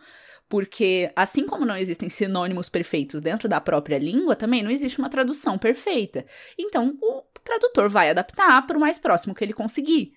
Porque, 0.52 1.10
assim 1.16 1.46
como 1.46 1.66
não 1.66 1.78
existem 1.78 2.10
sinônimos 2.10 2.68
perfeitos 2.68 3.22
dentro 3.22 3.48
da 3.48 3.62
própria 3.62 3.98
língua, 3.98 4.36
também 4.36 4.62
não 4.62 4.70
existe 4.70 5.00
uma 5.00 5.10
tradução 5.10 5.58
perfeita. 5.58 6.26
Então, 6.60 6.94
o 7.02 7.24
tradutor 7.42 7.90
vai 7.90 8.10
adaptar 8.10 8.68
para 8.68 8.76
o 8.76 8.82
mais 8.82 9.00
próximo 9.00 9.34
que 9.34 9.46
ele 9.46 9.54
conseguir. 9.54 10.12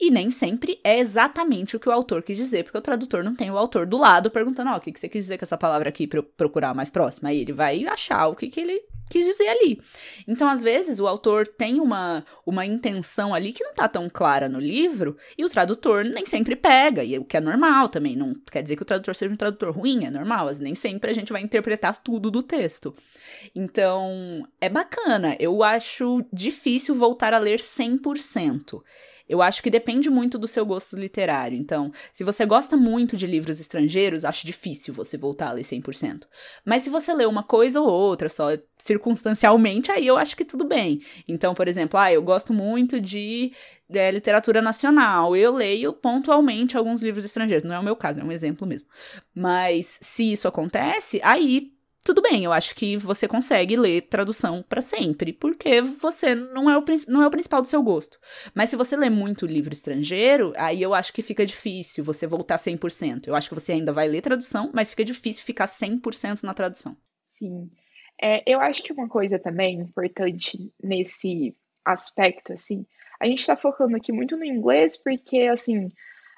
E 0.00 0.10
nem 0.10 0.28
sempre 0.28 0.80
é 0.82 0.98
exatamente 0.98 1.76
o 1.76 1.78
que 1.78 1.88
o 1.88 1.92
autor 1.92 2.24
quis 2.24 2.36
dizer, 2.36 2.64
porque 2.64 2.76
o 2.76 2.82
tradutor 2.82 3.22
não 3.22 3.36
tem 3.36 3.48
o 3.48 3.56
autor 3.56 3.86
do 3.86 3.96
lado 3.96 4.28
perguntando: 4.28 4.70
Ó, 4.70 4.74
oh, 4.74 4.76
o 4.78 4.80
que, 4.80 4.90
que 4.90 4.98
você 4.98 5.08
quis 5.08 5.22
dizer 5.22 5.38
com 5.38 5.44
essa 5.44 5.56
palavra 5.56 5.88
aqui 5.88 6.04
para 6.08 6.18
eu 6.18 6.24
procurar 6.24 6.74
mais 6.74 6.90
próxima? 6.90 7.28
Aí 7.28 7.42
ele 7.42 7.52
vai 7.52 7.86
achar 7.86 8.26
o 8.26 8.34
que, 8.34 8.48
que 8.48 8.58
ele 8.58 8.82
quis 9.08 9.24
dizer 9.24 9.48
ali. 9.48 9.80
Então, 10.26 10.48
às 10.48 10.62
vezes, 10.62 10.98
o 10.98 11.06
autor 11.06 11.46
tem 11.46 11.80
uma, 11.80 12.24
uma 12.44 12.64
intenção 12.64 13.34
ali 13.34 13.52
que 13.52 13.64
não 13.64 13.74
tá 13.74 13.88
tão 13.88 14.08
clara 14.08 14.48
no 14.48 14.58
livro, 14.58 15.16
e 15.36 15.44
o 15.44 15.48
tradutor 15.48 16.04
nem 16.04 16.26
sempre 16.26 16.56
pega, 16.56 17.04
e 17.04 17.18
o 17.18 17.24
que 17.24 17.36
é 17.36 17.40
normal 17.40 17.88
também. 17.88 18.16
Não 18.16 18.34
quer 18.50 18.62
dizer 18.62 18.76
que 18.76 18.82
o 18.82 18.86
tradutor 18.86 19.14
seja 19.14 19.32
um 19.32 19.36
tradutor 19.36 19.70
ruim, 19.70 20.04
é 20.04 20.10
normal, 20.10 20.46
mas 20.46 20.58
nem 20.58 20.74
sempre 20.74 21.10
a 21.10 21.14
gente 21.14 21.32
vai 21.32 21.42
interpretar 21.42 22.02
tudo 22.02 22.30
do 22.30 22.42
texto. 22.42 22.94
Então, 23.54 24.46
é 24.60 24.68
bacana. 24.68 25.36
Eu 25.38 25.62
acho 25.62 26.24
difícil 26.32 26.94
voltar 26.94 27.34
a 27.34 27.38
ler 27.38 27.58
100%. 27.58 28.82
Eu 29.28 29.42
acho 29.42 29.62
que 29.62 29.70
depende 29.70 30.08
muito 30.08 30.38
do 30.38 30.46
seu 30.46 30.64
gosto 30.64 30.96
literário. 30.96 31.58
Então, 31.58 31.92
se 32.12 32.22
você 32.22 32.46
gosta 32.46 32.76
muito 32.76 33.16
de 33.16 33.26
livros 33.26 33.60
estrangeiros, 33.60 34.24
acho 34.24 34.46
difícil 34.46 34.94
você 34.94 35.16
voltar 35.16 35.48
a 35.48 35.52
ler 35.52 35.64
100%. 35.64 36.24
Mas 36.64 36.82
se 36.82 36.90
você 36.90 37.12
lê 37.12 37.26
uma 37.26 37.42
coisa 37.42 37.80
ou 37.80 37.88
outra, 37.88 38.28
só 38.28 38.48
circunstancialmente, 38.78 39.90
aí 39.90 40.06
eu 40.06 40.16
acho 40.16 40.36
que 40.36 40.44
tudo 40.44 40.64
bem. 40.64 41.02
Então, 41.26 41.54
por 41.54 41.66
exemplo, 41.68 41.98
ah, 41.98 42.12
eu 42.12 42.22
gosto 42.22 42.52
muito 42.52 43.00
de 43.00 43.52
é, 43.90 44.10
literatura 44.10 44.62
nacional. 44.62 45.36
Eu 45.36 45.54
leio 45.54 45.92
pontualmente 45.92 46.76
alguns 46.76 47.02
livros 47.02 47.24
estrangeiros. 47.24 47.64
Não 47.64 47.74
é 47.74 47.78
o 47.78 47.84
meu 47.84 47.96
caso, 47.96 48.20
é 48.20 48.24
um 48.24 48.32
exemplo 48.32 48.66
mesmo. 48.66 48.88
Mas 49.34 49.98
se 50.00 50.32
isso 50.32 50.46
acontece, 50.46 51.20
aí 51.22 51.75
tudo 52.06 52.22
bem, 52.22 52.44
eu 52.44 52.52
acho 52.52 52.72
que 52.76 52.96
você 52.96 53.26
consegue 53.26 53.76
ler 53.76 54.02
tradução 54.02 54.62
para 54.62 54.80
sempre, 54.80 55.32
porque 55.32 55.82
você 55.82 56.36
não 56.36 56.70
é, 56.70 56.78
o, 56.78 56.84
não 57.08 57.20
é 57.20 57.26
o 57.26 57.30
principal 57.30 57.60
do 57.60 57.66
seu 57.66 57.82
gosto. 57.82 58.16
Mas 58.54 58.70
se 58.70 58.76
você 58.76 58.96
lê 58.96 59.10
muito 59.10 59.44
livro 59.44 59.72
estrangeiro, 59.72 60.52
aí 60.56 60.80
eu 60.80 60.94
acho 60.94 61.12
que 61.12 61.20
fica 61.20 61.44
difícil 61.44 62.04
você 62.04 62.24
voltar 62.24 62.58
100%. 62.58 63.26
Eu 63.26 63.34
acho 63.34 63.48
que 63.48 63.56
você 63.56 63.72
ainda 63.72 63.92
vai 63.92 64.06
ler 64.06 64.22
tradução, 64.22 64.70
mas 64.72 64.90
fica 64.90 65.04
difícil 65.04 65.44
ficar 65.44 65.66
100% 65.66 66.44
na 66.44 66.54
tradução. 66.54 66.96
Sim. 67.26 67.68
É, 68.22 68.40
eu 68.46 68.60
acho 68.60 68.84
que 68.84 68.92
uma 68.92 69.08
coisa 69.08 69.36
também 69.36 69.80
importante 69.80 70.72
nesse 70.80 71.56
aspecto, 71.84 72.52
assim, 72.52 72.86
a 73.18 73.26
gente 73.26 73.40
está 73.40 73.56
focando 73.56 73.96
aqui 73.96 74.12
muito 74.12 74.36
no 74.36 74.44
inglês, 74.44 74.96
porque, 74.96 75.40
assim, 75.42 75.90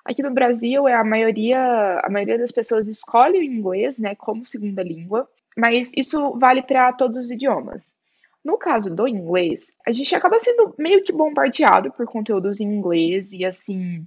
aqui 0.03 0.23
no 0.23 0.33
Brasil 0.33 0.89
é 0.89 0.95
a 0.95 1.05
maioria, 1.05 2.01
a 2.03 2.09
maioria 2.09 2.39
das 2.39 2.53
pessoas 2.53 2.89
escolhe 2.89 3.39
o 3.39 3.43
inglês, 3.43 3.99
né, 3.99 4.15
como 4.15 4.47
segunda 4.47 4.83
língua. 4.83 5.29
Mas 5.59 5.93
isso 5.97 6.39
vale 6.39 6.63
para 6.63 6.93
todos 6.93 7.25
os 7.25 7.31
idiomas. 7.33 7.97
No 8.45 8.57
caso 8.57 8.95
do 8.95 9.09
inglês, 9.09 9.75
a 9.85 9.91
gente 9.91 10.15
acaba 10.15 10.39
sendo 10.39 10.73
meio 10.79 11.03
que 11.03 11.11
bombardeado 11.11 11.91
por 11.91 12.07
conteúdos 12.07 12.61
em 12.61 12.65
inglês 12.65 13.33
e 13.33 13.45
assim. 13.45 14.07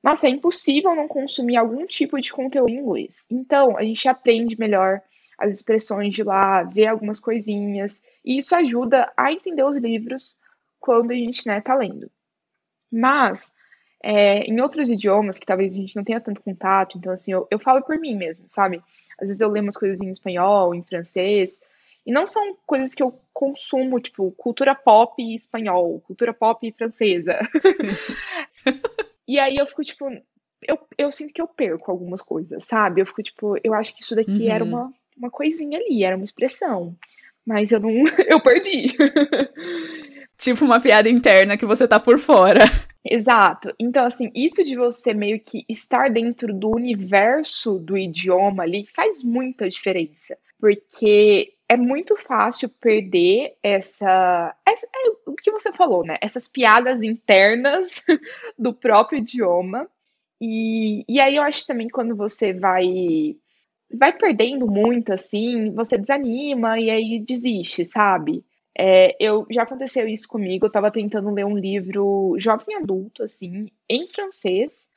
Nossa, 0.00 0.28
é 0.28 0.30
impossível 0.30 0.94
não 0.94 1.08
consumir 1.08 1.56
algum 1.56 1.84
tipo 1.86 2.20
de 2.20 2.32
conteúdo 2.32 2.70
em 2.70 2.78
inglês. 2.78 3.26
Então, 3.28 3.76
a 3.76 3.82
gente 3.82 4.08
aprende 4.08 4.56
melhor 4.56 5.02
as 5.36 5.54
expressões 5.56 6.14
de 6.14 6.22
lá, 6.22 6.62
vê 6.62 6.86
algumas 6.86 7.18
coisinhas, 7.18 8.00
e 8.24 8.38
isso 8.38 8.54
ajuda 8.54 9.12
a 9.16 9.32
entender 9.32 9.64
os 9.64 9.76
livros 9.76 10.36
quando 10.78 11.10
a 11.10 11.14
gente 11.14 11.48
né, 11.48 11.60
tá 11.60 11.74
lendo. 11.74 12.08
Mas, 12.92 13.52
é, 14.00 14.44
em 14.44 14.60
outros 14.60 14.88
idiomas 14.88 15.36
que 15.36 15.46
talvez 15.46 15.72
a 15.72 15.76
gente 15.76 15.96
não 15.96 16.04
tenha 16.04 16.20
tanto 16.20 16.42
contato, 16.42 16.96
então 16.96 17.12
assim, 17.12 17.32
eu, 17.32 17.46
eu 17.50 17.58
falo 17.58 17.82
por 17.82 17.98
mim 17.98 18.16
mesmo, 18.16 18.44
sabe? 18.46 18.82
Às 19.22 19.28
vezes 19.28 19.40
eu 19.40 19.48
leio 19.48 19.64
umas 19.64 19.76
coisas 19.76 20.00
em 20.00 20.10
espanhol, 20.10 20.74
em 20.74 20.82
francês. 20.82 21.60
E 22.04 22.10
não 22.10 22.26
são 22.26 22.56
coisas 22.66 22.92
que 22.94 23.02
eu 23.02 23.16
consumo, 23.32 24.00
tipo, 24.00 24.32
cultura 24.32 24.74
pop 24.74 25.22
espanhol, 25.34 26.00
cultura 26.00 26.34
pop 26.34 26.74
francesa. 26.76 27.38
e 29.26 29.38
aí 29.38 29.56
eu 29.56 29.66
fico, 29.66 29.84
tipo, 29.84 30.10
eu, 30.66 30.78
eu 30.98 31.12
sinto 31.12 31.32
que 31.32 31.40
eu 31.40 31.46
perco 31.46 31.92
algumas 31.92 32.20
coisas, 32.20 32.64
sabe? 32.64 33.00
Eu 33.00 33.06
fico, 33.06 33.22
tipo, 33.22 33.56
eu 33.62 33.72
acho 33.72 33.94
que 33.94 34.02
isso 34.02 34.16
daqui 34.16 34.46
uhum. 34.46 34.50
era 34.50 34.64
uma, 34.64 34.92
uma 35.16 35.30
coisinha 35.30 35.78
ali, 35.78 36.02
era 36.02 36.16
uma 36.16 36.24
expressão. 36.24 36.96
Mas 37.46 37.70
eu 37.70 37.80
não. 37.80 37.90
Eu 38.26 38.40
perdi. 38.40 38.96
tipo 40.36 40.64
uma 40.64 40.80
piada 40.80 41.08
interna 41.08 41.56
que 41.56 41.66
você 41.66 41.86
tá 41.88 41.98
por 41.98 42.18
fora. 42.18 42.60
Exato. 43.04 43.74
Então, 43.80 44.04
assim, 44.04 44.30
isso 44.34 44.62
de 44.64 44.76
você 44.76 45.12
meio 45.12 45.40
que 45.40 45.64
estar 45.68 46.08
dentro 46.10 46.54
do 46.54 46.70
universo 46.70 47.78
do 47.78 47.98
idioma 47.98 48.62
ali 48.62 48.86
faz 48.86 49.22
muita 49.22 49.68
diferença. 49.68 50.38
Porque 50.60 51.54
é 51.68 51.76
muito 51.76 52.14
fácil 52.16 52.68
perder 52.68 53.56
essa, 53.62 54.54
essa 54.64 54.86
é 54.86 55.10
o 55.26 55.34
que 55.34 55.50
você 55.50 55.72
falou, 55.72 56.04
né? 56.04 56.16
Essas 56.20 56.46
piadas 56.46 57.02
internas 57.02 58.02
do 58.56 58.72
próprio 58.72 59.18
idioma. 59.18 59.88
E, 60.40 61.04
e 61.08 61.20
aí 61.20 61.36
eu 61.36 61.42
acho 61.42 61.66
também 61.66 61.88
quando 61.88 62.14
você 62.16 62.52
vai 62.52 63.36
vai 63.94 64.12
perdendo 64.12 64.66
muito 64.66 65.12
assim, 65.12 65.70
você 65.72 65.98
desanima 65.98 66.80
e 66.80 66.90
aí 66.90 67.20
desiste, 67.20 67.84
sabe? 67.84 68.44
É, 68.78 69.16
eu 69.20 69.46
já 69.50 69.62
aconteceu 69.62 70.08
isso 70.08 70.26
comigo. 70.26 70.64
Eu 70.64 70.68
estava 70.68 70.90
tentando 70.90 71.30
ler 71.30 71.44
um 71.44 71.56
livro 71.56 72.34
jovem 72.38 72.76
adulto, 72.76 73.22
assim, 73.22 73.70
em 73.88 74.06
francês. 74.08 74.88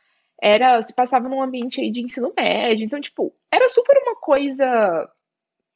Era, 0.41 0.81
se 0.81 0.93
passava 0.93 1.29
num 1.29 1.41
ambiente 1.41 1.79
aí 1.79 1.89
de 1.91 2.01
ensino 2.01 2.33
médio, 2.35 2.85
então, 2.85 2.99
tipo, 2.99 3.33
era 3.51 3.69
super 3.69 3.97
uma 3.97 4.15
coisa 4.15 5.09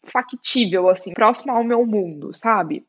factível, 0.03 0.89
assim, 0.89 1.13
próxima 1.13 1.53
ao 1.53 1.63
meu 1.63 1.85
mundo, 1.85 2.33
sabe? 2.33 2.85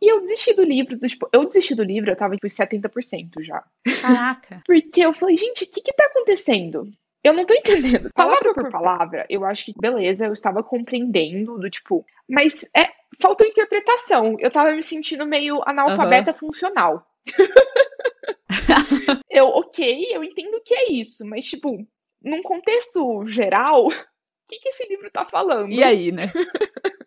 E 0.00 0.12
eu 0.12 0.20
desisti 0.20 0.54
do 0.54 0.62
livro, 0.62 0.98
do, 0.98 1.06
tipo, 1.08 1.28
eu 1.32 1.44
desisti 1.44 1.74
do 1.74 1.82
livro, 1.82 2.10
eu 2.10 2.16
tava 2.16 2.34
tipo 2.34 2.46
70% 2.46 3.42
já. 3.42 3.64
Caraca. 4.02 4.62
Porque 4.66 5.00
eu 5.00 5.12
falei, 5.12 5.36
gente, 5.36 5.64
o 5.64 5.70
que 5.70 5.80
que 5.80 5.92
tá 5.92 6.04
acontecendo? 6.04 6.92
Eu 7.24 7.32
não 7.32 7.46
tô 7.46 7.54
entendendo. 7.54 8.10
Palavra 8.14 8.54
por 8.54 8.70
palavra, 8.70 9.26
eu 9.28 9.44
acho 9.44 9.64
que 9.64 9.74
beleza, 9.76 10.26
eu 10.26 10.32
estava 10.32 10.62
compreendendo 10.62 11.58
do 11.58 11.68
tipo, 11.68 12.04
mas 12.28 12.64
é, 12.76 12.88
faltou 13.20 13.46
interpretação. 13.46 14.36
Eu 14.38 14.50
tava 14.50 14.72
me 14.72 14.82
sentindo 14.82 15.26
meio 15.26 15.62
analfabeta 15.66 16.32
uhum. 16.32 16.38
funcional. 16.38 17.06
eu, 19.30 19.46
ok, 19.46 20.06
eu 20.10 20.22
entendo 20.22 20.60
que 20.64 20.74
é 20.74 20.92
isso, 20.92 21.26
mas, 21.26 21.44
tipo, 21.44 21.76
num 22.22 22.42
contexto 22.42 23.26
geral, 23.26 23.86
o 23.86 23.90
que, 24.48 24.58
que 24.58 24.68
esse 24.68 24.86
livro 24.88 25.10
tá 25.10 25.24
falando? 25.24 25.72
E 25.72 25.82
aí, 25.82 26.12
né? 26.12 26.32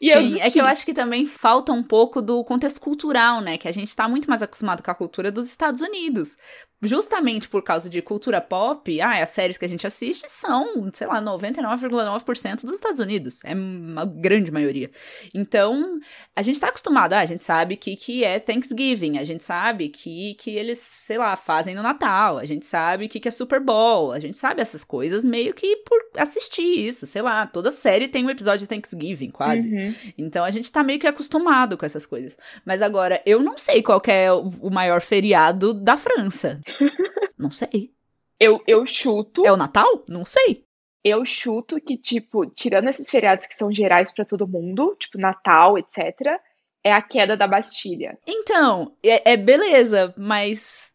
e 0.00 0.10
Sim, 0.10 0.40
é 0.40 0.50
que 0.50 0.60
eu 0.60 0.64
acho 0.64 0.84
que 0.84 0.94
também 0.94 1.26
falta 1.26 1.72
um 1.72 1.82
pouco 1.82 2.22
do 2.22 2.42
contexto 2.44 2.80
cultural, 2.80 3.40
né? 3.40 3.58
Que 3.58 3.68
a 3.68 3.72
gente 3.72 3.94
tá 3.94 4.08
muito 4.08 4.28
mais 4.28 4.42
acostumado 4.42 4.82
com 4.82 4.90
a 4.90 4.94
cultura 4.94 5.30
dos 5.30 5.46
Estados 5.46 5.82
Unidos. 5.82 6.36
justamente 6.82 7.46
por 7.46 7.62
causa 7.62 7.90
de 7.90 8.00
cultura 8.00 8.40
pop, 8.40 9.00
ah, 9.02 9.22
as 9.22 9.28
séries 9.28 9.58
que 9.58 9.66
a 9.66 9.68
gente 9.68 9.86
assiste 9.86 10.26
são, 10.30 10.90
sei 10.94 11.06
lá, 11.06 11.20
99,9% 11.20 12.62
dos 12.62 12.72
Estados 12.72 13.00
Unidos. 13.00 13.40
É 13.44 13.54
uma 13.54 14.06
grande 14.06 14.50
maioria. 14.50 14.90
Então, 15.34 16.00
a 16.34 16.40
gente 16.40 16.58
tá 16.58 16.68
acostumado, 16.68 17.12
ah, 17.12 17.18
a 17.18 17.26
gente 17.26 17.44
sabe 17.44 17.76
que, 17.76 17.96
que 17.96 18.24
é 18.24 18.40
Thanksgiving, 18.40 19.18
a 19.18 19.24
gente 19.24 19.44
sabe 19.44 19.90
que, 19.90 20.34
que 20.36 20.50
eles, 20.50 20.78
sei 20.78 21.18
lá, 21.18 21.36
fazem 21.36 21.74
no 21.74 21.82
Natal, 21.82 22.38
a 22.38 22.46
gente 22.46 22.64
sabe 22.64 23.08
que, 23.08 23.20
que 23.20 23.28
é 23.28 23.30
Super 23.30 23.60
Bowl, 23.60 24.12
a 24.12 24.18
gente 24.18 24.38
sabe 24.38 24.62
essas 24.62 24.82
coisas 24.82 25.22
meio 25.22 25.52
que 25.52 25.76
por 25.84 25.98
assistir 26.16 26.62
isso, 26.62 27.06
sei 27.06 27.20
lá, 27.20 27.46
toda 27.46 27.70
série 27.70 28.08
tem 28.08 28.24
um 28.24 28.30
episódio 28.30 28.60
de 28.60 28.66
Thanksgiving, 28.66 29.30
quase. 29.30 29.49
Uhum. 29.58 29.94
Então, 30.16 30.44
a 30.44 30.50
gente 30.50 30.70
tá 30.70 30.82
meio 30.82 30.98
que 30.98 31.06
acostumado 31.06 31.76
com 31.76 31.86
essas 31.86 32.06
coisas. 32.06 32.36
Mas 32.64 32.82
agora, 32.82 33.22
eu 33.26 33.42
não 33.42 33.58
sei 33.58 33.82
qual 33.82 34.02
é 34.06 34.32
o 34.32 34.70
maior 34.70 35.00
feriado 35.00 35.74
da 35.74 35.96
França. 35.96 36.60
Não 37.38 37.50
sei. 37.50 37.90
Eu, 38.38 38.62
eu 38.66 38.86
chuto. 38.86 39.46
É 39.46 39.50
o 39.50 39.56
Natal? 39.56 40.04
Não 40.06 40.26
sei. 40.26 40.62
Eu 41.02 41.24
chuto 41.24 41.80
que, 41.80 41.96
tipo, 41.96 42.44
tirando 42.44 42.88
esses 42.88 43.08
feriados 43.08 43.46
que 43.46 43.54
são 43.54 43.72
gerais 43.72 44.12
para 44.12 44.26
todo 44.26 44.46
mundo, 44.46 44.94
tipo 44.98 45.16
Natal, 45.18 45.78
etc., 45.78 46.38
é 46.84 46.92
a 46.92 47.00
queda 47.00 47.36
da 47.36 47.46
Bastilha. 47.46 48.18
Então, 48.26 48.94
é, 49.02 49.32
é 49.32 49.36
beleza, 49.36 50.14
mas. 50.16 50.94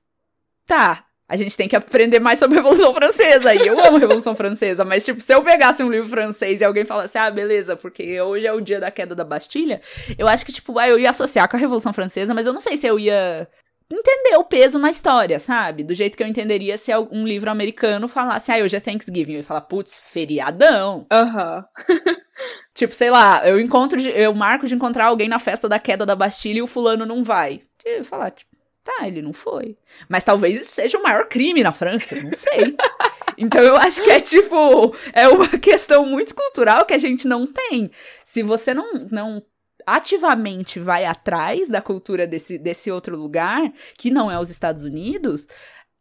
Tá, 0.68 1.05
a 1.28 1.36
gente 1.36 1.58
tem 1.58 1.68
que 1.68 1.76
aprender 1.76 2.20
mais 2.20 2.38
sobre 2.38 2.58
a 2.58 2.62
Revolução 2.62 2.94
Francesa. 2.94 3.54
E 3.54 3.68
eu 3.68 3.80
amo 3.80 3.98
a 3.98 4.00
Revolução 4.00 4.36
Francesa, 4.36 4.86
mas, 4.86 5.04
tipo, 5.04 5.20
se 5.20 5.34
eu 5.34 5.42
pegasse 5.44 5.84
um 5.84 5.90
livro 5.90 6.10
francês 6.10 6.62
e 6.62 6.64
alguém 6.64 6.86
falasse, 6.86 7.18
ah, 7.18 7.32
beleza, 7.32 7.76
porque 7.76 8.22
hoje 8.22 8.46
é 8.46 8.54
o 8.54 8.62
dia 8.62 8.80
da 8.80 8.92
queda 8.92 9.16
da 9.16 9.24
Bastilha, 9.24 9.82
eu 10.18 10.28
acho 10.28 10.46
que, 10.46 10.54
tipo, 10.54 10.78
ah, 10.78 10.88
eu 10.88 11.00
ia 11.00 11.10
associar 11.10 11.50
com 11.50 11.58
a 11.58 11.60
Revolução 11.60 11.92
Francesa, 11.94 12.34
mas 12.34 12.46
eu 12.46 12.54
não 12.54 12.60
sei 12.60 12.78
se 12.78 12.86
eu 12.86 13.00
ia 13.00 13.48
entender 13.92 14.36
o 14.38 14.44
peso 14.44 14.80
na 14.80 14.90
história, 14.90 15.40
sabe? 15.40 15.84
Do 15.84 15.94
jeito 15.94 16.18
que 16.18 16.24
eu 16.24 16.28
entenderia 16.28 16.78
se 16.78 16.92
um 17.12 17.26
livro 17.26 17.50
americano 17.50 18.08
falasse, 18.08 18.52
ah, 18.52 18.64
hoje 18.64 18.76
é 18.76 18.80
Thanksgiving. 18.80 19.34
Eu 19.34 19.38
ia 19.40 19.44
falar, 19.44 19.62
putz, 19.62 20.00
feriadão. 20.04 21.06
Aham. 21.12 21.66
Uhum. 21.90 21.96
tipo, 22.74 22.94
sei 22.94 23.10
lá, 23.10 23.48
eu 23.48 23.60
encontro, 23.60 24.00
eu 24.00 24.34
marco 24.34 24.68
de 24.68 24.76
encontrar 24.76 25.06
alguém 25.06 25.30
na 25.30 25.40
festa 25.40 25.70
da 25.70 25.80
queda 25.80 26.06
da 26.06 26.16
Bastilha 26.16 26.60
e 26.60 26.62
o 26.62 26.68
fulano 26.68 27.06
não 27.06 27.24
vai. 27.24 27.62
Eu 27.84 27.98
ia 27.98 28.04
falar, 28.04 28.32
tipo, 28.32 28.55
tá, 28.86 29.08
ele 29.08 29.21
não 29.21 29.34
foi. 29.34 29.76
Mas 30.08 30.24
talvez 30.24 30.62
isso 30.62 30.71
seja 30.71 30.98
o 30.98 31.04
maior 31.04 31.28
crime 31.28 31.63
na 31.63 31.74
França, 31.74 32.15
não 32.21 32.32
sei. 32.34 32.76
Então 33.38 33.62
eu 33.62 33.76
acho 33.76 34.02
que 34.02 34.10
é 34.10 34.21
tipo, 34.21 34.95
é 35.12 35.28
uma 35.28 35.50
questão 35.60 36.06
muito 36.06 36.34
cultural 36.34 36.86
que 36.86 36.93
a 36.93 36.98
gente 36.98 37.28
não 37.28 37.45
tem. 37.45 37.91
Se 38.24 38.41
você 38.41 38.74
não, 38.74 38.93
não 39.12 39.43
ativamente 39.86 40.80
vai 40.80 41.06
atrás 41.06 41.69
da 41.69 41.82
cultura 41.82 42.26
desse, 42.26 42.58
desse 42.58 42.89
outro 42.89 43.15
lugar, 43.17 43.71
que 43.98 44.10
não 44.10 44.32
é 44.32 44.39
os 44.39 44.50
Estados 44.50 44.84
Unidos, 44.84 45.48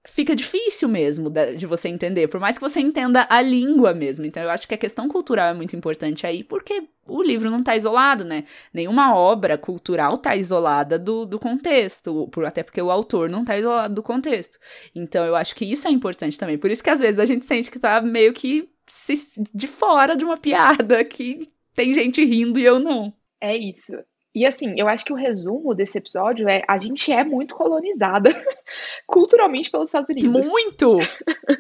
fica 0.06 0.36
difícil 0.36 0.88
mesmo 0.88 1.30
de 1.56 1.66
você 1.66 1.88
entender, 1.88 2.28
por 2.28 2.38
mais 2.38 2.58
que 2.58 2.60
você 2.60 2.80
entenda 2.80 3.26
a 3.28 3.40
língua 3.40 3.94
mesmo. 3.94 4.24
Então 4.26 4.42
eu 4.42 4.50
acho 4.50 4.68
que 4.68 4.74
a 4.74 4.78
questão 4.78 5.08
cultural 5.08 5.48
é 5.48 5.54
muito 5.54 5.74
importante 5.74 6.26
aí, 6.26 6.44
porque 6.44 6.84
o 7.06 7.22
livro 7.22 7.50
não 7.50 7.60
está 7.60 7.74
isolado, 7.74 8.24
né? 8.24 8.44
Nenhuma 8.72 9.16
obra 9.16 9.56
cultural 9.56 10.14
está 10.14 10.36
isolada 10.36 10.98
do, 10.98 11.24
do 11.24 11.38
contexto, 11.38 12.28
por, 12.28 12.44
até 12.44 12.62
porque 12.62 12.80
o 12.80 12.90
autor 12.90 13.30
não 13.30 13.40
está 13.40 13.56
isolado 13.58 13.94
do 13.94 14.02
contexto. 14.02 14.58
Então 14.94 15.24
eu 15.24 15.34
acho 15.34 15.54
que 15.56 15.64
isso 15.64 15.88
é 15.88 15.90
importante 15.90 16.38
também. 16.38 16.58
Por 16.58 16.70
isso 16.70 16.84
que 16.84 16.90
às 16.90 17.00
vezes 17.00 17.18
a 17.18 17.24
gente 17.24 17.46
sente 17.46 17.70
que 17.70 17.78
tá 17.78 18.00
meio 18.00 18.32
que 18.32 18.68
se, 18.86 19.14
de 19.54 19.66
fora 19.66 20.14
de 20.16 20.24
uma 20.24 20.36
piada, 20.36 21.02
que 21.04 21.50
tem 21.74 21.94
gente 21.94 22.24
rindo 22.24 22.58
e 22.58 22.64
eu 22.64 22.78
não. 22.78 23.12
É 23.40 23.56
isso. 23.56 23.92
E 24.34 24.44
assim, 24.44 24.74
eu 24.76 24.88
acho 24.88 25.04
que 25.04 25.12
o 25.12 25.16
resumo 25.16 25.74
desse 25.74 25.98
episódio 25.98 26.48
é 26.48 26.62
a 26.66 26.76
gente 26.76 27.12
é 27.12 27.22
muito 27.22 27.54
colonizada 27.54 28.30
culturalmente 29.06 29.70
pelos 29.70 29.86
Estados 29.86 30.08
Unidos. 30.08 30.48
Muito! 30.48 30.98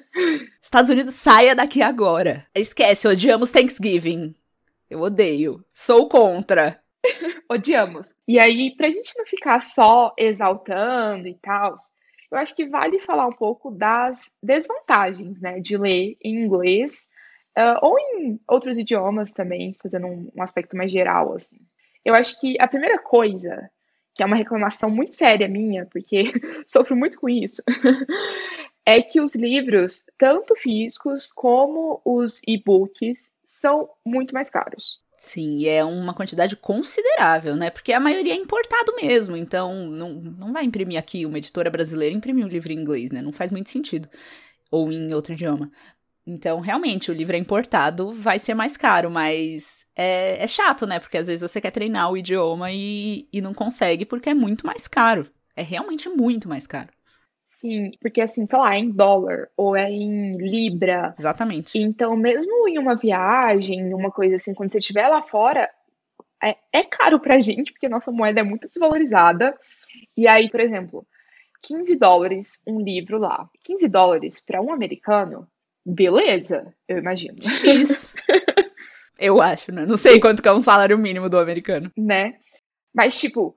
Estados 0.60 0.90
Unidos, 0.90 1.14
saia 1.14 1.54
daqui 1.54 1.80
agora. 1.82 2.46
Esquece, 2.52 3.06
odiamos 3.06 3.52
Thanksgiving. 3.52 4.34
Eu 4.90 5.00
odeio. 5.00 5.64
Sou 5.72 6.08
contra. 6.08 6.80
odiamos. 7.48 8.16
E 8.26 8.40
aí, 8.40 8.74
pra 8.76 8.88
gente 8.88 9.16
não 9.16 9.24
ficar 9.24 9.60
só 9.60 10.12
exaltando 10.18 11.28
e 11.28 11.34
tal, 11.34 11.76
eu 12.30 12.38
acho 12.38 12.56
que 12.56 12.66
vale 12.66 12.98
falar 12.98 13.28
um 13.28 13.32
pouco 13.32 13.70
das 13.70 14.32
desvantagens, 14.42 15.40
né, 15.40 15.60
de 15.60 15.76
ler 15.76 16.16
em 16.20 16.44
inglês 16.44 17.08
uh, 17.56 17.78
ou 17.82 17.96
em 17.98 18.40
outros 18.48 18.78
idiomas 18.78 19.30
também, 19.32 19.76
fazendo 19.80 20.08
um, 20.08 20.30
um 20.34 20.42
aspecto 20.42 20.76
mais 20.76 20.90
geral, 20.90 21.34
assim. 21.34 21.58
Eu 22.04 22.14
acho 22.14 22.38
que 22.40 22.56
a 22.60 22.68
primeira 22.68 22.98
coisa, 22.98 23.70
que 24.14 24.22
é 24.22 24.26
uma 24.26 24.36
reclamação 24.36 24.90
muito 24.90 25.14
séria 25.14 25.48
minha, 25.48 25.86
porque 25.86 26.32
sofro 26.66 26.96
muito 26.96 27.18
com 27.18 27.28
isso, 27.28 27.62
é 28.86 29.00
que 29.02 29.20
os 29.20 29.34
livros, 29.34 30.04
tanto 30.18 30.54
físicos 30.54 31.30
como 31.32 32.00
os 32.04 32.40
e-books, 32.46 33.32
são 33.44 33.88
muito 34.04 34.34
mais 34.34 34.50
caros. 34.50 35.02
Sim, 35.16 35.66
é 35.66 35.82
uma 35.82 36.12
quantidade 36.12 36.54
considerável, 36.56 37.56
né? 37.56 37.70
Porque 37.70 37.92
a 37.92 38.00
maioria 38.00 38.34
é 38.34 38.36
importado 38.36 38.94
mesmo, 38.96 39.36
então 39.36 39.86
não, 39.86 40.12
não 40.12 40.52
vai 40.52 40.64
imprimir 40.64 40.98
aqui 40.98 41.24
uma 41.24 41.38
editora 41.38 41.70
brasileira 41.70 42.14
imprimir 42.14 42.44
um 42.44 42.48
livro 42.48 42.72
em 42.72 42.78
inglês, 42.78 43.10
né? 43.10 43.22
Não 43.22 43.32
faz 43.32 43.50
muito 43.50 43.70
sentido. 43.70 44.08
Ou 44.70 44.92
em 44.92 45.14
outro 45.14 45.32
idioma. 45.32 45.70
Então, 46.26 46.60
realmente, 46.60 47.10
o 47.10 47.14
livro 47.14 47.36
é 47.36 47.38
importado, 47.38 48.10
vai 48.10 48.38
ser 48.38 48.54
mais 48.54 48.76
caro, 48.76 49.10
mas 49.10 49.84
é, 49.94 50.42
é 50.42 50.46
chato, 50.48 50.86
né? 50.86 50.98
Porque 50.98 51.18
às 51.18 51.26
vezes 51.26 51.48
você 51.48 51.60
quer 51.60 51.70
treinar 51.70 52.10
o 52.10 52.16
idioma 52.16 52.72
e, 52.72 53.28
e 53.30 53.40
não 53.42 53.52
consegue 53.52 54.06
porque 54.06 54.30
é 54.30 54.34
muito 54.34 54.66
mais 54.66 54.88
caro. 54.88 55.28
É 55.54 55.62
realmente 55.62 56.08
muito 56.08 56.48
mais 56.48 56.66
caro. 56.66 56.88
Sim, 57.44 57.90
porque 58.00 58.20
assim, 58.20 58.46
sei 58.46 58.58
lá, 58.58 58.74
é 58.74 58.78
em 58.78 58.90
dólar 58.90 59.48
ou 59.56 59.76
é 59.76 59.88
em 59.90 60.36
libra. 60.38 61.12
Exatamente. 61.16 61.78
Então, 61.78 62.16
mesmo 62.16 62.66
em 62.66 62.78
uma 62.78 62.96
viagem, 62.96 63.92
uma 63.94 64.10
coisa 64.10 64.36
assim, 64.36 64.54
quando 64.54 64.72
você 64.72 64.78
estiver 64.78 65.06
lá 65.06 65.22
fora, 65.22 65.70
é, 66.42 66.56
é 66.72 66.82
caro 66.82 67.20
pra 67.20 67.38
gente, 67.38 67.70
porque 67.72 67.86
a 67.86 67.90
nossa 67.90 68.10
moeda 68.10 68.40
é 68.40 68.42
muito 68.42 68.66
desvalorizada. 68.66 69.56
E 70.16 70.26
aí, 70.26 70.50
por 70.50 70.60
exemplo, 70.60 71.06
15 71.62 71.96
dólares 71.96 72.60
um 72.66 72.80
livro 72.80 73.18
lá. 73.18 73.48
15 73.62 73.88
dólares 73.88 74.40
para 74.40 74.60
um 74.60 74.72
americano 74.72 75.46
beleza, 75.84 76.74
eu 76.88 76.98
imagino. 76.98 77.36
X. 77.42 78.14
eu 79.18 79.40
acho, 79.40 79.72
né? 79.72 79.84
Não 79.86 79.96
sei 79.96 80.20
quanto 80.20 80.42
que 80.42 80.48
é 80.48 80.52
um 80.52 80.60
salário 80.60 80.98
mínimo 80.98 81.28
do 81.28 81.38
americano. 81.38 81.90
Né? 81.96 82.38
Mas, 82.94 83.18
tipo, 83.18 83.56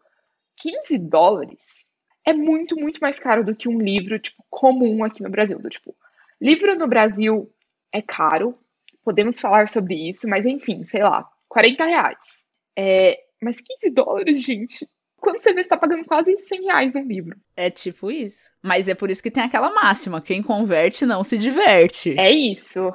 15 0.58 0.98
dólares 0.98 1.88
é 2.26 2.34
muito, 2.34 2.76
muito 2.76 3.00
mais 3.00 3.20
caro 3.20 3.44
do 3.44 3.56
que 3.56 3.70
um 3.70 3.80
livro, 3.80 4.20
tipo, 4.20 4.44
comum 4.50 5.04
aqui 5.04 5.24
no 5.24 5.30
Brasil. 5.30 5.60
Do, 5.60 5.70
tipo, 5.70 5.96
livro 6.42 6.76
no 6.76 6.88
Brasil 6.88 7.50
é 7.94 8.02
caro, 8.02 8.58
podemos 9.04 9.40
falar 9.40 9.70
sobre 9.70 10.10
isso, 10.10 10.28
mas 10.28 10.46
enfim, 10.46 10.84
sei 10.84 11.04
lá, 11.04 11.26
40 11.48 11.86
reais. 11.86 12.48
É, 12.78 13.18
mas 13.42 13.62
15 13.62 13.90
dólares, 13.92 14.44
gente, 14.46 14.88
quando 15.20 15.42
você 15.42 15.54
vê, 15.54 15.64
você 15.64 15.70
tá 15.70 15.78
pagando 15.78 16.06
quase 16.06 16.38
100 16.38 16.64
reais 16.64 16.94
num 16.94 17.06
livro. 17.06 17.36
É 17.56 17.70
tipo 17.70 18.12
isso. 18.12 18.50
Mas 18.62 18.88
é 18.88 18.96
por 18.96 19.10
isso 19.10 19.22
que 19.22 19.32
tem 19.32 19.44
aquela 19.44 19.72
máxima: 19.72 20.22
quem 20.22 20.42
converte 20.42 21.06
não 21.06 21.24
se 21.24 21.38
diverte. 21.38 22.16
É 22.18 22.30
isso. 22.32 22.92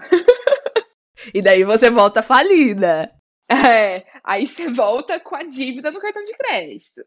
e 1.34 1.42
daí 1.42 1.64
você 1.64 1.90
volta 1.90 2.22
falida. 2.22 3.10
É, 3.50 4.04
aí 4.24 4.46
você 4.46 4.70
volta 4.70 5.20
com 5.20 5.36
a 5.36 5.42
dívida 5.42 5.90
no 5.90 6.00
cartão 6.00 6.24
de 6.24 6.32
crédito. 6.32 7.02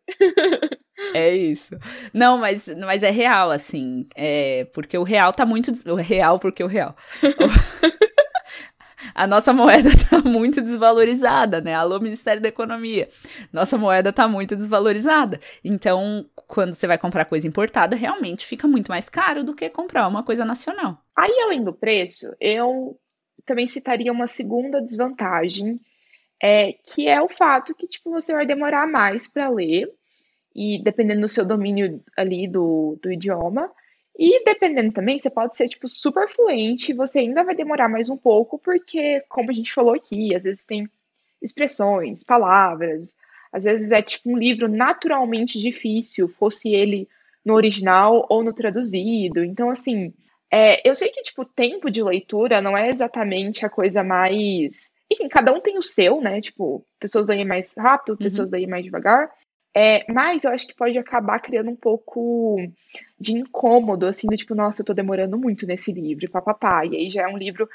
é 1.15 1.35
isso. 1.35 1.75
Não, 2.13 2.37
mas, 2.37 2.67
mas 2.77 3.01
é 3.01 3.09
real, 3.09 3.49
assim. 3.49 4.07
É, 4.15 4.65
porque 4.73 4.97
o 4.97 5.03
real 5.03 5.33
tá 5.33 5.45
muito. 5.45 5.71
O 5.87 5.95
real, 5.95 6.37
porque 6.37 6.63
o 6.63 6.67
real 6.67 6.95
a 9.13 9.27
nossa 9.27 9.53
moeda 9.53 9.89
está 9.89 10.19
muito 10.27 10.61
desvalorizada, 10.61 11.61
né? 11.61 11.73
Alô, 11.73 11.99
Ministério 11.99 12.41
da 12.41 12.47
Economia. 12.47 13.09
Nossa 13.51 13.77
moeda 13.77 14.09
está 14.09 14.27
muito 14.27 14.55
desvalorizada. 14.55 15.39
Então, 15.63 16.25
quando 16.47 16.73
você 16.73 16.87
vai 16.87 16.97
comprar 16.97 17.25
coisa 17.25 17.47
importada, 17.47 17.95
realmente 17.95 18.45
fica 18.45 18.67
muito 18.67 18.89
mais 18.89 19.09
caro 19.09 19.43
do 19.43 19.55
que 19.55 19.69
comprar 19.69 20.07
uma 20.07 20.23
coisa 20.23 20.45
nacional. 20.45 20.97
Aí, 21.15 21.33
além 21.43 21.63
do 21.63 21.73
preço, 21.73 22.33
eu 22.39 22.99
também 23.45 23.67
citaria 23.67 24.11
uma 24.11 24.27
segunda 24.27 24.81
desvantagem, 24.81 25.79
é, 26.41 26.73
que 26.73 27.07
é 27.07 27.21
o 27.21 27.29
fato 27.29 27.75
que 27.75 27.87
tipo, 27.87 28.11
você 28.11 28.33
vai 28.33 28.45
demorar 28.45 28.87
mais 28.87 29.27
para 29.27 29.49
ler, 29.49 29.87
e 30.55 30.81
dependendo 30.83 31.21
do 31.21 31.29
seu 31.29 31.45
domínio 31.45 32.01
ali 32.17 32.47
do, 32.47 32.97
do 33.01 33.11
idioma, 33.11 33.69
e 34.17 34.43
dependendo 34.43 34.93
também, 34.93 35.19
você 35.19 35.29
pode 35.29 35.57
ser, 35.57 35.67
tipo, 35.67 35.87
super 35.87 36.27
fluente, 36.29 36.93
você 36.93 37.19
ainda 37.19 37.43
vai 37.43 37.55
demorar 37.55 37.89
mais 37.89 38.09
um 38.09 38.17
pouco, 38.17 38.57
porque, 38.57 39.21
como 39.27 39.51
a 39.51 39.53
gente 39.53 39.73
falou 39.73 39.93
aqui, 39.93 40.33
às 40.33 40.43
vezes 40.43 40.65
tem 40.65 40.89
expressões, 41.41 42.23
palavras, 42.23 43.15
às 43.51 43.63
vezes 43.63 43.91
é, 43.91 44.01
tipo, 44.01 44.29
um 44.29 44.37
livro 44.37 44.67
naturalmente 44.67 45.59
difícil, 45.59 46.27
fosse 46.27 46.69
ele 46.69 47.07
no 47.43 47.53
original 47.53 48.25
ou 48.29 48.43
no 48.43 48.53
traduzido. 48.53 49.43
Então, 49.43 49.69
assim, 49.69 50.13
é, 50.51 50.87
eu 50.87 50.95
sei 50.95 51.09
que, 51.09 51.21
tipo, 51.21 51.45
tempo 51.45 51.91
de 51.91 52.01
leitura 52.01 52.61
não 52.61 52.75
é 52.75 52.89
exatamente 52.89 53.65
a 53.65 53.69
coisa 53.69 54.03
mais. 54.03 54.93
Enfim, 55.11 55.27
cada 55.27 55.53
um 55.53 55.61
tem 55.61 55.77
o 55.77 55.83
seu, 55.83 56.19
né? 56.19 56.41
Tipo, 56.41 56.85
pessoas 56.99 57.27
leem 57.27 57.45
mais 57.45 57.75
rápido, 57.77 58.17
pessoas 58.17 58.49
uhum. 58.49 58.55
leem 58.55 58.67
mais 58.67 58.83
devagar. 58.83 59.29
É, 59.77 60.09
mas 60.11 60.43
eu 60.45 60.51
acho 60.51 60.65
que 60.67 60.73
pode 60.75 60.97
acabar 60.97 61.39
criando 61.39 61.69
um 61.69 61.75
pouco 61.75 62.55
de 63.19 63.33
incômodo, 63.33 64.05
assim, 64.05 64.27
do 64.27 64.35
tipo, 64.37 64.55
nossa, 64.55 64.81
eu 64.81 64.85
tô 64.85 64.93
demorando 64.93 65.37
muito 65.37 65.67
nesse 65.67 65.91
livro, 65.91 66.29
papapá. 66.31 66.85
E 66.85 66.95
aí 66.95 67.09
já 67.09 67.23
é 67.23 67.27
um 67.27 67.37
livro 67.37 67.67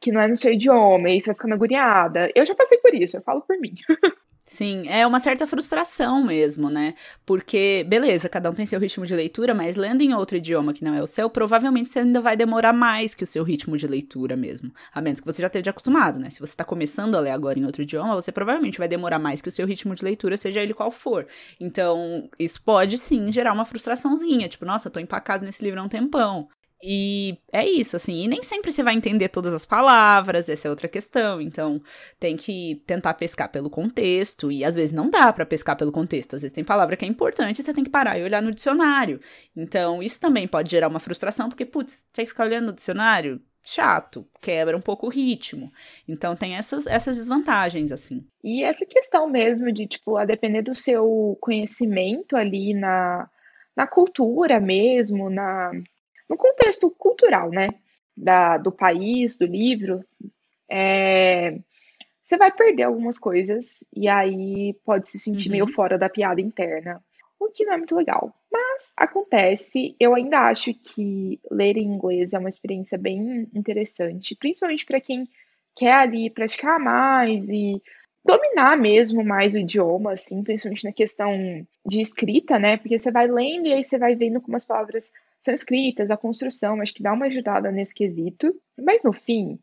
que 0.00 0.12
não 0.12 0.20
é 0.20 0.28
no 0.28 0.36
seu 0.36 0.52
idioma, 0.52 1.10
e 1.10 1.20
você 1.20 1.26
vai 1.26 1.34
ficando 1.34 1.54
agoniada. 1.54 2.30
Eu 2.34 2.44
já 2.46 2.54
passei 2.54 2.78
por 2.78 2.94
isso, 2.94 3.16
eu 3.16 3.22
falo 3.22 3.42
por 3.42 3.58
mim. 3.58 3.74
Sim, 4.44 4.86
é 4.88 5.06
uma 5.06 5.20
certa 5.20 5.46
frustração 5.46 6.22
mesmo, 6.22 6.68
né? 6.68 6.94
Porque, 7.24 7.86
beleza, 7.88 8.28
cada 8.28 8.50
um 8.50 8.52
tem 8.54 8.66
seu 8.66 8.78
ritmo 8.78 9.06
de 9.06 9.14
leitura, 9.14 9.54
mas 9.54 9.76
lendo 9.76 10.02
em 10.02 10.12
outro 10.12 10.36
idioma 10.36 10.74
que 10.74 10.84
não 10.84 10.94
é 10.94 11.00
o 11.00 11.06
seu, 11.06 11.30
provavelmente 11.30 11.88
você 11.88 12.00
ainda 12.00 12.20
vai 12.20 12.36
demorar 12.36 12.72
mais 12.72 13.14
que 13.14 13.24
o 13.24 13.26
seu 13.26 13.44
ritmo 13.44 13.76
de 13.76 13.86
leitura 13.86 14.36
mesmo. 14.36 14.70
A 14.92 15.00
menos 15.00 15.20
que 15.20 15.26
você 15.26 15.40
já 15.40 15.46
esteja 15.46 15.70
acostumado, 15.70 16.18
né? 16.18 16.28
Se 16.28 16.40
você 16.40 16.52
está 16.52 16.64
começando 16.64 17.14
a 17.14 17.20
ler 17.20 17.30
agora 17.30 17.58
em 17.58 17.64
outro 17.64 17.82
idioma, 17.82 18.14
você 18.14 18.32
provavelmente 18.32 18.78
vai 18.78 18.88
demorar 18.88 19.18
mais 19.18 19.40
que 19.40 19.48
o 19.48 19.52
seu 19.52 19.66
ritmo 19.66 19.94
de 19.94 20.04
leitura, 20.04 20.36
seja 20.36 20.60
ele 20.60 20.74
qual 20.74 20.90
for. 20.90 21.26
Então, 21.58 22.28
isso 22.38 22.60
pode 22.62 22.98
sim 22.98 23.30
gerar 23.32 23.52
uma 23.52 23.64
frustraçãozinha, 23.64 24.48
tipo, 24.48 24.66
nossa, 24.66 24.90
tô 24.90 25.00
empacado 25.00 25.46
nesse 25.46 25.62
livro 25.62 25.80
há 25.80 25.84
um 25.84 25.88
tempão. 25.88 26.48
E 26.84 27.38
é 27.52 27.64
isso, 27.64 27.94
assim. 27.94 28.24
E 28.24 28.28
nem 28.28 28.42
sempre 28.42 28.72
você 28.72 28.82
vai 28.82 28.94
entender 28.94 29.28
todas 29.28 29.54
as 29.54 29.64
palavras, 29.64 30.48
essa 30.48 30.66
é 30.66 30.70
outra 30.70 30.88
questão. 30.88 31.40
Então, 31.40 31.80
tem 32.18 32.36
que 32.36 32.82
tentar 32.86 33.14
pescar 33.14 33.48
pelo 33.50 33.70
contexto. 33.70 34.50
E 34.50 34.64
às 34.64 34.74
vezes 34.74 34.90
não 34.92 35.08
dá 35.08 35.32
para 35.32 35.46
pescar 35.46 35.76
pelo 35.76 35.92
contexto. 35.92 36.34
Às 36.34 36.42
vezes 36.42 36.54
tem 36.54 36.64
palavra 36.64 36.96
que 36.96 37.04
é 37.04 37.08
importante 37.08 37.62
você 37.62 37.72
tem 37.72 37.84
que 37.84 37.90
parar 37.90 38.18
e 38.18 38.24
olhar 38.24 38.42
no 38.42 38.50
dicionário. 38.50 39.20
Então, 39.56 40.02
isso 40.02 40.20
também 40.20 40.48
pode 40.48 40.70
gerar 40.70 40.88
uma 40.88 40.98
frustração, 40.98 41.48
porque, 41.48 41.64
putz, 41.64 42.04
tem 42.12 42.24
que 42.24 42.32
ficar 42.32 42.44
olhando 42.44 42.66
no 42.66 42.72
dicionário? 42.72 43.40
Chato, 43.64 44.26
quebra 44.40 44.76
um 44.76 44.80
pouco 44.80 45.06
o 45.06 45.10
ritmo. 45.10 45.70
Então, 46.08 46.34
tem 46.34 46.56
essas, 46.56 46.84
essas 46.88 47.16
desvantagens, 47.16 47.92
assim. 47.92 48.26
E 48.42 48.64
essa 48.64 48.84
questão 48.84 49.30
mesmo 49.30 49.70
de, 49.70 49.86
tipo, 49.86 50.16
a 50.16 50.24
depender 50.24 50.62
do 50.62 50.74
seu 50.74 51.38
conhecimento 51.40 52.34
ali 52.36 52.74
na, 52.74 53.30
na 53.76 53.86
cultura 53.86 54.58
mesmo, 54.58 55.30
na 55.30 55.70
no 56.32 56.38
contexto 56.38 56.90
cultural, 56.90 57.50
né, 57.50 57.68
da, 58.16 58.56
do 58.56 58.72
país, 58.72 59.36
do 59.36 59.44
livro, 59.44 60.02
é, 60.66 61.58
você 62.22 62.38
vai 62.38 62.50
perder 62.50 62.84
algumas 62.84 63.18
coisas 63.18 63.84
e 63.94 64.08
aí 64.08 64.72
pode 64.82 65.10
se 65.10 65.18
sentir 65.18 65.48
uhum. 65.48 65.52
meio 65.52 65.66
fora 65.66 65.98
da 65.98 66.08
piada 66.08 66.40
interna, 66.40 67.04
o 67.38 67.48
que 67.48 67.66
não 67.66 67.74
é 67.74 67.76
muito 67.76 67.94
legal. 67.94 68.34
Mas 68.50 68.94
acontece, 68.96 69.94
eu 70.00 70.14
ainda 70.14 70.48
acho 70.48 70.72
que 70.72 71.38
ler 71.50 71.76
em 71.76 71.84
inglês 71.84 72.32
é 72.32 72.38
uma 72.38 72.48
experiência 72.48 72.96
bem 72.96 73.46
interessante, 73.54 74.34
principalmente 74.34 74.86
para 74.86 75.02
quem 75.02 75.24
quer 75.76 75.92
ali 75.92 76.30
praticar 76.30 76.80
mais 76.80 77.46
e 77.46 77.82
dominar 78.24 78.78
mesmo 78.78 79.22
mais 79.22 79.52
o 79.52 79.58
idioma, 79.58 80.12
assim, 80.12 80.42
principalmente 80.42 80.84
na 80.84 80.92
questão 80.92 81.66
de 81.84 82.00
escrita, 82.00 82.58
né? 82.58 82.78
Porque 82.78 82.98
você 82.98 83.10
vai 83.10 83.26
lendo 83.26 83.66
e 83.66 83.74
aí 83.74 83.84
você 83.84 83.98
vai 83.98 84.14
vendo 84.14 84.40
como 84.40 84.56
as 84.56 84.64
palavras 84.64 85.12
são 85.42 85.52
escritas, 85.52 86.10
a 86.10 86.16
construção, 86.16 86.80
acho 86.80 86.94
que 86.94 87.02
dá 87.02 87.12
uma 87.12 87.26
ajudada 87.26 87.70
nesse 87.70 87.94
quesito. 87.94 88.54
Mas 88.80 89.02
no 89.02 89.12
fim, 89.12 89.58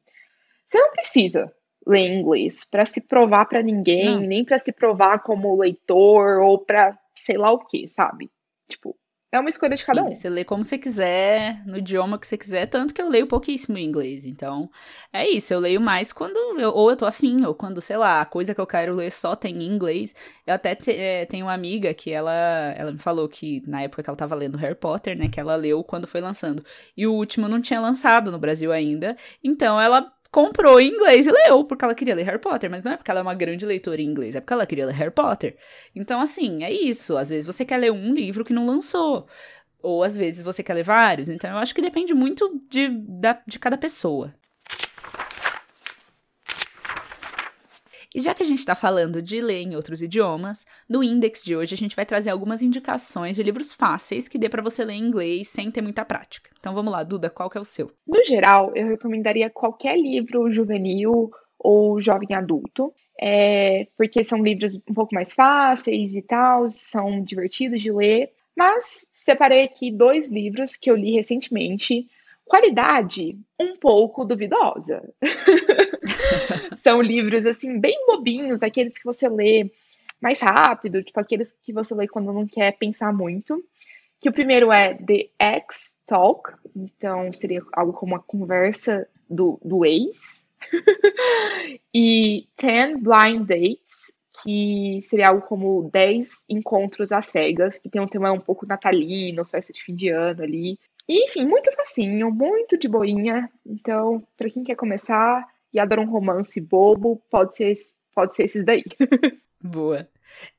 você 0.65 0.77
não 0.77 0.91
precisa 0.91 1.51
ler 1.87 2.11
inglês 2.11 2.65
para 2.65 2.85
se 2.85 3.07
provar 3.07 3.45
para 3.45 3.63
ninguém, 3.63 4.05
não. 4.05 4.19
nem 4.19 4.43
para 4.43 4.59
se 4.59 4.71
provar 4.71 5.23
como 5.23 5.55
leitor 5.55 6.39
ou 6.39 6.59
para 6.59 6.97
sei 7.15 7.37
lá 7.37 7.51
o 7.51 7.59
que, 7.59 7.87
sabe? 7.87 8.29
Tipo, 8.67 8.95
é 9.31 9.39
uma 9.39 9.49
escolha 9.49 9.75
de 9.75 9.85
cada 9.85 10.01
Sim, 10.01 10.07
um. 10.07 10.11
Você 10.11 10.29
lê 10.29 10.43
como 10.43 10.65
você 10.65 10.77
quiser, 10.77 11.63
no 11.65 11.77
idioma 11.77 12.17
que 12.17 12.25
você 12.25 12.37
quiser, 12.37 12.65
tanto 12.65 12.93
que 12.93 13.01
eu 13.01 13.07
leio 13.07 13.27
pouquíssimo 13.27 13.77
em 13.77 13.85
inglês. 13.85 14.25
Então, 14.25 14.69
é 15.13 15.27
isso. 15.27 15.53
Eu 15.53 15.59
leio 15.59 15.79
mais 15.79 16.11
quando 16.11 16.35
eu, 16.59 16.71
ou 16.71 16.89
eu 16.89 16.97
tô 16.97 17.05
afim, 17.05 17.45
ou 17.45 17.53
quando, 17.53 17.79
sei 17.81 17.97
lá, 17.97 18.21
a 18.21 18.25
coisa 18.25 18.55
que 18.55 18.61
eu 18.61 18.65
quero 18.65 18.95
ler 18.95 19.11
só 19.11 19.35
tem 19.35 19.55
em 19.61 19.67
inglês. 19.67 20.15
Eu 20.47 20.55
até 20.55 20.73
te, 20.73 20.91
é, 20.91 21.25
tenho 21.25 21.45
uma 21.45 21.53
amiga 21.53 21.93
que 21.93 22.11
ela, 22.11 22.33
ela 22.75 22.91
me 22.91 22.97
falou 22.97 23.29
que 23.29 23.61
na 23.67 23.83
época 23.83 24.01
que 24.01 24.09
ela 24.09 24.17
tava 24.17 24.33
lendo 24.35 24.57
Harry 24.57 24.75
Potter, 24.75 25.15
né, 25.15 25.29
que 25.29 25.39
ela 25.39 25.55
leu 25.55 25.83
quando 25.83 26.07
foi 26.07 26.21
lançando. 26.21 26.63
E 26.97 27.05
o 27.05 27.13
último 27.13 27.47
não 27.47 27.61
tinha 27.61 27.79
lançado 27.79 28.31
no 28.31 28.39
Brasil 28.39 28.71
ainda. 28.71 29.15
Então, 29.43 29.79
ela 29.79 30.11
comprou 30.31 30.79
em 30.79 30.89
inglês 30.89 31.25
e 31.27 31.31
leu, 31.31 31.63
porque 31.63 31.83
ela 31.83 31.95
queria 31.95 32.15
ler 32.15 32.23
Harry 32.23 32.39
Potter, 32.39 32.69
mas 32.69 32.83
não 32.83 32.91
é 32.91 32.97
porque 32.97 33.09
ela 33.09 33.19
é 33.19 33.23
uma 33.23 33.33
grande 33.33 33.65
leitora 33.65 34.01
em 34.01 34.05
inglês, 34.05 34.35
é 34.35 34.41
porque 34.41 34.53
ela 34.53 34.65
queria 34.65 34.85
ler 34.85 34.95
Harry 34.95 35.11
Potter. 35.11 35.57
Então, 35.95 36.21
assim, 36.21 36.63
é 36.63 36.71
isso. 36.71 37.17
Às 37.17 37.29
vezes 37.29 37.45
você 37.45 37.65
quer 37.65 37.77
ler 37.77 37.91
um 37.91 38.13
livro 38.13 38.45
que 38.45 38.53
não 38.53 38.65
lançou. 38.65 39.27
Ou 39.81 40.03
às 40.03 40.17
vezes 40.17 40.43
você 40.43 40.61
quer 40.61 40.73
ler 40.73 40.83
vários. 40.83 41.29
Então, 41.29 41.49
eu 41.51 41.57
acho 41.57 41.73
que 41.73 41.81
depende 41.81 42.13
muito 42.13 42.61
de, 42.69 42.89
da, 42.89 43.41
de 43.47 43.57
cada 43.57 43.77
pessoa. 43.77 44.33
E 48.13 48.21
já 48.21 48.33
que 48.33 48.41
a 48.41 48.45
gente 48.45 48.59
está 48.59 48.73
falando 48.73 49.21
de 49.21 49.39
ler 49.39 49.61
em 49.61 49.75
outros 49.75 50.01
idiomas, 50.01 50.65
no 50.87 51.03
index 51.03 51.43
de 51.43 51.55
hoje 51.55 51.75
a 51.75 51.77
gente 51.77 51.95
vai 51.95 52.05
trazer 52.05 52.31
algumas 52.31 52.63
indicações 52.63 53.35
de 53.35 53.43
livros 53.43 53.71
fáceis 53.71 54.27
que 54.27 54.39
dê 54.39 54.49
para 54.49 54.63
você 54.63 54.83
ler 54.83 54.93
em 54.93 55.03
inglês 55.03 55.47
sem 55.49 55.69
ter 55.69 55.81
muita 55.81 56.03
prática. 56.03 56.49
Então 56.59 56.73
vamos 56.73 56.91
lá, 56.91 57.03
Duda, 57.03 57.29
qual 57.29 57.49
que 57.49 57.57
é 57.57 57.61
o 57.61 57.65
seu? 57.65 57.91
No 58.07 58.23
geral, 58.25 58.71
eu 58.75 58.87
recomendaria 58.87 59.49
qualquer 59.49 59.95
livro 59.95 60.49
juvenil 60.49 61.29
ou 61.59 62.01
jovem 62.01 62.33
adulto, 62.33 62.91
é, 63.21 63.85
porque 63.95 64.23
são 64.23 64.41
livros 64.41 64.75
um 64.75 64.93
pouco 64.93 65.13
mais 65.13 65.33
fáceis 65.33 66.15
e 66.15 66.21
tal, 66.21 66.67
são 66.69 67.21
divertidos 67.21 67.81
de 67.81 67.91
ler. 67.91 68.31
Mas 68.57 69.05
separei 69.13 69.63
aqui 69.63 69.91
dois 69.91 70.31
livros 70.31 70.75
que 70.75 70.89
eu 70.89 70.95
li 70.95 71.11
recentemente 71.11 72.07
Qualidade 72.49 73.37
um 73.59 73.77
pouco 73.77 74.25
duvidosa. 74.25 75.07
São 76.75 76.99
livros 76.99 77.45
assim 77.45 77.79
bem 77.79 78.07
bobinhos, 78.07 78.63
aqueles 78.63 78.97
que 78.97 79.05
você 79.05 79.29
lê 79.29 79.71
mais 80.19 80.41
rápido, 80.41 81.03
tipo 81.03 81.19
aqueles 81.19 81.55
que 81.63 81.71
você 81.71 81.93
lê 81.93 82.07
quando 82.07 82.33
não 82.33 82.47
quer 82.47 82.75
pensar 82.75 83.13
muito. 83.13 83.63
Que 84.19 84.29
o 84.29 84.33
primeiro 84.33 84.71
é 84.71 84.95
The 84.95 85.29
X 85.37 85.95
Talk, 86.07 86.53
então 86.75 87.31
seria 87.33 87.61
algo 87.71 87.93
como 87.93 88.15
uma 88.15 88.19
conversa 88.19 89.07
do, 89.29 89.59
do 89.63 89.85
ex. 89.85 90.49
e 91.93 92.47
Ten 92.57 92.97
Blind 92.97 93.45
Dates, 93.45 94.11
que 94.43 94.99
seria 95.03 95.29
algo 95.29 95.45
como 95.45 95.87
10 95.93 96.45
encontros 96.49 97.11
às 97.11 97.27
cegas, 97.27 97.77
que 97.77 97.89
tem 97.89 98.01
um 98.01 98.07
tema 98.07 98.31
um 98.31 98.39
pouco 98.39 98.65
natalino, 98.65 99.45
festa 99.45 99.71
de 99.71 99.83
fim 99.83 99.93
de 99.93 100.09
ano 100.09 100.41
ali. 100.41 100.79
E, 101.09 101.25
enfim, 101.25 101.43
muito 101.43 101.73
facinho, 101.73 102.31
muito 102.31 102.77
de 102.77 102.87
boinha. 102.87 103.49
Então, 103.65 104.21
para 104.37 104.47
quem 104.47 104.63
quer 104.63 104.75
começar 104.75 105.43
e 105.73 105.79
adora 105.79 106.01
um 106.01 106.09
romance 106.09 106.61
bobo, 106.61 107.19
pode 107.31 107.57
ser, 107.57 107.73
pode 108.13 108.35
ser 108.35 108.43
esses 108.43 108.63
daí. 108.63 108.83
Boa. 109.59 110.07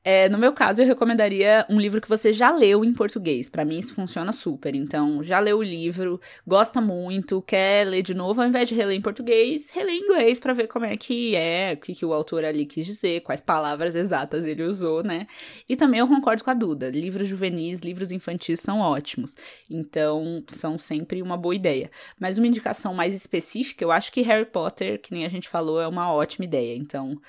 É, 0.03 0.27
no 0.29 0.37
meu 0.37 0.53
caso, 0.53 0.81
eu 0.81 0.87
recomendaria 0.87 1.65
um 1.69 1.79
livro 1.79 2.01
que 2.01 2.09
você 2.09 2.33
já 2.33 2.51
leu 2.51 2.83
em 2.83 2.93
português. 2.93 3.47
Para 3.47 3.63
mim, 3.63 3.79
isso 3.79 3.93
funciona 3.93 4.33
super. 4.33 4.75
Então, 4.75 5.23
já 5.23 5.39
leu 5.39 5.59
o 5.59 5.63
livro, 5.63 6.19
gosta 6.45 6.81
muito, 6.81 7.41
quer 7.41 7.85
ler 7.87 8.01
de 8.01 8.13
novo, 8.13 8.41
ao 8.41 8.47
invés 8.47 8.67
de 8.67 8.75
reler 8.75 8.97
em 8.97 9.01
português, 9.01 9.69
relê 9.69 9.93
em 9.93 10.03
inglês 10.03 10.39
para 10.39 10.53
ver 10.53 10.67
como 10.67 10.85
é 10.85 10.97
que 10.97 11.35
é, 11.35 11.73
o 11.73 11.77
que, 11.77 11.93
que 11.93 12.05
o 12.05 12.13
autor 12.13 12.43
ali 12.43 12.65
quis 12.65 12.85
dizer, 12.85 13.21
quais 13.21 13.41
palavras 13.41 13.95
exatas 13.95 14.45
ele 14.45 14.63
usou, 14.63 15.03
né? 15.03 15.27
E 15.69 15.75
também 15.75 15.99
eu 15.99 16.07
concordo 16.07 16.43
com 16.43 16.49
a 16.49 16.55
Duda: 16.55 16.89
livros 16.89 17.27
juvenis, 17.27 17.79
livros 17.79 18.11
infantis 18.11 18.59
são 18.59 18.79
ótimos. 18.79 19.35
Então, 19.69 20.43
são 20.47 20.77
sempre 20.77 21.21
uma 21.21 21.37
boa 21.37 21.55
ideia. 21.55 21.91
Mas 22.19 22.37
uma 22.37 22.47
indicação 22.47 22.93
mais 22.93 23.13
específica, 23.13 23.83
eu 23.83 23.91
acho 23.91 24.11
que 24.11 24.21
Harry 24.21 24.45
Potter, 24.45 24.99
que 24.99 25.13
nem 25.13 25.25
a 25.25 25.29
gente 25.29 25.49
falou, 25.49 25.79
é 25.79 25.87
uma 25.87 26.11
ótima 26.11 26.45
ideia. 26.45 26.75
Então, 26.75 27.19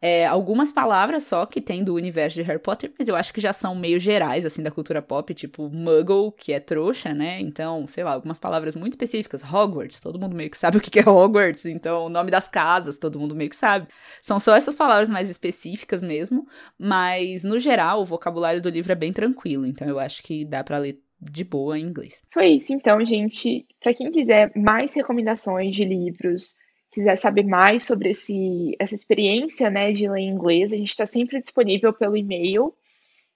é, 0.00 0.26
algumas 0.26 0.72
palavras 0.72 1.22
só 1.22 1.46
que 1.46 1.60
tem 1.60 1.84
do 1.84 1.91
universo 1.94 2.34
de 2.34 2.42
Harry 2.42 2.58
Potter, 2.58 2.92
mas 2.98 3.08
eu 3.08 3.16
acho 3.16 3.32
que 3.32 3.40
já 3.40 3.52
são 3.52 3.74
meio 3.74 3.98
gerais, 3.98 4.44
assim, 4.44 4.62
da 4.62 4.70
cultura 4.70 5.02
pop, 5.02 5.32
tipo 5.34 5.68
Muggle, 5.68 6.32
que 6.32 6.52
é 6.52 6.60
trouxa, 6.60 7.12
né? 7.14 7.40
Então, 7.40 7.86
sei 7.86 8.04
lá, 8.04 8.12
algumas 8.12 8.38
palavras 8.38 8.74
muito 8.74 8.94
específicas. 8.94 9.42
Hogwarts, 9.42 10.00
todo 10.00 10.18
mundo 10.18 10.36
meio 10.36 10.50
que 10.50 10.58
sabe 10.58 10.76
o 10.78 10.80
que 10.80 10.98
é 10.98 11.08
Hogwarts, 11.08 11.64
então 11.66 12.06
o 12.06 12.08
nome 12.08 12.30
das 12.30 12.48
casas, 12.48 12.96
todo 12.96 13.18
mundo 13.18 13.34
meio 13.34 13.50
que 13.50 13.56
sabe. 13.56 13.88
São 14.20 14.38
só 14.38 14.54
essas 14.54 14.74
palavras 14.74 15.10
mais 15.10 15.28
específicas 15.28 16.02
mesmo, 16.02 16.46
mas 16.78 17.44
no 17.44 17.58
geral 17.58 18.00
o 18.00 18.04
vocabulário 18.04 18.60
do 18.60 18.68
livro 18.70 18.92
é 18.92 18.96
bem 18.96 19.12
tranquilo, 19.12 19.66
então 19.66 19.88
eu 19.88 19.98
acho 19.98 20.22
que 20.22 20.44
dá 20.44 20.62
para 20.62 20.78
ler 20.78 21.00
de 21.20 21.44
boa 21.44 21.78
em 21.78 21.84
inglês. 21.84 22.22
Foi 22.32 22.46
isso, 22.46 22.72
então, 22.72 23.04
gente. 23.04 23.64
Para 23.80 23.94
quem 23.94 24.10
quiser 24.10 24.50
mais 24.56 24.92
recomendações 24.94 25.74
de 25.74 25.84
livros, 25.84 26.54
quiser 26.92 27.16
saber 27.16 27.44
mais 27.44 27.82
sobre 27.84 28.10
esse, 28.10 28.76
essa 28.78 28.94
experiência 28.94 29.70
né, 29.70 29.92
de 29.92 30.08
ler 30.08 30.20
inglês, 30.20 30.72
a 30.72 30.76
gente 30.76 30.90
está 30.90 31.06
sempre 31.06 31.40
disponível 31.40 31.92
pelo 31.92 32.16
e-mail. 32.16 32.74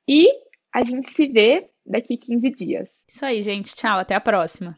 E 0.06 0.28
a 0.72 0.84
gente 0.84 1.10
se 1.10 1.26
vê 1.26 1.68
daqui 1.84 2.16
15 2.16 2.50
dias. 2.50 3.04
Isso 3.08 3.24
aí, 3.24 3.42
gente. 3.42 3.74
Tchau, 3.74 3.98
até 3.98 4.14
a 4.14 4.20
próxima. 4.20 4.76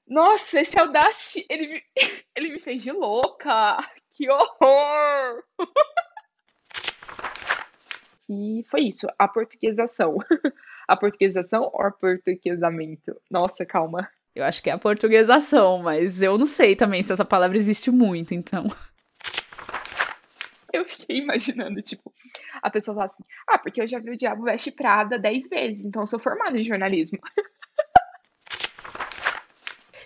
Nossa, 0.07 0.61
esse 0.61 0.79
Audacity, 0.79 1.45
ele 1.49 1.67
me, 1.67 1.83
ele 2.35 2.49
me 2.49 2.59
fez 2.59 2.83
de 2.83 2.91
louca. 2.91 3.77
Que 4.15 4.29
horror! 4.29 5.43
E 8.33 8.63
foi 8.69 8.83
isso, 8.83 9.07
a 9.19 9.27
portuguesação. 9.27 10.15
A 10.87 10.95
portuguesação 10.95 11.69
ou 11.73 11.91
portuguesamento? 11.91 13.13
Nossa, 13.29 13.65
calma. 13.65 14.09
Eu 14.33 14.43
acho 14.45 14.63
que 14.63 14.69
é 14.69 14.73
a 14.73 14.77
portuguesação, 14.77 15.79
mas 15.79 16.21
eu 16.21 16.37
não 16.37 16.45
sei 16.45 16.75
também 16.75 17.03
se 17.03 17.11
essa 17.11 17.25
palavra 17.25 17.57
existe 17.57 17.91
muito, 17.91 18.33
então. 18.33 18.65
Eu 20.73 20.85
fiquei 20.85 21.17
imaginando, 21.17 21.81
tipo, 21.81 22.13
a 22.61 22.69
pessoa 22.69 22.95
fala 22.95 23.05
assim: 23.05 23.23
ah, 23.47 23.57
porque 23.57 23.81
eu 23.81 23.87
já 23.87 23.99
vi 23.99 24.11
o 24.11 24.17
Diabo 24.17 24.43
Veste 24.43 24.71
Prada 24.71 25.19
dez 25.19 25.47
vezes, 25.49 25.85
então 25.85 26.03
eu 26.03 26.07
sou 26.07 26.19
formada 26.19 26.57
em 26.57 26.63
jornalismo. 26.63 27.19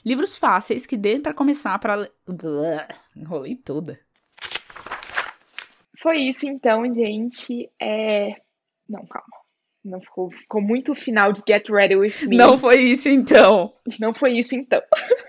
Livros 0.06 0.38
fáceis 0.38 0.86
que 0.86 0.96
dê 0.96 1.20
para 1.20 1.34
começar 1.34 1.80
para 1.80 2.08
enrolei 3.16 3.56
toda. 3.56 4.00
Foi 6.00 6.18
isso 6.18 6.48
então, 6.48 6.94
gente. 6.94 7.72
É... 7.82 8.36
Não, 8.88 9.04
calma. 9.08 9.46
Não 9.84 10.00
ficou, 10.02 10.32
ficou 10.32 10.62
muito 10.62 10.94
final 10.96 11.32
de 11.32 11.42
Get 11.48 11.70
Ready 11.70 11.96
With 11.96 12.28
Me. 12.28 12.38
Não 12.38 12.58
foi 12.58 12.82
isso 12.82 13.10
então. 13.10 13.74
Não 14.00 14.14
foi 14.14 14.34
isso 14.34 14.56
então. 14.56 14.82